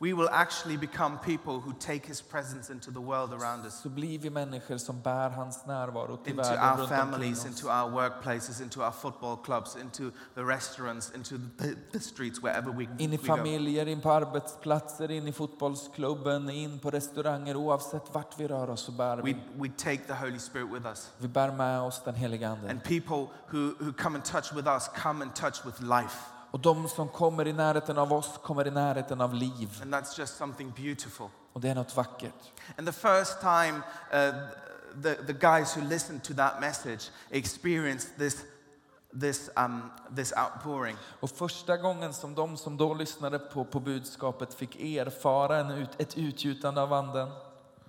we 0.00 0.12
will 0.12 0.28
actually 0.28 0.76
become 0.76 1.18
people 1.18 1.60
who 1.60 1.72
take 1.72 2.06
His 2.06 2.20
presence 2.20 2.70
into 2.70 2.90
the 2.90 3.00
world 3.00 3.32
around 3.32 3.66
us, 3.66 3.80
så 3.82 3.88
blir 3.88 4.18
vi 4.18 4.30
människor 4.30 4.78
som 4.78 5.00
bär 5.00 5.30
hans 5.30 5.66
närvaro 5.66 6.16
till 6.16 6.32
into 6.32 6.42
världen 6.42 6.80
our 6.80 6.86
families, 6.86 7.44
into 7.44 7.68
our 7.68 7.90
workplaces, 7.90 8.60
into 8.60 8.82
our 8.82 8.90
football 8.90 9.36
clubs, 9.36 9.76
into 9.76 10.10
the 10.34 10.44
restaurants, 10.44 11.12
into 11.14 11.38
the, 11.58 11.76
the 11.92 12.00
streets, 12.00 12.42
wherever 12.42 12.72
we, 12.72 12.88
In 12.98 13.12
i 13.12 13.18
familjer, 13.18 13.88
in 13.88 14.00
på 14.00 14.10
arbetsplatser, 14.10 15.10
in 15.10 15.28
i 15.28 15.32
fotbollsklubben, 15.32 16.50
in 16.50 16.78
på 16.78 16.90
restauranger. 16.90 17.56
Oavsett 17.56 18.14
vart 18.14 18.40
vi 18.40 18.48
rör 18.48 18.70
oss 18.70 18.80
så 18.80 18.92
bär 18.92 19.16
We, 19.16 19.22
vi. 19.22 19.36
we 19.56 19.68
take 19.68 20.06
the 20.06 20.14
Holy 20.14 20.38
Spirit 20.38 20.68
with 20.72 20.86
us. 20.86 21.10
Vi 21.18 21.28
bär 21.28 21.52
med 21.52 21.80
oss 21.80 22.02
den 22.04 22.14
heliga 22.14 22.48
Ande. 22.48 22.70
And 22.70 22.82
people 22.82 23.28
who, 23.52 23.74
who 23.78 23.92
come 23.92 24.16
in 24.16 24.22
touch 24.22 24.52
with 24.52 24.68
us 24.68 24.88
come 24.88 25.24
in 25.24 25.30
touch 25.30 25.64
with 25.64 25.80
life. 25.80 26.33
Och 26.54 26.60
de 26.60 26.88
som 26.88 27.08
kommer 27.08 27.46
i 27.46 27.52
närheten 27.52 27.98
av 27.98 28.12
oss 28.12 28.38
kommer 28.42 28.66
i 28.66 28.70
närheten 28.70 29.20
av 29.20 29.34
liv. 29.34 29.78
And 29.82 29.94
that's 29.94 30.18
just 30.18 30.36
something 30.36 30.70
beautiful. 30.70 31.28
Och 31.52 31.60
det 31.60 31.68
är 31.68 31.74
något 31.74 31.96
vackert. 31.96 32.52
And 32.78 32.86
the 32.86 32.92
first 32.92 33.40
time 33.40 33.82
uh, 34.12 34.34
the, 35.02 35.14
the 35.14 35.32
guys 35.32 35.76
who 35.76 35.82
listened 35.88 36.24
to 36.24 36.34
that 36.34 36.60
message 36.60 37.10
experienced 37.30 38.08
this, 38.18 38.44
this, 39.20 39.50
um, 39.56 39.90
this 40.16 40.32
outpouring, 40.32 40.96
Och 41.20 41.30
första 41.30 41.76
gången 41.76 42.12
som 42.12 42.34
de 42.34 42.56
som 42.56 42.76
då 42.76 42.94
lyssnade 42.94 43.38
på, 43.38 43.64
på 43.64 43.80
budskapet 43.80 44.54
fick 44.54 44.76
erfara 44.76 45.58
en 45.58 45.70
ut, 45.70 45.90
ett 45.98 46.18
utgjutande 46.18 46.82
av 46.82 46.92
anden 46.92 47.28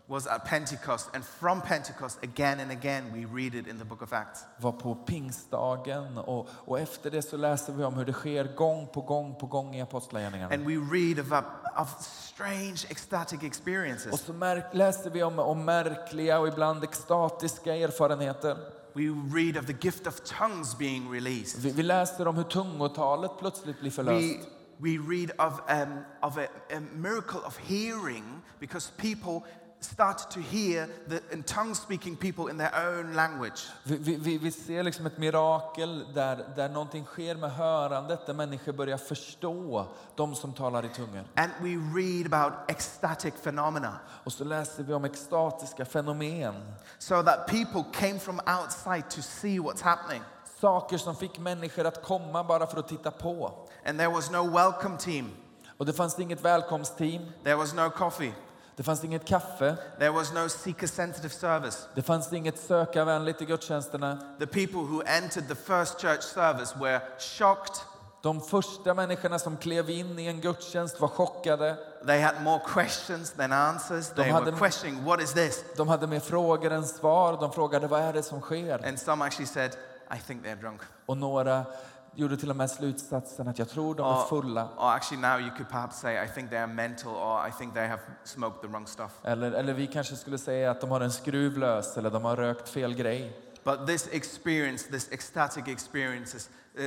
was 0.07 0.27
at 0.27 0.45
Pentecost. 0.45 1.09
And 1.13 1.25
from 1.25 1.61
Pentecost, 1.61 2.23
again 2.23 2.59
and 2.59 2.71
again, 2.71 3.11
we 3.13 3.25
read 3.25 3.55
it 3.55 3.67
in 3.67 3.79
the 3.79 3.85
book 3.85 4.01
of 4.01 4.13
Acts. 4.13 4.45
var 4.57 4.71
på 4.71 4.95
pingstdagen. 4.95 6.17
Och, 6.17 6.49
och 6.49 6.79
efter 6.79 7.11
det 7.11 7.21
så 7.21 7.37
läser 7.37 7.73
vi 7.73 7.83
om 7.83 7.93
hur 7.93 8.05
det 8.05 8.13
sker 8.13 8.55
gång 8.55 8.87
på 8.87 9.01
gång 9.01 9.35
på 9.35 9.45
gång 9.45 9.75
i 9.75 9.81
Apostlagärningarna. 9.81 10.53
And 10.53 10.65
we 10.65 10.75
read 10.97 11.19
of, 11.19 11.31
of 11.77 12.01
strange 12.01 12.85
ecstatic 12.89 13.39
Och 13.39 13.43
experiences. 13.43 14.21
så 14.21 14.33
märk, 14.33 14.65
läser 14.71 15.09
vi 15.09 15.23
om, 15.23 15.39
om 15.39 15.65
märkliga 15.65 16.39
och 16.39 16.47
ibland 16.47 16.83
extatiska 16.83 17.75
erfarenheter. 17.75 18.57
We 18.93 19.03
read 19.35 19.57
of 19.57 19.65
the 19.65 19.75
gift 19.81 20.07
of 20.07 20.19
tongues 20.19 20.77
being 20.77 21.11
released. 21.13 21.61
Vi, 21.61 21.71
vi 21.71 21.83
läser 21.83 22.27
om 22.27 22.35
hur 22.35 22.43
tungotalet 22.43 23.31
plötsligt 23.39 23.79
blir 23.79 23.91
förlöst. 23.91 24.47
We, 24.77 24.97
we 24.97 24.97
read 24.97 25.31
of, 25.37 25.59
um, 25.69 25.99
of 26.21 26.37
a, 26.37 26.47
a 26.75 26.79
miracle 26.93 27.39
of 27.45 27.57
hearing 27.57 28.41
because 28.59 28.91
people 28.97 29.41
start 29.85 30.31
to 30.31 30.39
hear 30.39 30.87
the 31.07 31.19
tongue 31.43 31.75
speaking 31.75 32.15
people 32.15 32.51
in 32.51 32.57
their 32.57 32.71
own 32.87 33.13
language. 33.13 33.67
Vi, 33.83 34.15
vi, 34.17 34.37
vi 34.37 34.51
ser 34.51 34.83
liksom 34.83 35.05
ett 35.05 35.17
mirakel 35.17 36.13
där, 36.13 36.45
där 36.55 36.69
någonting 36.69 37.05
sker 37.05 37.35
med 37.35 37.51
hörandet, 37.51 38.25
där 38.25 38.33
människor 38.33 38.73
börjar 38.73 38.97
förstå 38.97 39.87
de 40.15 40.35
som 40.35 40.53
talar 40.53 40.85
i 40.85 40.89
tungor. 40.89 41.23
And 41.35 41.51
we 41.61 41.99
read 41.99 42.33
about 42.33 42.53
ecstatic 42.67 43.33
phenomena. 43.43 43.99
Och 44.23 44.33
så 44.33 44.43
läser 44.43 44.83
vi 44.83 44.93
om 44.93 45.05
extatiska 45.05 45.85
fenomen. 45.85 46.55
So 46.99 47.23
that 47.23 47.47
people 47.47 47.83
came 47.93 48.19
from 48.19 48.39
outside 48.39 49.09
to 49.09 49.21
see 49.21 49.59
what's 49.59 49.83
happening. 49.83 50.21
Saker 50.61 50.97
som 50.97 51.15
fick 51.15 51.39
människor 51.39 51.85
att 51.85 52.03
komma 52.03 52.43
bara 52.43 52.67
för 52.67 52.79
att 52.79 52.87
titta 52.87 53.11
på. 53.11 53.67
And 53.85 53.99
there 53.99 54.09
was 54.09 54.31
no 54.31 54.49
welcome 54.49 54.97
team, 54.97 55.29
Och 55.77 55.85
det 55.85 55.93
fanns 55.93 56.19
inget 56.19 56.41
välkomstteam, 56.41 57.31
there 57.43 57.55
was 57.55 57.73
no 57.73 57.89
coffee, 57.89 58.33
det 58.75 58.83
fanns 58.83 59.03
inget 59.03 59.25
kaffe, 59.25 59.77
there 59.99 60.11
was 60.11 60.33
no 60.33 60.49
seeker 60.49 60.87
sensitive 60.87 61.33
service. 61.33 61.87
det 61.95 62.01
fanns 62.01 62.33
inget 62.33 62.59
sökarvänligt 62.59 63.41
i 63.41 63.45
gudstjänsterna. 63.45 64.17
The 64.39 64.47
people 64.47 64.79
who 64.79 65.01
entered 65.01 65.47
the 65.47 65.55
first 65.55 66.01
church 66.01 66.21
service 66.23 66.75
were 66.75 66.99
shocked. 67.19 67.75
De 68.21 68.41
första 68.41 68.93
människorna 68.93 69.39
som 69.39 69.57
klev 69.57 69.89
in 69.89 70.19
i 70.19 70.25
en 70.27 70.41
gudstjänst 70.41 70.99
var 70.99 71.07
chockade. 71.07 71.75
They 72.07 72.21
had 72.21 72.43
more 72.43 72.61
questions 72.73 73.31
than 73.31 73.51
answers. 73.53 74.09
They 74.09 74.31
hade- 74.31 74.51
were 74.51 74.59
questioning, 74.59 75.03
What 75.05 75.21
is 75.21 75.33
this? 75.33 75.63
De 75.77 75.87
hade 75.87 76.07
mer 76.07 76.19
frågor 76.19 76.71
än 76.71 76.85
svar. 76.85 77.37
De 77.41 77.51
frågade 77.51 77.87
vad 77.87 78.01
är 78.01 78.13
det 78.13 78.23
som 78.23 78.41
sker? 78.41 78.87
And 78.87 78.99
some 78.99 79.25
actually 79.25 79.47
said, 79.47 79.71
I 80.15 80.19
think 80.27 80.45
they're 80.45 80.61
drunk. 80.61 80.81
Och 81.05 81.17
några 81.17 81.65
gjorde 82.15 82.37
till 82.37 82.49
och 82.49 82.55
med 82.55 82.71
slutsatsen 82.71 83.47
att 83.47 83.59
jag 83.59 83.69
tror 83.69 83.95
de 83.95 84.05
är 84.07 84.15
Or, 84.23 84.27
fulla. 84.27 84.69
or 84.77 84.89
actually, 84.91 85.21
now 85.21 85.39
you 85.39 85.49
could 85.49 85.69
perhaps 85.69 85.99
say, 85.99 86.25
I 86.25 86.27
think 86.27 86.49
they 86.49 86.59
are 86.59 86.67
mental, 86.67 87.11
or 87.15 87.47
I 87.47 87.51
think 87.51 87.73
they 87.73 87.87
have 87.87 88.01
smoked 88.23 88.61
the 88.61 88.67
wrong 88.67 88.87
stuff. 88.87 89.11
Eller, 89.23 89.51
eller 89.51 89.73
vi 89.73 89.87
kanske 89.87 90.15
skulle 90.15 90.37
säga 90.37 90.71
att 90.71 90.81
de 90.81 90.91
har 90.91 91.01
en 91.01 91.11
skruv 91.11 91.57
lös 91.57 91.97
eller 91.97 92.09
de 92.09 92.23
har 92.25 92.35
rökt 92.35 92.69
fel 92.69 92.93
grej. 92.93 93.41
But 93.63 93.87
this 93.87 94.07
experience, 94.11 94.91
this 94.91 95.11
ecstatic 95.11 95.67
experiences, 95.67 96.49
uh, 96.79 96.83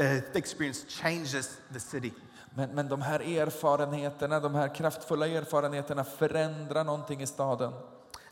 uh, 0.00 0.18
experience 0.34 0.86
changes 0.88 1.58
the 1.72 1.80
city. 1.80 2.12
Men, 2.54 2.70
men 2.70 2.88
de 2.88 3.02
här 3.02 3.20
erfarenheterna, 3.20 4.40
de 4.40 4.54
här 4.54 4.74
kraftfulla 4.74 5.26
erfarenheterna 5.28 6.04
förändrar 6.04 6.84
någonting 6.84 7.22
i 7.22 7.26
staden. 7.26 7.72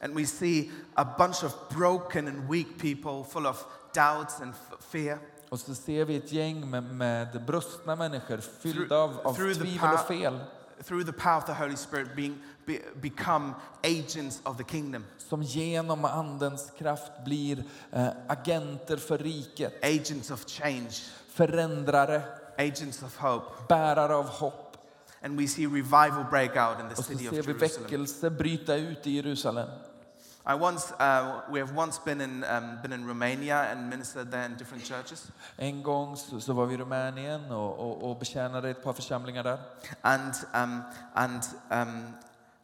And 0.02 0.14
we 0.16 0.26
see 0.26 0.70
a 0.94 1.04
bunch 1.18 1.44
of 1.44 1.54
broken 1.76 2.28
and 2.28 2.50
weak 2.50 2.66
people 2.80 3.24
full 3.30 3.46
of 3.46 3.64
doubts 3.94 4.40
and 4.40 4.52
fear. 4.80 5.18
Och 5.48 5.60
så 5.60 5.74
ser 5.74 6.04
vi 6.04 6.16
ett 6.16 6.32
gäng 6.32 6.70
med, 6.70 6.82
med 6.82 7.44
brustna 7.46 7.96
människor 7.96 8.38
fyllda 8.38 8.96
av, 8.96 9.20
av 9.24 9.34
tvivel 9.34 9.92
och 9.94 10.00
fel. 10.00 10.38
Through 10.84 11.06
the 11.06 11.12
power 11.12 11.36
of 11.38 11.44
the 11.44 11.52
Holy 11.52 11.76
Spirit, 11.76 12.16
being, 12.16 12.38
be, 12.66 12.78
become 12.94 13.52
agents 13.82 14.40
of 14.44 14.56
the 14.56 14.64
kingdom, 14.64 15.04
Som 15.18 15.42
genom 15.42 16.04
andens 16.04 16.72
kraft 16.78 17.12
blir 17.24 17.64
eh, 17.92 18.08
agenter 18.26 18.96
för 18.96 19.18
riket. 19.18 19.84
agents 19.84 20.30
of 20.30 20.44
change, 20.46 20.90
Förändrare, 21.28 22.22
agents 22.58 23.02
of 23.02 23.16
hope. 23.16 23.46
bärare 23.68 24.14
av 24.14 24.28
hopp. 24.28 24.76
And 25.22 25.40
we 25.40 25.46
see 25.48 25.66
revival 25.66 26.24
break 26.30 26.50
out 26.56 26.80
in 26.80 26.86
the 26.88 26.92
Och 26.92 27.04
så 27.04 27.12
city 27.12 27.28
of 27.28 27.34
ser 27.34 27.42
vi 27.42 27.52
Jerusalem. 27.52 27.82
väckelse 27.82 28.30
bryta 28.30 28.74
ut 28.76 29.06
i 29.06 29.10
Jerusalem. 29.10 29.68
I 30.48 30.54
once, 30.54 30.92
uh, 30.98 31.42
we 31.50 31.60
have 31.60 31.76
once 31.76 31.98
been 32.04 32.20
in, 32.20 32.44
um, 32.44 32.78
been 32.82 32.92
in 32.92 33.06
Romania 33.06 33.68
and 33.70 33.90
ministered 33.90 34.30
there 34.30 34.46
in 34.46 34.56
different 34.56 34.84
churches. 34.84 35.30
En 35.58 35.82
gång 35.82 36.16
så, 36.16 36.40
så 36.40 36.52
var 36.52 36.66
vi 36.66 36.74
i 36.74 36.76
Rumänien 36.76 37.52
och, 37.52 37.78
och, 37.78 38.10
och 38.10 38.18
betjänade 38.18 38.70
ett 38.70 38.82
par 38.82 38.92
församlingar 38.92 39.44
där. 39.44 39.58
And, 40.02 40.34
um, 40.54 40.82
and, 41.14 41.42
um, 41.70 42.14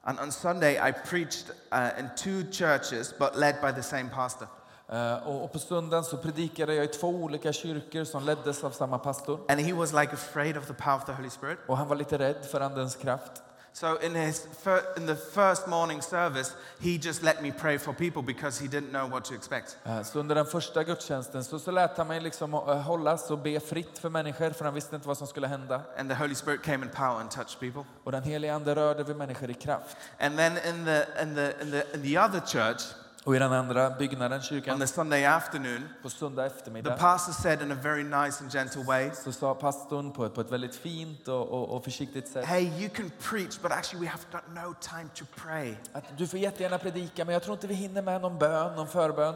and 0.03 0.21
on 0.21 0.33
Sunday, 0.33 0.89
I 0.89 0.93
preached 0.93 1.51
uh, 1.73 1.91
in 1.99 2.11
two 2.17 2.53
churches, 2.53 3.15
but 3.19 3.37
led 3.37 3.55
by 3.63 3.73
the 3.73 3.83
same 3.83 4.11
pastor. 4.11 4.49
Eh, 4.89 5.29
och, 5.29 5.45
och 5.45 5.53
på 5.53 5.59
söndagen 5.59 6.05
så 6.05 6.17
predikade 6.17 6.75
jag 6.75 6.85
i 6.85 6.89
två 6.89 7.09
olika 7.09 7.53
kyrkor 7.53 8.05
som 8.05 8.25
leddes 8.25 8.65
av 8.65 8.71
samma 8.71 8.99
pastor. 8.99 9.41
And 9.49 9.61
he 9.61 9.73
was 9.73 9.93
like 9.93 10.13
afraid 10.13 10.57
of 10.57 10.67
the 10.67 10.75
power 10.75 10.97
of 10.97 11.05
the 11.05 11.13
Holy 11.13 11.31
Spirit. 11.31 11.59
Och 11.67 11.77
han 11.77 11.89
var 11.89 11.97
lite 11.97 12.19
rädd 12.19 12.45
för 12.51 12.61
andens 12.61 12.97
kraft. 12.97 13.43
So 13.77 13.97
in, 14.03 14.15
his 14.15 14.47
fir- 14.63 14.85
in 14.97 15.07
the 15.07 15.17
first 15.17 15.67
morning 15.67 16.01
service, 16.03 16.53
he 16.81 16.97
just 16.97 17.23
let 17.23 17.43
me 17.43 17.51
pray 17.53 17.77
for 17.79 17.93
people 17.93 18.23
because 18.23 18.63
he 18.63 18.69
didn't 18.69 18.91
know 18.91 19.07
what 19.11 19.25
to 19.25 19.35
expect. 19.35 19.77
Eh, 19.85 20.03
Så 20.03 20.21
under 20.21 20.35
den 20.35 20.47
första 20.47 20.85
gudstjänsten 20.85 21.45
så, 21.45 21.59
så 21.59 21.71
lät 21.71 21.97
han 21.99 22.07
mig 22.07 22.21
liksom 22.21 22.55
eh, 22.55 22.61
hållas 22.61 23.31
och 23.31 23.39
be 23.39 23.61
fritt 23.61 23.99
för 23.99 24.09
människor 24.11 24.51
för 24.51 24.65
han 24.65 24.75
visste 24.75 24.97
inte 24.97 25.09
vad 25.09 25.19
som 25.19 25.27
skulle 25.27 25.47
hända. 25.47 25.81
And 25.99 26.09
the 26.11 26.15
Holy 26.17 26.35
Spirit 26.35 26.63
came 26.63 26.85
in 26.87 26.91
power 26.93 27.21
and 27.21 27.31
touched 27.31 27.61
people. 27.61 27.85
Och 28.05 28.13
den 28.13 28.23
helige 28.23 28.55
ande 28.55 28.75
rörde 28.75 29.03
vid 29.05 29.17
människor 29.17 29.51
i 29.51 29.55
kraft. 29.55 29.97
And 30.21 30.37
then 30.37 30.53
in 30.53 30.85
the, 30.85 31.07
in 31.23 31.35
the, 31.35 31.53
in 31.63 31.71
the, 31.71 31.85
in 31.95 32.03
the 32.03 32.19
other 32.19 32.41
church, 32.41 32.83
Och 33.25 33.37
i 33.37 33.39
den 33.39 33.53
andra 33.53 33.91
byggnaden, 33.91 34.39
on 34.39 34.43
kyrkan, 34.43 34.81
the 34.81 34.87
Sunday 34.87 35.25
afternoon, 35.25 35.89
på 36.03 36.11
söndag 36.11 36.49
the 36.49 36.57
eftermiddag 36.57 36.99
pastor 36.99 37.33
said 37.33 37.63
in 37.63 37.73
a 37.73 37.75
very 37.83 38.03
nice 38.03 38.43
and 38.43 38.53
gentle 38.53 38.83
way, 38.83 39.11
så 39.25 39.33
sa 39.33 39.55
pastorn 39.55 40.13
på 40.13 40.25
ett, 40.25 40.35
på 40.35 40.41
ett 40.41 40.51
väldigt 40.51 40.75
fint 40.75 41.29
och, 41.29 41.49
och, 41.49 41.77
och 41.77 41.85
försiktigt 41.85 42.29
sätt 42.29 42.45
Hey, 42.45 42.65
you 42.81 42.89
can 42.89 43.11
preach, 43.31 43.59
but 43.63 43.73
actually, 43.73 44.07
we 44.07 44.11
have 44.11 44.23
got 44.33 44.43
no 44.55 44.75
time 44.81 45.09
to 45.15 45.25
pray. 45.37 45.75
att 45.93 46.19
du 46.19 46.27
får 46.27 46.39
jättegärna 46.39 46.79
predika 46.79 47.25
men 47.25 47.33
jag 47.33 47.43
tror 47.43 47.55
inte 47.55 47.67
vi 47.67 47.75
hinner 47.75 48.03
med 48.03 48.21
någon 48.21 48.39
bön, 48.39 48.77
någon 48.77 48.89
förbön. 48.89 49.35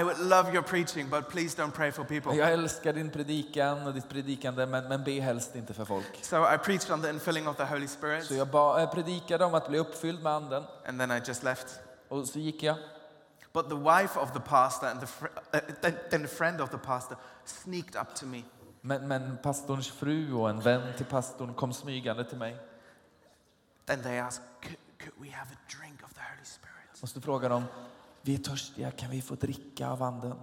I 0.00 0.02
would 0.02 0.18
love 0.18 0.52
your 0.52 0.62
preaching, 0.62 1.10
but 1.10 1.28
please 1.28 1.62
don't 1.62 1.70
pray 1.70 1.92
for 1.92 2.04
people. 2.04 2.34
Jag 2.34 2.52
älskar 2.52 2.92
din 2.92 3.10
predikan 3.10 3.86
och 3.86 3.94
ditt 3.94 4.08
predikande 4.08 4.66
men, 4.66 4.88
men 4.88 5.04
be 5.04 5.20
helst 5.20 5.56
inte 5.56 5.74
för 5.74 5.84
folk. 5.84 6.24
So 6.24 6.36
I 6.54 6.58
preached 6.58 6.90
on 6.90 7.02
the 7.02 7.08
infilling 7.10 7.48
of 7.48 7.56
the 7.56 7.64
Holy 7.64 7.88
Spirit, 7.88 8.24
Så 8.24 8.34
jag 8.34 8.48
ba, 8.48 8.80
eh, 8.80 8.90
predikade 8.90 9.44
om 9.44 9.54
att 9.54 9.68
bli 9.68 9.78
uppfylld 9.78 10.22
med 10.22 10.32
anden 10.32 10.64
and 10.88 11.00
then 11.00 11.10
I 11.10 11.20
just 11.26 11.42
left. 11.42 11.66
och 12.08 12.26
så 12.26 12.38
gick 12.38 12.62
jag. 12.62 12.76
But 13.52 13.68
the 13.68 13.76
wife 13.76 14.20
of 14.20 14.32
the 14.32 14.40
pastor 14.40 14.86
and 14.86 15.00
the 15.00 15.06
fr- 15.06 15.26
uh, 15.52 15.60
then, 15.80 15.98
then 16.10 16.22
the 16.22 16.28
friend 16.28 16.60
of 16.60 16.70
the 16.70 16.78
pastor 16.78 17.16
sneaked 17.44 17.96
up 17.96 18.14
to 18.14 18.26
me 18.26 18.44
Men, 18.84 19.08
men 19.08 19.38
pastorns 19.42 19.90
fru 19.90 20.32
och 20.32 20.50
en 20.50 20.60
vän 20.60 20.92
till 20.96 21.06
pastorn 21.06 21.54
kom 21.54 21.72
smygande 21.72 22.24
till 22.24 22.38
mig. 22.38 22.58
Then 23.86 24.02
they 24.02 24.18
asked, 24.18 24.42
could, 24.60 24.78
could 24.98 25.14
we 25.20 25.30
have 25.30 25.52
a 25.52 25.58
drink 25.78 26.02
of 26.04 26.14
the 26.14 26.20
Holy 26.20 26.44
Spirit? 26.44 27.02
Och 27.02 27.08
så 27.08 27.20
frågar 27.20 27.50
de, 27.50 27.64
vi 28.22 28.34
är 28.34 28.38
törstiga, 28.38 28.90
kan 28.90 29.10
vi 29.10 29.22
få 29.22 29.34
dricka 29.34 29.88
av 29.88 30.02
anden? 30.02 30.40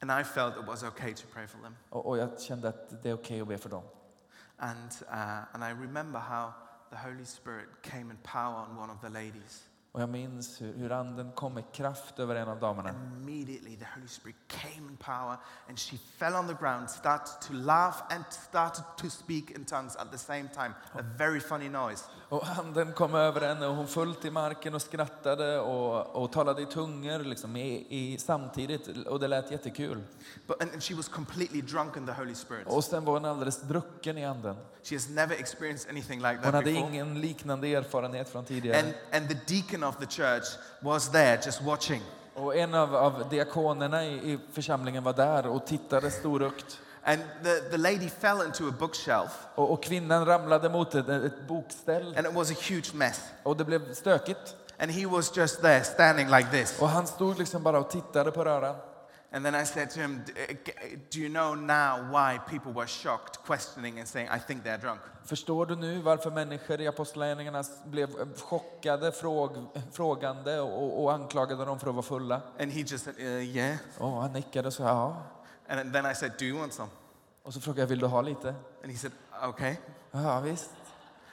And 0.00 0.20
I 0.20 0.24
felt 0.24 0.56
it 0.56 0.66
was 0.66 0.82
okay 0.82 1.14
to 1.14 1.26
pray 1.32 1.46
for 1.46 1.58
them. 1.58 1.76
Och, 1.90 2.06
och 2.06 2.18
jag 2.18 2.40
kände 2.40 2.68
att 2.68 3.02
det 3.02 3.10
är 3.10 3.14
okej 3.14 3.40
att 3.40 3.48
be 3.48 3.58
för 3.58 3.68
dem. 3.68 3.82
And, 4.56 4.90
uh, 5.08 5.54
and 5.54 5.64
I 5.64 5.82
remember 5.82 6.20
how 6.20 6.52
the 6.90 6.96
Holy 6.96 7.24
Spirit 7.24 7.68
came 7.82 8.10
in 8.10 8.18
power 8.22 8.56
on 8.56 8.78
one 8.78 8.92
of 8.92 9.00
the 9.00 9.08
ladies. 9.08 9.68
Och 9.92 10.00
jag 10.00 10.08
minns 10.08 10.60
hur, 10.62 10.72
hur 10.72 10.92
anden 10.92 11.32
kom 11.32 11.54
med 11.54 11.64
kraft 11.72 12.18
över 12.18 12.34
en 12.34 12.48
av 12.48 12.60
damerna. 12.60 12.90
Immediately, 12.90 13.76
the 13.76 13.86
Holy 13.94 14.08
Spirit 14.08 14.36
came 14.48 14.88
in 14.90 14.96
power, 14.96 15.38
and 15.68 15.78
she 15.78 15.96
fell 16.18 16.34
on 16.34 16.46
the 16.46 16.54
ground, 16.54 16.90
started 16.90 17.40
to 17.48 17.52
laugh, 17.52 18.02
and 18.10 18.24
started 18.30 18.84
to 18.96 19.10
speak 19.10 19.50
in 19.50 19.64
tongues 19.64 19.96
at 19.96 20.10
the 20.10 20.18
same 20.18 20.48
time. 20.48 20.74
A 20.94 21.02
very 21.02 21.40
funny 21.40 21.68
noise. 21.68 22.04
Och 22.32 22.48
anden 22.58 22.92
kom 22.92 23.14
över 23.14 23.40
henne 23.40 23.66
och 23.66 23.76
hon 23.76 23.88
föll 23.88 24.14
till 24.14 24.32
marken 24.32 24.74
och 24.74 24.82
skrattade 24.82 25.60
och, 25.60 26.22
och 26.22 26.32
talade 26.32 26.62
i 26.62 26.66
tungor 26.66 27.18
liksom, 27.18 27.56
i, 27.56 27.86
i, 27.88 28.18
samtidigt. 28.18 29.06
Och 29.06 29.20
det 29.20 29.28
lät 29.28 29.50
jättekul. 29.50 30.02
But, 30.46 30.62
and, 30.62 30.82
she 30.82 30.94
was 30.94 31.08
completely 31.08 31.60
drunk 31.60 31.96
in 31.96 32.06
the 32.06 32.12
Holy 32.12 32.34
Spirit. 32.34 32.66
Och 32.66 32.84
sen 32.84 33.04
var 33.04 33.12
hon 33.12 33.24
alldeles 33.24 33.60
drucken 33.60 34.18
i 34.18 34.24
anden. 34.24 34.56
She 34.82 34.94
has 34.94 35.08
never 35.08 35.34
experienced 35.34 35.90
anything 35.90 36.20
like 36.20 36.34
Hon 36.34 36.42
that 36.42 36.54
hade 36.54 36.72
before. 36.72 36.88
ingen 36.88 37.20
liknande 37.20 37.68
erfarenhet 37.68 38.28
från 38.28 38.44
tidigare. 38.44 38.78
And, 38.78 38.94
and 39.12 39.28
the 39.28 39.54
deacon 39.54 39.84
of 39.84 39.96
the 39.96 40.06
church 40.06 40.44
was 40.80 41.10
there 41.10 41.40
just 41.44 41.62
watching. 41.62 42.02
Och 42.34 42.56
en 42.56 42.74
av, 42.74 42.96
av 42.96 43.28
diakonerna 43.30 44.04
i, 44.04 44.32
i 44.32 44.38
församlingen 44.52 45.04
var 45.04 45.12
där 45.12 45.46
och 45.46 45.66
tittade 45.66 46.10
storögt. 46.10 46.80
And 47.04 47.22
the, 47.42 47.60
the 47.70 47.76
lady 47.78 48.08
fell 48.08 48.42
into 48.46 48.68
a 48.68 48.72
bookshelf, 48.78 49.46
Och, 49.54 49.70
och 49.72 49.82
kvinnan 49.82 50.26
ramlade 50.26 50.68
mot 50.68 50.94
ett, 50.94 51.08
ett 51.08 51.48
bokställ 51.48 52.14
and 52.16 52.26
it 52.26 52.34
was 52.34 52.50
a 52.50 52.54
huge 52.68 52.94
mess. 52.94 53.20
och 53.42 53.56
det 53.56 53.64
blev 53.64 53.94
stökigt. 53.94 54.56
And 54.78 54.90
he 54.90 55.06
was 55.06 55.36
just 55.36 55.60
there 55.62 55.84
standing 55.84 56.28
like 56.30 56.50
this. 56.50 56.80
Och 56.80 56.88
han 56.88 57.06
stod 57.06 57.38
liksom 57.38 57.62
bara 57.62 57.78
och 57.78 57.90
tittade 57.90 58.30
på 58.30 58.44
röran. 58.44 58.76
And 59.34 59.44
then 59.44 59.54
I 59.54 59.66
said 59.66 59.90
to 59.90 60.00
him, 60.00 60.22
"D- 60.26 60.32
uh, 60.50 60.98
Do 61.12 61.18
you 61.18 61.28
know 61.28 61.56
now 61.56 62.10
why 62.10 62.38
people 62.50 62.72
were 62.72 62.86
shocked, 62.86 63.36
questioning, 63.46 63.98
and 63.98 64.08
saying, 64.08 64.28
I 64.36 64.38
think 64.46 64.64
they're 64.64 64.78
drunk? 64.80 65.00
Förstår 65.24 65.66
du 65.66 65.76
nu 65.76 66.00
varför 66.00 66.30
människor 66.30 66.80
i 66.80 66.88
Apostlagärningarna 66.88 67.64
blev 67.84 68.34
chockade, 68.42 69.12
fråg, 69.12 69.66
frågande 69.92 70.60
och, 70.60 71.02
och 71.02 71.12
anklagade 71.12 71.64
dem 71.64 71.78
för 71.80 71.88
att 71.88 71.94
vara 71.94 72.02
fulla? 72.02 72.40
And 72.60 72.70
he 72.72 72.80
just 72.80 73.04
said, 73.04 73.18
uh, 73.18 73.56
Yeah. 73.56 73.76
Och 73.98 74.10
han 74.10 74.32
nickade 74.32 74.68
och 74.68 74.74
sa 74.74 74.84
ja. 74.84 75.16
And 75.68 75.92
then 75.92 76.06
I 76.06 76.14
said, 76.14 76.32
Do 76.38 76.44
you 76.44 76.58
want 76.58 76.72
some? 76.72 76.90
Och 77.42 77.54
så 77.54 77.60
frågade 77.60 77.80
jag, 77.82 77.86
vill 77.86 77.98
du 77.98 78.06
ha 78.06 78.20
lite? 78.22 78.48
And 78.82 78.92
he 78.92 78.98
said, 78.98 79.12
Okay. 79.44 79.76
Ja, 80.10 80.40
visst. 80.40 80.70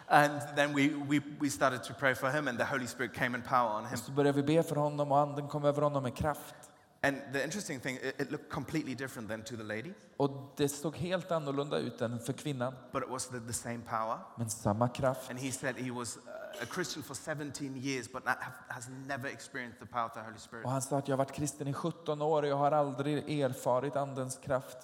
And 0.08 0.42
then 0.56 0.74
we, 0.74 0.90
we, 1.08 1.22
we 1.40 1.50
started 1.50 1.84
to 1.84 1.94
pray 1.94 2.16
for 2.16 2.30
him, 2.30 2.48
and 2.48 2.58
the 2.58 2.66
Holy 2.66 2.88
Spirit 2.88 3.14
came 3.14 3.38
in 3.38 3.42
power 3.44 3.76
on 3.78 3.84
him. 3.86 3.94
Och 3.94 4.00
så 4.00 4.12
började 4.12 4.42
vi 4.42 4.56
be 4.56 4.64
för 4.64 4.76
honom 4.76 5.12
och 5.12 5.20
anden 5.20 5.48
kom 5.48 5.66
över 5.66 5.82
honom 5.82 6.04
med 6.04 6.16
kraft. 6.16 6.56
And 7.02 7.18
the 7.34 7.44
interesting 7.44 7.80
thing, 7.80 7.96
it, 7.96 8.22
it 8.22 8.32
looked 8.32 8.50
completely 8.50 8.96
different 8.96 9.30
than 9.30 9.42
to 9.44 9.56
the 9.56 9.64
lady, 9.64 9.94
Och 10.18 10.54
det 10.58 10.70
såg 10.70 10.96
helt 10.96 11.32
annorlunda 11.32 11.78
ut 11.78 12.02
än 12.02 12.20
för 12.20 12.34
kvinnan, 12.34 12.74
but 12.92 13.04
it 13.04 13.10
was 13.10 13.28
the, 13.28 13.40
the 13.40 13.54
same 13.54 13.80
power. 13.90 14.18
men 14.38 14.50
samma 14.50 14.88
kraft. 14.88 15.30
And 15.30 15.40
he 15.40 15.52
said 15.52 15.76
he 15.78 15.92
was 15.92 16.18
uh, 16.18 16.22
a 16.62 16.66
Christian 16.74 17.04
for 17.04 17.16
17 17.16 17.78
years, 17.78 18.12
but 18.12 18.24
has 18.68 18.89
never 19.08 19.28
experienced 19.28 19.80
the 19.80 19.86
power 19.86 20.06
of 20.06 20.14
the 20.14 20.20
Holy 20.20 20.38
Spirit. 20.38 20.66
Och 20.66 20.72
han 20.72 20.82
sa 20.82 20.97
att 20.97 21.08
jag 21.08 21.18
har 21.18 21.26
varit 21.26 21.36
kristen 21.36 21.68
i 21.68 21.74
17 21.74 22.22
år 22.22 22.43
och 22.43 22.47
jag 22.47 22.56
har 22.56 22.72
aldrig 22.72 23.41
erfarit 23.41 23.95
andens 23.95 24.38
kraft. 24.38 24.78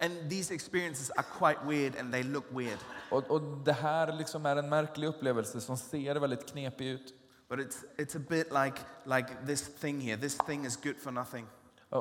And 0.00 0.30
these 0.30 0.54
experiences 0.54 1.10
are 1.10 1.26
quite 1.38 1.60
weird 1.66 1.96
and 1.96 2.12
they 2.12 2.22
look 2.22 2.44
weird. 2.50 2.78
Och, 3.10 3.30
och 3.30 3.40
det 3.64 3.72
här 3.72 4.12
liksom 4.12 4.46
är 4.46 4.56
en 4.56 4.68
märklig 4.68 5.06
upplevelse 5.06 5.60
som 5.60 5.76
ser 5.76 6.14
väldigt 6.14 6.46
knepig 6.46 6.86
ut. 6.86 7.14
But 7.48 7.58
it's, 7.58 7.84
it's 7.96 8.16
a 8.16 8.22
bit 8.28 8.52
like, 8.52 8.78
like 9.04 9.46
this 9.46 9.68
thing 9.80 10.00
here. 10.00 10.16
This 10.16 10.38
thing 10.38 10.66
is 10.66 10.76
good 10.76 10.96
for 10.96 11.10
nothing. 11.10 11.46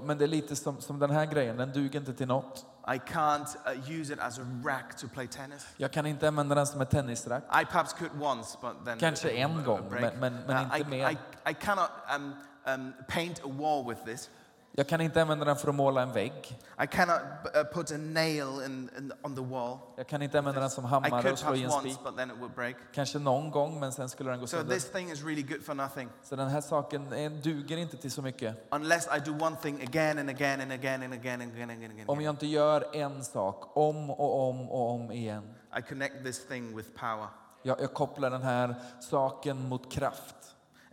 Men 0.04 0.18
det 0.18 0.26
är 0.26 0.28
lite 0.28 0.56
som, 0.56 0.82
som 0.82 1.00
den 1.00 1.10
här 1.10 1.26
grejen, 1.26 1.58
den 1.58 1.72
duger 1.74 2.00
inte 2.00 2.14
till 2.14 2.28
något. 2.28 2.66
I 2.90 3.00
can't 3.00 3.48
uh, 3.66 3.74
use 4.00 4.14
it 4.14 4.20
as 4.20 4.40
a 4.40 4.46
rack 4.64 4.98
to 4.98 5.08
play 5.08 5.28
tennis. 5.28 5.68
Jag 5.78 5.92
kan 5.92 6.06
inte 6.06 6.28
använda 6.28 6.56
den 6.56 6.68
som 6.68 6.82
ett 6.82 6.90
tennisrack. 6.90 7.44
I 7.62 7.66
perhaps 7.66 7.94
could 7.94 8.12
once, 8.22 8.58
but 8.62 8.86
then 8.86 8.98
Kanske 9.00 9.30
en 9.30 9.64
gång, 9.64 9.90
men- 9.90 10.20
men- 10.20 10.34
men 10.48 10.56
Uh, 10.58 10.64
inte 10.64 10.78
I, 10.78 10.84
mer. 10.84 11.10
I, 11.12 11.18
I 11.52 11.54
cannot 11.54 11.90
um, 12.16 12.34
um, 12.66 12.94
paint 13.08 13.40
a 13.40 13.48
wall 13.48 13.84
with 13.90 14.06
this. 14.06 14.30
Jag 14.80 14.88
kan 14.88 15.02
inte 15.02 15.22
använda 15.22 15.46
den 15.46 15.56
för 15.56 15.70
att 15.70 15.76
måla 15.76 16.02
en 16.02 16.12
vägg. 16.12 16.60
I 16.84 16.88
cannot 16.88 17.20
uh, 17.56 17.64
put 17.74 17.92
a 17.92 17.98
nail 17.98 18.48
in, 18.66 18.90
in, 18.98 19.14
on 19.24 19.36
the 19.36 19.42
wall. 19.42 19.78
Jag 19.96 20.08
kan 20.08 20.22
inte 20.22 20.40
använda 20.40 20.62
den 20.62 20.70
som 20.70 20.86
hammare 20.86 21.32
och 21.32 21.40
slå 21.40 21.56
i 21.56 21.64
en 21.64 21.72
spik. 21.72 21.98
Kanske 22.94 23.20
någon 23.20 23.52
gång, 23.52 23.80
men 23.80 23.92
sen 23.92 24.10
skulle 24.10 24.30
den 24.30 24.40
gå 24.40 24.48
So 24.48 24.58
sönder. 24.58 24.74
this 24.76 24.92
thing 24.92 25.12
is 25.12 25.24
really 25.24 25.42
good 25.42 25.64
for 25.66 25.74
nothing 25.74 26.10
Så 26.24 26.36
den 26.36 26.48
här 26.48 26.62
saken 26.62 27.14
är- 27.14 27.30
duger 27.30 27.78
inte 27.78 27.98
till 27.98 28.12
så 28.12 28.22
mycket. 28.22 28.68
unless 28.72 29.08
I 29.18 29.20
do 29.30 29.46
one 29.46 29.56
thing 29.56 29.82
again 29.82 30.20
and 30.20 30.30
again 30.30 30.62
and 30.62 30.72
again 30.72 31.04
and 31.04 31.14
again 31.14 31.42
and 31.42 31.52
again 31.52 31.70
and 31.72 31.92
again. 31.92 32.06
Om 32.08 32.22
jag 32.22 32.34
inte 32.34 32.48
gör 32.48 32.96
en 32.96 33.24
sak 33.24 33.78
om 33.78 34.10
och 34.10 34.50
om 34.50 34.70
och 34.70 34.90
om 34.92 35.12
igen. 35.12 35.54
I 35.80 35.82
connect 35.82 36.24
this 36.26 36.48
thing 36.48 36.78
with 36.78 36.90
power. 36.90 37.28
Jag, 37.64 37.82
jag 37.82 37.94
kopplar 37.94 38.30
den 38.30 38.42
här 38.42 38.76
saken 39.00 39.70
mot 39.70 39.92
kraft. 39.92 40.36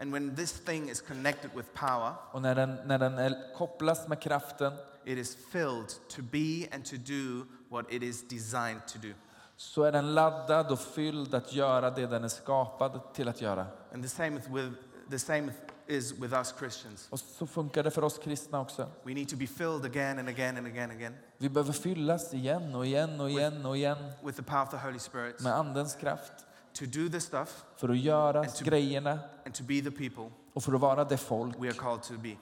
And 0.04 0.12
when 0.12 0.36
this 0.36 0.52
thing 0.52 0.90
is 0.90 1.00
connected 1.00 1.50
with 1.54 1.68
power, 1.74 2.12
Och 2.32 2.42
när 2.42 2.54
den, 2.54 2.78
när 2.84 2.98
den 2.98 3.18
är, 3.18 3.54
kopplas 3.54 4.08
med 4.08 4.20
kraften 4.20 4.72
it 5.04 5.18
is 5.18 5.36
filled 5.50 5.88
to 6.08 6.22
be 6.22 6.68
and 6.72 6.84
to 6.84 6.96
do 6.96 7.46
what 7.68 7.92
it 7.92 8.02
is 8.02 8.28
designed 8.28 8.86
to 8.86 8.98
do. 8.98 9.14
så 9.56 9.82
är 9.82 9.92
den 9.92 10.14
laddad 10.14 10.72
och 10.72 10.80
fylld 10.80 11.34
att 11.34 11.52
göra 11.52 11.90
det 11.90 12.06
den 12.06 12.24
är 12.24 12.28
skapad 12.28 13.14
till 13.14 13.28
att 13.28 13.40
göra. 13.40 13.66
And 13.92 14.02
the 14.02 14.08
same 14.08 14.30
with 14.30 14.72
the 15.10 15.18
same 15.18 15.52
is 15.86 16.12
with 16.12 16.34
us 16.34 16.54
Christians. 16.58 17.08
Och 17.10 17.20
så 17.20 17.46
funkar 17.46 17.82
det 17.82 17.90
för 17.90 18.04
oss 18.04 18.18
kristna 18.18 18.60
också. 18.60 18.90
We 19.02 19.14
need 19.14 19.28
to 19.28 19.36
be 19.36 19.46
filled 19.46 19.84
again 19.84 20.18
and 20.18 20.28
again 20.28 20.56
and 20.56 20.66
again 20.66 20.90
and 20.90 20.98
again 20.98 21.14
Vi 21.38 21.48
behöver 21.48 21.72
fyllas 21.72 22.34
igen 22.34 22.74
och 22.74 22.86
igen 22.86 23.20
och 23.20 23.30
igen 23.30 23.66
och 23.66 23.76
igen 23.76 24.12
with 24.22 24.36
the 24.36 24.44
power 24.44 24.62
of 24.62 24.70
the 24.70 24.76
Holy 24.76 24.98
Spirit 24.98 25.40
med 25.40 25.54
Andens 25.54 25.94
kraft 25.94 26.32
to 26.74 26.84
do 26.86 27.08
the 27.08 27.20
stuff 27.20 27.64
för 27.76 27.88
att 27.88 27.98
göra 27.98 28.40
And 28.40 28.48
to- 28.48 28.64
grejerna 28.64 29.18
and 29.46 29.54
to 29.54 29.64
be 29.64 29.80
the 29.80 29.90
people 29.90 30.30
och 30.52 30.64
för 30.64 30.74
att 30.74 30.80
vara 30.80 31.04
det 31.04 31.16
folk 31.16 31.56
we 31.58 31.68
are 31.68 31.74
called 31.74 32.02
to 32.02 32.14
be. 32.18 32.36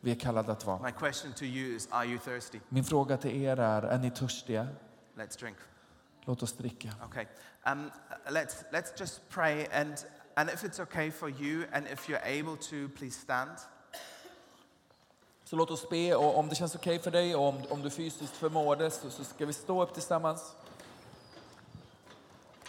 vi 0.00 0.10
är 0.10 0.14
kallade 0.14 0.52
att 0.52 0.66
vara. 0.66 0.82
My 0.82 0.92
question 0.92 1.32
to 1.32 1.44
you 1.44 1.76
is 1.76 1.88
Are 1.90 2.06
you 2.06 2.18
thirsty? 2.18 2.60
Min 2.68 2.84
fråga 2.84 3.16
till 3.16 3.42
er 3.42 3.56
är, 3.56 3.82
är 3.82 3.98
ni 3.98 4.10
törstiga? 4.10 4.66
Let's 5.16 5.38
drink. 5.40 5.56
Låt 6.24 6.42
oss 6.42 6.52
dricka. 6.52 6.88
Okay. 7.08 7.26
Um, 7.72 7.90
let's, 8.26 8.64
let's 8.72 9.00
just 9.00 9.20
pray. 9.28 9.66
And, 9.72 9.94
and 10.34 10.50
if 10.50 10.64
it's 10.64 10.80
okay 10.82 11.10
for 11.10 11.30
you, 11.30 11.64
and 11.72 11.86
if 11.86 12.08
you're 12.08 12.40
able 12.40 12.56
to, 12.56 12.88
please 12.98 13.20
stand. 13.20 13.50
Så 15.44 15.56
låt 15.56 15.70
oss 15.70 15.88
be 15.90 16.14
och 16.14 16.38
om 16.38 16.48
det 16.48 16.54
känns 16.54 16.74
okej 16.74 16.98
för 16.98 17.10
dig 17.10 17.34
och 17.36 17.48
om, 17.48 17.62
om 17.70 17.82
du 17.82 17.90
fysiskt 17.90 18.36
förmår 18.36 18.76
det 18.76 18.90
så, 18.90 19.10
så 19.10 19.24
ska 19.24 19.46
vi 19.46 19.52
stå 19.52 19.82
upp 19.82 19.94
tillsammans. 19.94 20.56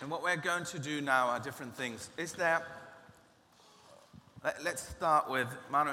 And 0.01 0.11
what 0.11 0.23
we're 0.23 0.37
going 0.37 0.65
to 0.65 0.79
do 0.79 1.01
now 1.01 1.27
are 1.27 1.39
different 1.39 1.75
things. 1.75 2.09
Is 2.17 2.33
there. 2.33 2.61
Let, 4.43 4.63
let's 4.63 4.83
start 4.89 5.29
with 5.29 5.47
Manu. 5.69 5.91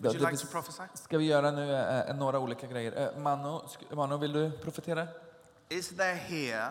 Would 0.00 0.14
you 0.14 0.20
like 0.20 0.36
to 0.38 0.46
prophesy? 0.46 0.82
ska 0.94 1.18
vi 1.18 1.26
göra 1.26 1.50
nu 1.50 1.74
eh, 1.74 2.16
några 2.16 2.38
olika 2.38 2.66
grejer. 2.66 2.92
Eh, 2.92 3.18
Mano, 3.20 3.66
sk- 3.66 3.94
Mano, 3.96 4.16
vill 4.16 4.32
du 4.32 4.50
profetera? 4.50 5.08
Is 5.68 5.88
there 5.88 6.14
here 6.14 6.68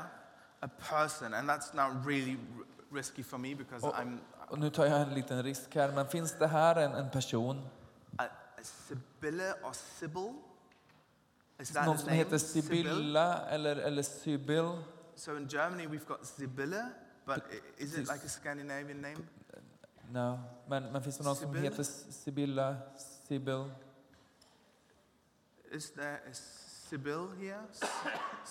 a 0.61 0.67
person, 0.67 1.33
and 1.33 1.49
that's 1.49 1.73
now 1.73 1.91
really 2.05 2.37
risky 2.91 3.23
for 3.23 3.37
me 3.37 3.55
because 3.55 3.87
Oh. 3.87 3.99
I'm 4.01 4.19
Och 4.49 4.59
nu 4.59 4.69
tar 4.69 4.85
jag 4.85 5.01
en 5.01 5.13
liten 5.13 5.43
risk 5.43 5.75
här, 5.75 5.91
men 5.91 6.07
finns 6.07 6.33
det 6.39 6.47
här 6.47 6.75
en, 6.75 6.91
en 6.91 7.09
person, 7.09 7.69
a, 8.17 8.23
a 8.23 8.63
Sibylla 8.63 9.53
or 9.63 9.73
Sybil? 9.99 10.33
Is 11.59 11.69
that 11.69 11.85
någon 11.85 11.97
som 11.97 12.09
heter 12.09 12.37
Sibylla 12.37 13.39
eller, 13.49 13.75
eller 13.75 14.03
Sybil? 14.03 14.71
So 15.17 15.35
in 15.35 15.47
Germany 15.47 15.87
we've 15.87 16.05
got 16.05 16.25
Sibylla, 16.25 16.91
but 17.25 17.41
is 17.77 17.97
it 17.97 18.07
like 18.07 18.23
a 18.23 18.29
Scandinavian 18.29 19.01
name? 19.01 19.27
No. 20.11 20.39
Men, 20.69 20.91
men 20.91 21.01
finns 21.03 21.17
det 21.17 21.23
någon 21.23 21.35
som 21.35 21.47
Sibylla? 21.53 21.69
heter 21.69 21.83
Sibylla, 21.83 22.75
Sibyl? 23.27 23.71
Is 25.71 25.91
there 25.91 26.21
a 26.29 26.33
Sibyl 26.89 27.27
here? 27.39 27.63
S- 27.71 27.83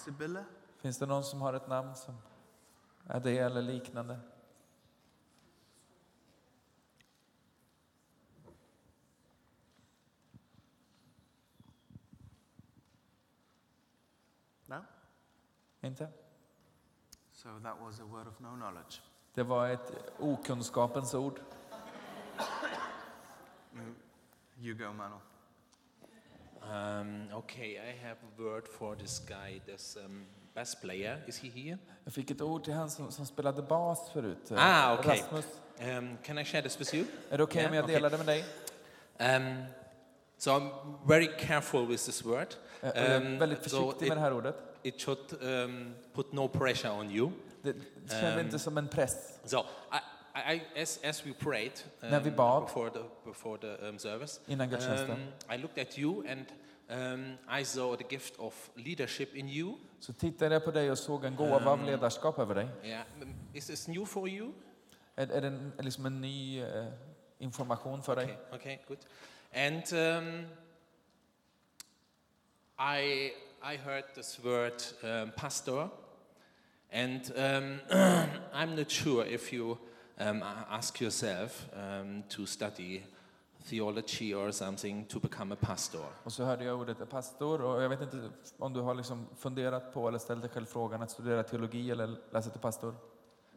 Sibylla? 0.05 0.45
Finns 0.79 0.99
det 0.99 1.07
någon 1.07 1.25
som 1.25 1.41
har 1.41 1.55
ett 1.55 1.69
namn 1.69 1.95
som 1.95 2.15
är 3.07 3.21
det 3.21 3.39
eller 3.39 3.63
liknande? 3.63 4.21
No? 14.67 14.85
Inte? 15.83 16.09
So 17.47 17.53
that 17.63 17.75
was 17.81 18.01
a 18.01 18.05
word 18.05 18.27
of 18.27 18.41
no 18.41 18.49
knowledge. 18.57 19.01
Det 19.35 19.43
var 19.43 19.69
ett 19.69 19.93
okunskapens 20.19 21.15
ord. 21.15 21.41
You 24.61 24.75
go, 24.75 24.93
Mano. 24.93 25.21
Um, 26.63 27.29
okay, 27.35 27.77
I 27.79 27.93
have 28.03 28.17
a 28.23 28.43
word 28.43 28.69
for 28.69 28.97
this 28.97 29.19
guy, 29.29 29.61
this 29.67 29.97
um, 30.05 30.27
bass 30.55 30.75
player. 30.75 31.23
Is 31.27 31.39
he 31.39 31.49
here? 31.49 31.79
Jag 32.05 32.13
fick 32.15 32.31
ett 32.31 32.41
ord 32.41 32.65
till 32.65 32.75
han 32.75 32.91
som, 32.91 33.13
som 33.13 33.27
spelade 33.27 33.63
bas 33.63 34.11
förut. 34.13 34.53
Ah, 34.57 34.95
okej. 34.99 35.21
Rasmus, 35.21 35.47
Um, 35.81 36.17
can 36.23 36.39
I 36.39 36.45
share 36.45 36.63
this 36.63 36.81
with 36.81 36.95
you? 36.95 37.07
är 37.31 37.37
det 37.39 37.43
okej 37.45 37.63
Ja, 37.63 37.69
om 37.69 37.75
jag 37.75 37.87
delar 37.87 38.11
det 38.11 38.17
med 38.19 38.27
dig? 38.27 38.45
Um, 39.19 39.65
so 40.39 40.51
I'm 40.51 40.71
very 41.09 41.29
careful 41.39 41.87
with 41.87 42.05
this 42.05 42.25
word. 42.25 42.55
Eh, 42.81 42.89
och 42.91 42.97
jag 42.97 43.07
är 43.07 43.17
Um, 43.21 43.39
väldigt 43.39 43.63
so 43.63 43.69
försiktig 43.69 44.07
it- 44.07 44.09
med 44.09 44.17
det 44.17 44.21
här 44.21 44.33
ordet. 44.33 44.57
It 44.83 45.01
should 45.01 45.43
um, 45.43 45.95
put 46.15 46.33
no 46.33 46.49
pressure 46.49 46.91
on 46.91 47.11
you. 47.11 47.31
Det 47.63 47.73
känns 48.11 48.23
Ehm, 48.23 48.39
inte 48.41 48.59
som 48.59 48.79
en 48.79 48.89
press. 48.89 49.39
So, 49.45 49.65
I, 50.35 50.55
I, 50.55 50.81
as, 50.83 51.01
as 51.05 51.27
we 51.27 51.33
prayed 51.33 51.73
När 52.01 52.21
vi 52.21 52.31
um, 52.31 52.37
bad. 52.37 52.63
before 52.63 52.91
the, 52.91 53.03
before 53.25 53.59
the 53.59 53.89
um, 53.89 53.99
service, 53.99 54.41
Innan 54.47 54.71
gudstjänsten. 54.71 55.11
um, 55.11 55.55
I 55.55 55.57
looked 55.63 55.79
at 55.79 55.99
you 55.99 56.25
and 56.29 56.47
um, 56.89 57.39
I 57.61 57.65
saw 57.65 57.97
the 57.97 58.05
gift 58.15 58.35
of 58.39 58.71
leadership 58.75 59.35
in 59.35 59.49
you. 59.49 59.75
Så 60.01 60.13
tittade 60.13 60.55
jag 60.55 60.65
på 60.65 60.71
dig 60.71 60.91
och 60.91 60.99
såg 60.99 61.25
en 61.25 61.37
gåva 61.37 61.71
av 61.71 61.79
Ehm. 61.81 61.87
ledarskap 61.87 62.39
över 62.39 62.55
dig. 62.55 62.69
Yeah. 62.85 63.05
um, 63.23 63.35
Is 63.55 63.67
this 63.67 63.89
new 63.89 64.05
for 64.07 64.29
you? 64.29 64.53
Är, 65.17 65.29
är 65.29 65.41
det 65.41 65.83
liksom 65.83 66.07
en 66.07 66.21
ny 66.21 66.61
eh, 66.63 66.87
information 67.39 68.03
för 68.03 68.17
dig? 68.17 68.25
Okay, 68.53 68.59
okay, 68.59 68.79
good. 68.89 68.99
And 69.55 69.93
um, 69.93 70.47
I, 72.79 73.33
I 73.73 73.77
heard 73.77 74.05
this 74.15 74.39
word 74.45 74.81
um, 75.03 75.33
pastor, 75.37 75.89
and 76.93 77.33
um, 77.37 77.81
I'm 78.55 78.77
not 78.77 78.89
sure 78.91 79.25
if 79.25 79.53
you 79.53 79.77
um, 80.21 80.45
ask 80.71 81.01
yourself 81.01 81.67
um, 81.75 82.23
to 82.29 82.47
study 82.47 83.03
theology 83.65 84.33
or 84.33 84.53
something 84.53 85.05
to 85.07 85.19
become 85.19 85.51
a 85.53 85.57
pastor. 85.57 86.01
Och 86.25 86.33
så 86.33 86.45
hörde 86.45 86.65
jag 86.65 86.81
ordet 86.81 87.11
pastor 87.11 87.61
och 87.63 87.83
jag 87.83 87.89
vet 87.89 88.01
inte 88.01 88.31
om 88.59 88.73
du 88.73 88.81
har 88.81 88.95
liksom 88.95 89.27
funderat 89.39 89.93
på 89.95 90.09
eller 90.09 90.19
ställt 90.19 90.43
dig 90.43 90.51
själv 90.51 90.67
frågan 90.67 91.03
att 91.03 91.11
studera 91.11 91.43
teologi 91.43 91.91
eller 91.91 92.17
läsa 92.31 92.51
till 92.51 92.61
pastor. 92.61 92.95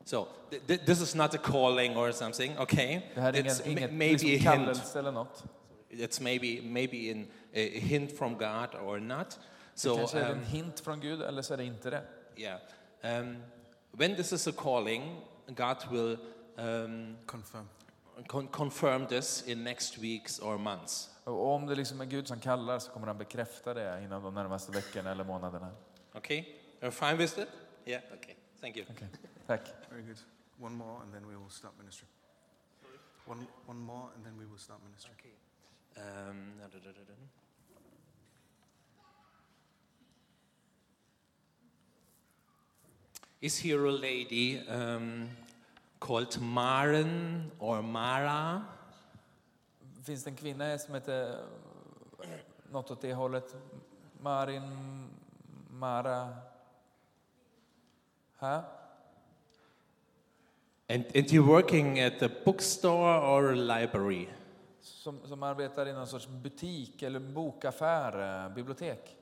So 0.05 0.28
th- 0.49 0.60
th- 0.68 0.86
this 0.86 1.01
is 1.01 1.16
not 1.16 1.34
a 1.34 1.38
calling 1.43 1.97
or 1.97 2.12
something, 2.12 2.57
okay? 2.57 3.01
Det 3.16 3.22
här 3.22 3.34
är 3.36 3.43
It's 3.43 3.68
inget 3.68 3.93
maybe 3.93 4.12
liksom 4.14 4.30
a 4.30 4.32
hint. 4.32 4.43
kallelse 4.43 4.99
eller 4.99 5.12
något. 5.12 5.43
It's 5.89 6.22
maybe 6.24 6.62
maybe 6.64 6.97
in 6.97 7.28
a 7.53 7.80
hint 7.80 8.18
from 8.18 8.38
God 8.38 8.76
or 8.84 8.99
not. 8.99 9.39
Det 9.80 9.90
So 9.90 9.96
kanske 9.96 10.20
är 10.20 10.32
um, 10.32 10.38
en 10.38 10.46
hint 10.46 10.80
från 10.80 11.00
Gud 11.00 11.22
eller 11.22 11.42
så 11.42 11.54
är 11.54 11.58
det 11.58 11.64
inte 11.64 11.90
det. 11.90 12.04
Yeah. 12.36 12.60
Um, 13.04 13.44
when 13.92 14.16
this 14.16 14.34
is 14.34 14.48
a 14.48 14.52
calling, 14.58 15.22
God 15.48 15.78
will 15.92 16.18
um, 16.56 17.18
Confirm. 17.26 17.68
con- 18.28 18.48
confirm 18.48 19.08
this 19.08 19.48
in 19.48 19.64
next 19.64 19.98
weeks 19.98 20.40
or 20.40 20.58
months. 20.58 21.10
Och 21.24 21.48
om 21.54 21.66
det 21.66 21.76
liksom 21.76 22.02
är 22.02 22.06
Gud 22.06 22.28
som 22.28 22.40
kallar 22.40 22.80
så 22.80 22.92
kommer 22.92 23.08
han 23.08 23.18
bekräfta 23.18 23.74
det 23.74 24.04
inom 24.04 24.24
de 24.24 24.34
närmaste 24.34 24.72
veckorna 24.72 25.12
eller 25.12 25.24
månaderna. 25.24 25.72
Okay? 26.14 26.46
You're 26.80 26.92
fine 26.92 27.18
with 27.18 27.40
it? 27.40 27.48
Yeah? 27.86 28.04
Okay. 28.14 28.36
Thank 28.62 28.78
you. 28.78 28.86
Okej, 28.90 29.08
Tack. 29.48 29.62
Very 29.90 30.02
good. 30.02 30.18
One 30.60 30.76
more, 30.76 31.02
and 31.04 31.14
then 31.14 31.28
we 31.28 31.36
will 31.36 31.50
start 31.50 31.74
ministry. 31.78 32.08
One, 33.26 33.48
one 33.66 33.80
more, 33.80 34.10
and 34.16 34.26
then 34.26 34.38
we 34.40 34.46
will 34.46 34.60
start 34.60 34.80
ministry. 34.84 35.12
Okay. 35.20 35.34
Um, 36.30 36.54
Is 43.42 43.58
here 43.58 43.86
a 43.86 43.92
lady 43.92 44.60
um, 44.68 45.30
called 45.98 46.42
Maren 46.42 47.50
or 47.60 47.82
Mara? 47.82 48.66
Finns 50.04 50.24
det 50.24 50.30
en 50.30 50.36
kvinna 50.36 50.78
som 50.78 50.94
heter 50.94 51.36
något 52.72 52.92
åt 52.92 53.02
det 53.02 53.14
hållet? 53.14 53.56
Marin, 54.22 54.62
Mara? 55.70 56.36
Ha? 58.38 58.64
And, 60.90 61.06
and 61.16 61.32
you're 61.32 61.48
working 61.48 62.00
at 62.00 62.22
a 62.22 62.30
bookstore 62.46 63.22
or 63.22 63.52
a 63.52 63.56
library? 63.56 64.28
Som, 64.82 65.20
som 65.26 65.44
arbetar 65.44 65.88
i 65.88 65.94
någon 65.94 66.08
sorts 66.08 66.28
butik 66.28 67.04
eller 67.04 67.20
bokaffär, 67.20 68.46
eh, 68.46 68.54
bibliotek. 68.56 69.19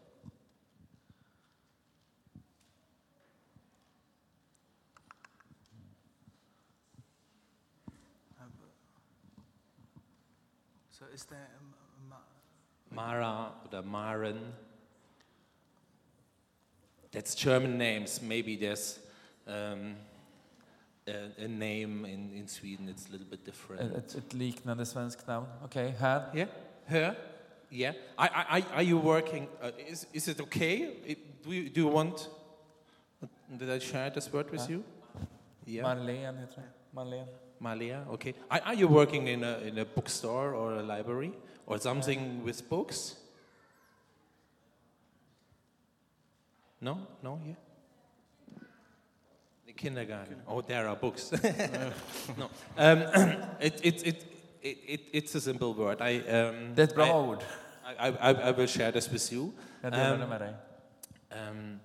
So, 11.18 11.24
is 11.24 11.26
there 11.30 11.39
a, 11.39 11.59
m- 11.63 12.13
a 12.91 12.95
ma- 12.95 13.01
Mara 13.01 13.51
or 13.74 13.82
Maren. 13.82 14.53
That's 17.11 17.34
German 17.34 17.78
names. 17.78 18.22
Maybe 18.22 18.55
there's 18.55 18.99
um, 19.47 19.95
a, 21.07 21.43
a 21.43 21.47
name 21.47 22.05
in, 22.05 22.34
in 22.36 22.47
Sweden. 22.47 22.88
It's 22.88 23.07
a 23.07 23.11
little 23.11 23.26
bit 23.26 23.43
different. 23.45 23.95
Ett, 23.95 24.15
ett 24.15 24.34
liknande 24.34 24.86
svenskt 24.86 25.28
namn. 25.28 25.47
Okej, 25.63 25.95
här. 25.99 26.30
yeah, 26.36 26.49
her. 26.86 27.15
Yeah. 27.72 27.93
I, 28.18 28.28
I, 28.28 28.57
I, 28.59 28.63
are 28.76 28.84
you 28.84 28.97
working? 28.97 29.47
Uh, 29.61 29.72
is, 29.89 30.05
is 30.13 30.28
it 30.28 30.39
okay? 30.39 30.97
It, 31.05 31.43
do, 31.43 31.51
you, 31.51 31.70
do 31.70 31.82
you 31.82 31.88
want? 31.88 32.30
Did 33.57 33.70
I 33.70 33.80
share 33.80 34.11
this 34.11 34.32
word 34.32 34.51
with 34.51 34.70
you? 34.70 34.84
Yeah. 35.65 35.84
Marlene 35.84 36.38
heter 36.38 36.61
det. 36.61 36.70
Marlene. 36.93 37.28
Malia. 37.60 38.05
Okay. 38.12 38.34
Are, 38.49 38.62
are 38.66 38.74
you 38.74 38.88
working 38.88 39.28
in 39.28 39.43
a 39.43 39.60
in 39.60 39.78
a 39.78 39.86
bookstore 39.86 40.53
or 40.53 40.76
a 40.76 40.84
library 40.84 41.32
or 41.66 41.80
something 41.80 42.43
with 42.43 42.70
books? 42.70 43.16
No, 46.80 47.08
no, 47.24 47.39
yeah. 47.45 47.53
The 49.66 49.74
kindergarten. 49.74 50.41
Oh, 50.47 50.62
there 50.62 50.88
are 50.88 50.95
books. 50.95 51.32
no, 52.38 52.49
um, 52.78 53.01
it, 53.60 53.80
it, 53.84 54.08
it, 54.08 54.26
it, 54.62 54.78
it, 54.88 55.01
it's 55.12 55.36
a 55.36 55.41
simple 55.41 55.74
word. 55.74 56.01
I, 56.01 56.20
um, 56.20 56.74
ett 56.78 56.93
bra 56.93 57.05
I. 57.05 58.08
I, 58.08 58.10
I, 58.10 58.34
I 58.34 58.51
will 58.51 58.68
share 58.68 58.91
this 58.91 59.10
with 59.10 59.32
you. 59.32 59.53
Um, 59.84 59.91
det 59.91 60.30
med 60.30 60.39
dig. 60.39 60.55
Um, 61.32 61.80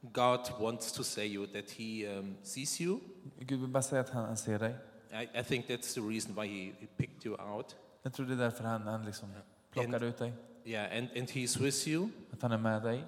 God 0.00 0.40
wants 0.60 0.92
to 0.92 1.02
say 1.02 1.26
you 1.26 1.46
that 1.46 1.70
He 1.70 2.06
um, 2.06 2.36
sees 2.42 2.80
you. 2.80 3.00
Gud 3.38 3.60
vill 3.60 3.68
bara 3.68 3.82
säga 3.82 4.00
att 4.00 4.10
han, 4.10 4.24
han 4.24 4.36
ser 4.36 4.58
dig. 4.58 4.74
I, 5.12 5.38
I 5.40 5.42
think 5.42 5.66
that's 5.66 5.94
the 5.94 6.00
reason 6.00 6.34
why 6.34 6.46
He, 6.46 6.72
he 6.80 6.86
picked 6.96 7.26
you 7.26 7.36
out. 7.40 7.76
Jag 8.02 8.12
tror 8.12 8.26
det 8.26 8.34
är 8.34 8.36
därför 8.36 8.64
han, 8.64 8.82
han 8.82 9.04
liksom 9.04 9.28
plockade 9.70 10.06
ut 10.06 10.18
dig. 10.18 10.32
Yeah, 10.64 10.98
and, 10.98 11.08
and 11.16 11.28
He's 11.28 11.60
with 11.60 11.88
you. 11.88 12.08
Att 12.32 12.42
han 12.42 12.52
är 12.52 12.58
med 12.58 12.82
dig. 12.82 13.04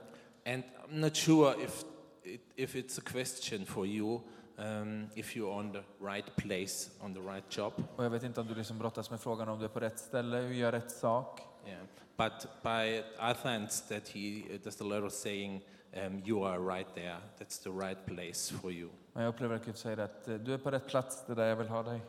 And 0.47 0.63
I'm 0.65 1.01
not 1.01 1.17
sure 1.17 1.65
if 1.65 1.85
it, 2.25 2.41
if 2.57 2.75
it's 2.75 2.99
a 2.99 3.03
question 3.13 3.67
for 3.67 3.87
you 3.87 4.21
um, 4.61 5.11
if 5.15 5.37
you're 5.37 5.53
on 5.53 5.73
the 5.73 5.83
right 6.01 6.37
place, 6.37 6.91
on 7.01 7.15
the 7.15 7.21
right 7.21 7.57
job. 7.57 7.73
Och 7.97 8.05
jag 8.05 8.11
vet 8.11 8.23
inte 8.23 8.41
om 8.41 8.47
du 8.47 8.55
liksom 8.55 8.79
brottas 8.79 9.11
med 9.11 9.21
frågan 9.21 9.49
om 9.49 9.59
du 9.59 9.65
är 9.65 9.69
på 9.69 9.81
rätt 9.81 9.99
ställe 9.99 10.47
och 10.47 10.55
gör 10.55 10.73
rätt 10.73 10.91
sak. 10.91 11.41
Yeah, 11.67 11.83
but 12.17 12.63
by 12.63 13.03
sense 13.19 13.81
that 13.89 14.09
he, 14.09 14.45
that's 14.65 14.77
the 14.77 14.85
was 15.03 15.21
saying, 15.23 15.63
um, 15.97 16.23
you 16.25 16.45
are 16.45 16.59
right 16.59 16.95
there. 16.95 17.19
That's 17.39 17.59
the 17.59 17.71
right 17.71 18.07
place 18.07 18.51
for 18.61 18.71
you. 18.73 18.91
Men 19.13 19.23
jag 19.25 19.35
upplever 19.35 19.57
att 19.57 19.65
Gud 19.65 19.77
säger 19.77 19.99
att 19.99 20.29
eh, 20.29 20.35
du 20.35 20.55
är 20.55 20.59
på 20.59 20.71
rätt 20.71 20.89
plats, 20.89 21.25
det 21.27 21.33
är 21.33 21.37
där 21.37 21.47
jag 21.47 21.57
vill 21.57 21.69
ha 21.69 21.83
dig. 21.83 22.01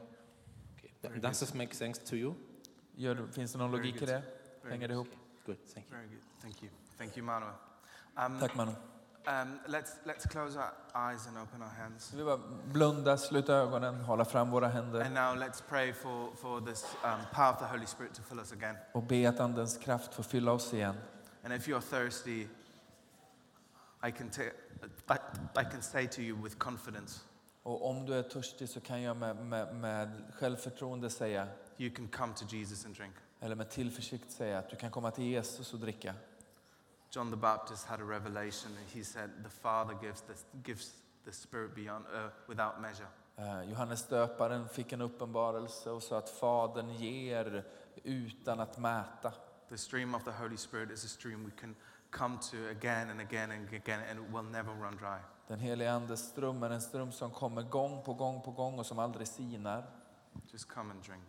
Okay. 1.04 1.20
Does 1.20 1.40
this 1.40 1.54
make 1.54 1.76
sense 1.76 2.02
to 2.06 2.16
you? 2.16 2.34
Gör, 2.96 3.28
finns 3.32 3.52
det 3.52 3.58
någon 3.58 3.72
Very 3.72 3.82
logik 3.82 3.96
i 3.96 4.00
good. 4.00 4.10
det? 4.10 4.24
Very 4.62 4.74
Hänger 4.74 4.88
det 4.88 4.94
ihop? 4.94 5.08
Good, 5.46 5.58
thank 5.74 5.88
you. 5.90 5.98
Very 5.98 6.08
good. 6.08 6.22
Thank 6.42 6.64
you. 6.64 6.72
Thank 6.98 7.18
you, 7.18 7.26
Manuel. 7.26 7.54
Um, 8.16 8.40
Tack 8.40 8.56
Manu. 8.56 8.72
Um, 9.28 9.60
let's, 9.68 9.92
let's 10.06 10.26
close 10.26 10.58
our 10.60 10.74
eyes 10.96 11.28
and 11.28 11.38
open 11.38 11.62
our 11.62 11.70
hands. 11.84 12.14
Vi 12.14 12.24
bara 12.24 12.40
blunda, 12.66 13.18
sluta 13.18 13.54
ögonen, 13.54 13.96
hålla 14.02 14.26
fram 14.26 14.52
våra 14.52 14.68
händer 14.68 15.02
And 15.02 15.14
now 15.14 15.36
let's 15.36 15.62
pray 15.70 15.94
for, 15.94 16.36
for 16.36 16.62
this 16.62 16.86
um, 17.04 17.20
power 17.32 17.54
of 17.54 17.60
the 17.60 17.66
Holy 17.66 17.86
Spirit 17.86 18.14
to 18.14 18.22
fill 18.22 18.40
us 18.40 18.52
again. 18.52 18.76
och 18.94 19.04
be 19.04 19.30
att 19.30 19.40
Andens 19.40 19.78
kraft 19.78 20.14
får 20.14 20.24
fylla 20.24 20.52
oss 20.52 20.74
igen. 20.74 20.96
And 21.44 21.54
if 21.54 21.68
you're 21.68 21.82
thirsty, 21.82 22.48
I 24.04 24.12
can, 24.12 24.30
I, 25.10 25.18
I 25.62 25.64
can 25.72 25.82
say 25.82 26.08
to 26.08 26.22
you 26.22 26.44
with 26.44 26.58
confidence, 26.58 27.20
Och 27.64 27.90
om 27.90 28.06
du 28.06 28.14
är 28.14 28.24
törstig 28.24 28.70
så 28.70 28.80
kan 28.80 29.02
jag 29.02 29.18
med, 29.18 29.36
med, 29.36 29.76
med 29.76 30.24
självförtroende 30.40 31.10
säga, 31.10 31.48
you 31.78 31.96
can 31.96 32.08
come 32.08 32.34
to 32.34 32.46
Jesus 32.46 32.86
and 32.86 32.96
drink. 32.96 33.14
eller 33.40 33.56
med 33.56 33.70
tillförsikt 33.70 34.32
säga 34.32 34.60
att 34.60 34.70
du 34.70 34.76
kan 34.76 34.92
komma 34.92 35.12
till 35.12 35.24
Jesus 35.24 35.74
och 35.74 35.80
dricka. 35.80 36.14
John 37.12 37.30
the 37.30 37.38
Baptist 37.38 37.88
had 37.88 38.00
a 38.00 38.04
revelation. 38.04 38.72
and 38.78 38.88
He 38.94 39.04
said, 39.04 39.30
The 39.44 39.50
Father 39.50 39.94
gives 40.02 40.22
the, 40.22 40.34
gives 40.64 40.92
the 41.26 41.34
Spirit 41.34 41.76
beyond, 41.76 42.06
uh, 42.14 42.30
without 42.48 42.82
measure. 42.82 43.08
Eh, 43.38 43.70
Johannes 43.70 44.08
döparen 44.08 44.70
fick 44.70 44.94
en 44.94 45.02
uppenbarelse 45.02 45.90
och 45.90 46.04
sa 46.04 46.18
att 46.18 46.30
Fadern 46.30 46.90
ger 46.90 47.64
utan 48.04 48.60
att 48.60 48.78
mäta. 48.78 49.34
The 49.70 49.78
stream 49.78 50.16
of 50.16 50.24
the 50.24 50.32
Holy 50.32 50.58
Spirit 50.58 50.92
is 50.92 51.06
a 51.06 51.08
stream 51.08 51.46
we 51.46 51.52
can 51.62 51.76
come 52.12 52.38
to 52.52 52.58
again 52.70 53.10
and 53.10 53.22
again 53.22 53.52
and 53.52 53.68
again, 53.74 54.00
and 54.10 54.20
it 54.20 54.26
will 54.34 54.44
never 54.52 54.74
run 54.74 54.98
dry. 54.98 55.20
Den 55.48 55.60
helige 55.60 55.92
Andes 55.92 56.30
ström 56.30 56.64
är 56.64 56.70
en 56.70 56.82
ström 56.82 57.12
som 57.12 57.32
kommer 57.32 57.62
gång 57.62 58.04
på 58.04 58.14
gång 58.14 58.42
på 58.42 58.52
gång 58.52 58.80
och 58.80 58.86
som 58.86 59.00
aldrig 59.00 59.28
sinar. 59.28 59.84
Just 60.52 60.68
come 60.70 60.92
and 60.92 61.04
drink. 61.04 61.26